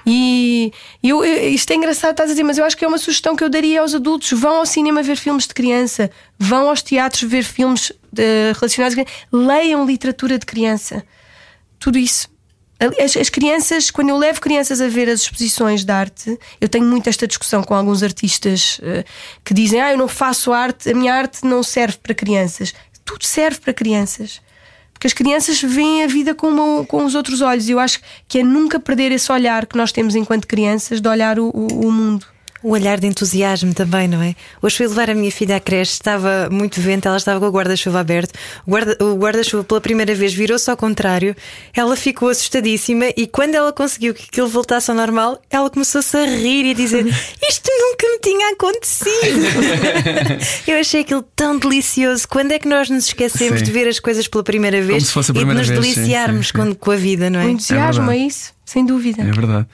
E 0.06 0.72
eu, 1.02 1.24
isto 1.24 1.70
é 1.70 1.76
engraçado, 1.76 2.12
estás 2.12 2.30
a 2.30 2.32
dizer, 2.32 2.42
mas 2.42 2.58
eu 2.58 2.64
acho 2.64 2.76
que 2.76 2.84
é 2.84 2.88
uma 2.88 2.98
sugestão 2.98 3.36
que 3.36 3.44
eu 3.44 3.50
daria 3.50 3.80
aos 3.80 3.94
adultos: 3.94 4.32
vão 4.32 4.56
ao 4.56 4.66
cinema 4.66 5.02
ver 5.02 5.16
filmes 5.16 5.46
de 5.46 5.54
criança, 5.54 6.10
vão 6.38 6.68
aos 6.68 6.82
teatros 6.82 7.22
ver 7.22 7.44
filmes 7.44 7.92
eh, 8.16 8.52
relacionados 8.54 8.96
leiam 9.30 9.86
literatura 9.86 10.38
de 10.38 10.46
criança. 10.46 11.04
Tudo 11.78 11.98
isso. 11.98 12.28
As, 13.02 13.16
as 13.16 13.28
crianças, 13.28 13.90
quando 13.90 14.08
eu 14.08 14.16
levo 14.16 14.40
crianças 14.40 14.80
a 14.80 14.88
ver 14.88 15.08
as 15.08 15.20
exposições 15.20 15.84
de 15.84 15.92
arte, 15.92 16.38
eu 16.60 16.68
tenho 16.68 16.86
muito 16.86 17.08
esta 17.08 17.26
discussão 17.26 17.62
com 17.62 17.74
alguns 17.74 18.02
artistas 18.02 18.80
eh, 18.82 19.04
que 19.44 19.52
dizem: 19.52 19.80
Ah, 19.80 19.92
eu 19.92 19.98
não 19.98 20.08
faço 20.08 20.50
arte, 20.52 20.90
a 20.90 20.94
minha 20.94 21.12
arte 21.14 21.44
não 21.44 21.62
serve 21.62 21.98
para 22.02 22.14
crianças. 22.14 22.72
Tudo 23.04 23.24
serve 23.26 23.58
para 23.60 23.74
crianças. 23.74 24.40
Porque 24.94 25.06
as 25.06 25.12
crianças 25.12 25.60
veem 25.62 26.04
a 26.04 26.06
vida 26.06 26.34
com, 26.34 26.48
uma- 26.48 26.84
com 26.86 27.04
os 27.04 27.14
outros 27.14 27.40
olhos. 27.40 27.68
E 27.68 27.72
eu 27.72 27.78
acho 27.78 28.00
que 28.28 28.38
é 28.40 28.42
nunca 28.42 28.78
perder 28.80 29.12
esse 29.12 29.30
olhar 29.32 29.66
que 29.66 29.76
nós 29.76 29.92
temos 29.92 30.14
enquanto 30.14 30.46
crianças 30.46 31.00
de 31.00 31.08
olhar 31.08 31.38
o, 31.38 31.48
o- 31.48 31.86
o 31.88 31.92
mundo. 31.92 32.26
O 32.62 32.72
olhar 32.72 33.00
de 33.00 33.06
entusiasmo 33.06 33.72
também, 33.72 34.06
não 34.06 34.20
é? 34.22 34.34
Hoje 34.60 34.76
fui 34.76 34.86
levar 34.86 35.08
a 35.08 35.14
minha 35.14 35.30
filha 35.32 35.56
à 35.56 35.60
creche, 35.60 35.92
estava 35.92 36.48
muito 36.50 36.78
vento, 36.80 37.06
ela 37.08 37.16
estava 37.16 37.40
com 37.40 37.46
o 37.46 37.50
guarda-chuva 37.50 38.00
aberto. 38.00 38.32
O 38.66 38.70
guarda- 38.70 38.96
o 39.04 39.14
guarda-chuva, 39.16 39.64
pela 39.64 39.80
primeira 39.80 40.14
vez, 40.14 40.34
virou-se 40.34 40.70
ao 40.70 40.76
contrário. 40.76 41.34
Ela 41.74 41.96
ficou 41.96 42.28
assustadíssima 42.28 43.06
e 43.16 43.26
quando 43.26 43.54
ela 43.54 43.72
conseguiu 43.72 44.12
que 44.12 44.24
aquilo 44.30 44.46
voltasse 44.48 44.90
ao 44.90 44.96
normal, 44.96 45.40
ela 45.50 45.70
começou-se 45.70 46.14
a 46.16 46.24
rir 46.26 46.66
e 46.66 46.70
a 46.72 46.74
dizer: 46.74 47.06
Isto 47.48 47.70
nunca 47.70 48.06
me 48.06 48.18
tinha 48.20 48.52
acontecido. 48.52 49.40
Eu 50.68 50.78
achei 50.80 51.00
aquilo 51.00 51.22
tão 51.34 51.58
delicioso. 51.58 52.28
Quando 52.28 52.52
é 52.52 52.58
que 52.58 52.68
nós 52.68 52.90
nos 52.90 53.06
esquecemos 53.06 53.60
Sim. 53.60 53.64
de 53.64 53.70
ver 53.72 53.88
as 53.88 53.98
coisas 53.98 54.26
pela 54.28 54.44
primeira 54.44 54.82
vez 54.82 55.06
se 55.06 55.12
fosse 55.12 55.30
a 55.32 55.34
e 55.34 55.38
de 55.38 55.44
nos 55.46 55.66
vez, 55.68 55.80
deliciarmos 55.80 56.48
sim, 56.48 56.52
sim. 56.58 56.58
Com, 56.68 56.74
com 56.74 56.90
a 56.90 56.96
vida, 56.96 57.30
não 57.30 57.40
é? 57.40 57.46
O 57.46 57.48
entusiasmo 57.50 58.04
é, 58.04 58.06
verdade. 58.08 58.26
isso. 58.28 58.59
Sem 58.70 58.86
dúvida. 58.86 59.20
É 59.22 59.32
verdade. 59.32 59.66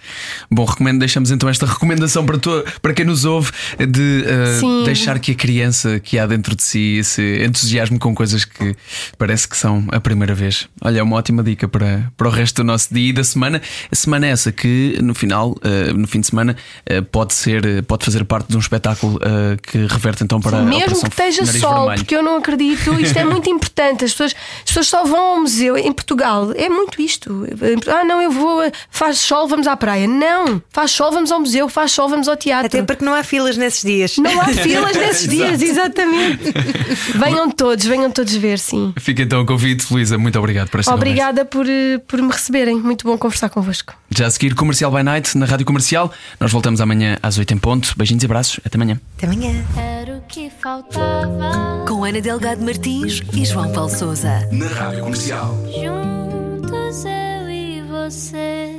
Bom, 0.51 0.65
recomendo, 0.65 1.01
deixamos 1.01 1.31
então 1.31 1.51
esta 1.51 1.67
recomendação 1.67 2.25
para, 2.25 2.39
to, 2.39 2.65
para 2.81 2.95
quem 2.95 3.05
nos 3.05 3.27
ouve 3.27 3.53
de 3.79 4.25
uh, 4.63 4.85
deixar 4.87 5.19
que 5.19 5.33
a 5.33 5.35
criança 5.35 6.01
que 6.01 6.19
há 6.19 6.27
dentro 6.27 6.57
de 6.57 6.63
si 6.63 7.05
se 7.05 7.45
entusiasme 7.45 7.99
com 7.99 8.15
coisas 8.15 8.47
que 8.47 8.75
parece 9.19 9.47
que 9.47 9.55
são 9.55 9.87
a 9.93 10.01
primeira 10.01 10.35
vez. 10.35 10.67
Olha, 10.81 11.01
é 11.01 11.03
uma 11.03 11.17
ótima 11.17 11.43
dica 11.43 11.69
para, 11.69 12.11
para 12.17 12.27
o 12.27 12.31
resto 12.31 12.63
do 12.63 12.65
nosso 12.65 12.95
dia 12.95 13.11
e 13.11 13.13
da 13.13 13.23
semana. 13.23 13.61
A 13.93 13.95
semana 13.95 14.29
é 14.29 14.31
essa 14.31 14.51
que 14.51 14.99
no 15.03 15.15
final, 15.15 15.51
uh, 15.51 15.93
no 15.95 16.07
fim 16.07 16.21
de 16.21 16.29
semana, 16.29 16.57
uh, 16.91 17.03
pode 17.05 17.35
ser, 17.35 17.83
pode 17.83 18.03
fazer 18.03 18.25
parte 18.25 18.49
de 18.49 18.57
um 18.57 18.61
espetáculo 18.61 19.21
que 19.63 19.79
reverte 19.87 20.25
então 20.25 20.41
para 20.41 20.59
Sim, 20.59 20.63
a 20.63 20.67
Mesmo 20.67 21.03
que 21.03 21.09
esteja 21.09 21.45
sol, 21.45 21.75
vermelho. 21.81 21.99
porque 21.99 22.17
eu 22.17 22.23
não 22.23 22.39
acredito, 22.39 22.99
isto 22.99 23.19
é 23.19 23.25
muito 23.27 23.51
importante. 23.51 24.07
As 24.07 24.13
pessoas, 24.13 24.35
as 24.61 24.65
pessoas 24.65 24.87
só 24.87 25.05
vão 25.05 25.19
ao 25.19 25.41
museu 25.41 25.77
em 25.77 25.93
Portugal. 25.93 26.53
É 26.57 26.71
muito 26.71 27.03
isto. 27.03 27.47
Ah, 27.89 28.03
não, 28.03 28.23
eu 28.23 28.31
vou 28.31 28.63
faz 28.91 29.19
sol, 29.19 29.49
vamos 29.49 29.67
à 29.67 29.77
praia. 29.77 30.07
Não, 30.07 30.63
faz 30.71 30.91
sol, 30.91 31.11
vamos 31.13 31.31
ao 31.31 31.41
museu, 31.41 31.69
faz 31.69 31.93
sol, 31.93 32.09
vamos 32.09 32.29
ao 32.29 32.37
teatro. 32.37 32.67
Até 32.67 32.83
porque 32.83 33.05
não 33.05 33.15
há 33.15 33.23
filas 33.23 33.57
nesses 33.57 33.83
dias. 33.83 34.17
Não 34.19 34.41
há 34.41 34.47
filas 34.47 34.97
nesses 34.97 35.29
dias, 35.29 35.61
exatamente. 35.63 36.53
venham 37.15 37.51
todos, 37.51 37.85
venham 37.85 38.11
todos 38.11 38.35
ver, 38.37 38.59
sim. 38.59 38.93
Fica 38.99 39.23
então 39.23 39.43
o 39.43 39.47
convite, 39.47 39.87
Luísa. 39.93 40.19
Muito 40.19 40.39
obrigado 40.39 40.69
por 40.69 40.81
esta 40.81 40.95
Obrigada 40.95 41.45
por, 41.45 41.67
eh, 41.69 41.99
por 42.07 42.21
me 42.21 42.31
receberem. 42.33 42.77
Muito 42.77 43.07
bom 43.07 43.17
conversar 43.19 43.49
convosco. 43.49 43.95
Já 44.11 44.27
a 44.27 44.31
seguir, 44.31 44.55
Comercial 44.55 44.91
by 44.91 45.03
Night 45.03 45.37
na 45.37 45.47
Rádio 45.47 45.67
Comercial. 45.67 46.13
Nós 46.41 46.53
voltamos 46.53 46.81
amanhã 46.81 47.17
às 47.23 47.39
8 47.39 47.55
em 47.55 47.59
ponto. 47.59 47.95
Beijinhos 47.97 48.23
e 48.23 48.27
abraços. 48.27 48.61
Até 48.65 48.77
amanhã. 48.77 49.01
Até 49.17 49.27
amanhã. 49.27 49.65
Era 49.77 50.17
o 50.17 50.21
que 50.23 50.51
faltava. 50.63 51.85
Com 51.87 52.05
Ana 52.05 52.21
Delgado 52.21 52.65
Martins 52.65 53.23
e 53.33 53.45
João 53.45 53.73
Paulo 53.73 53.91
Souza. 53.91 54.49
Na 54.53 54.67
Rádio 54.67 55.05
Comercial. 55.05 55.55
Juntos 55.67 57.05
eu 57.05 57.51
e 57.51 57.83
você. 57.83 58.76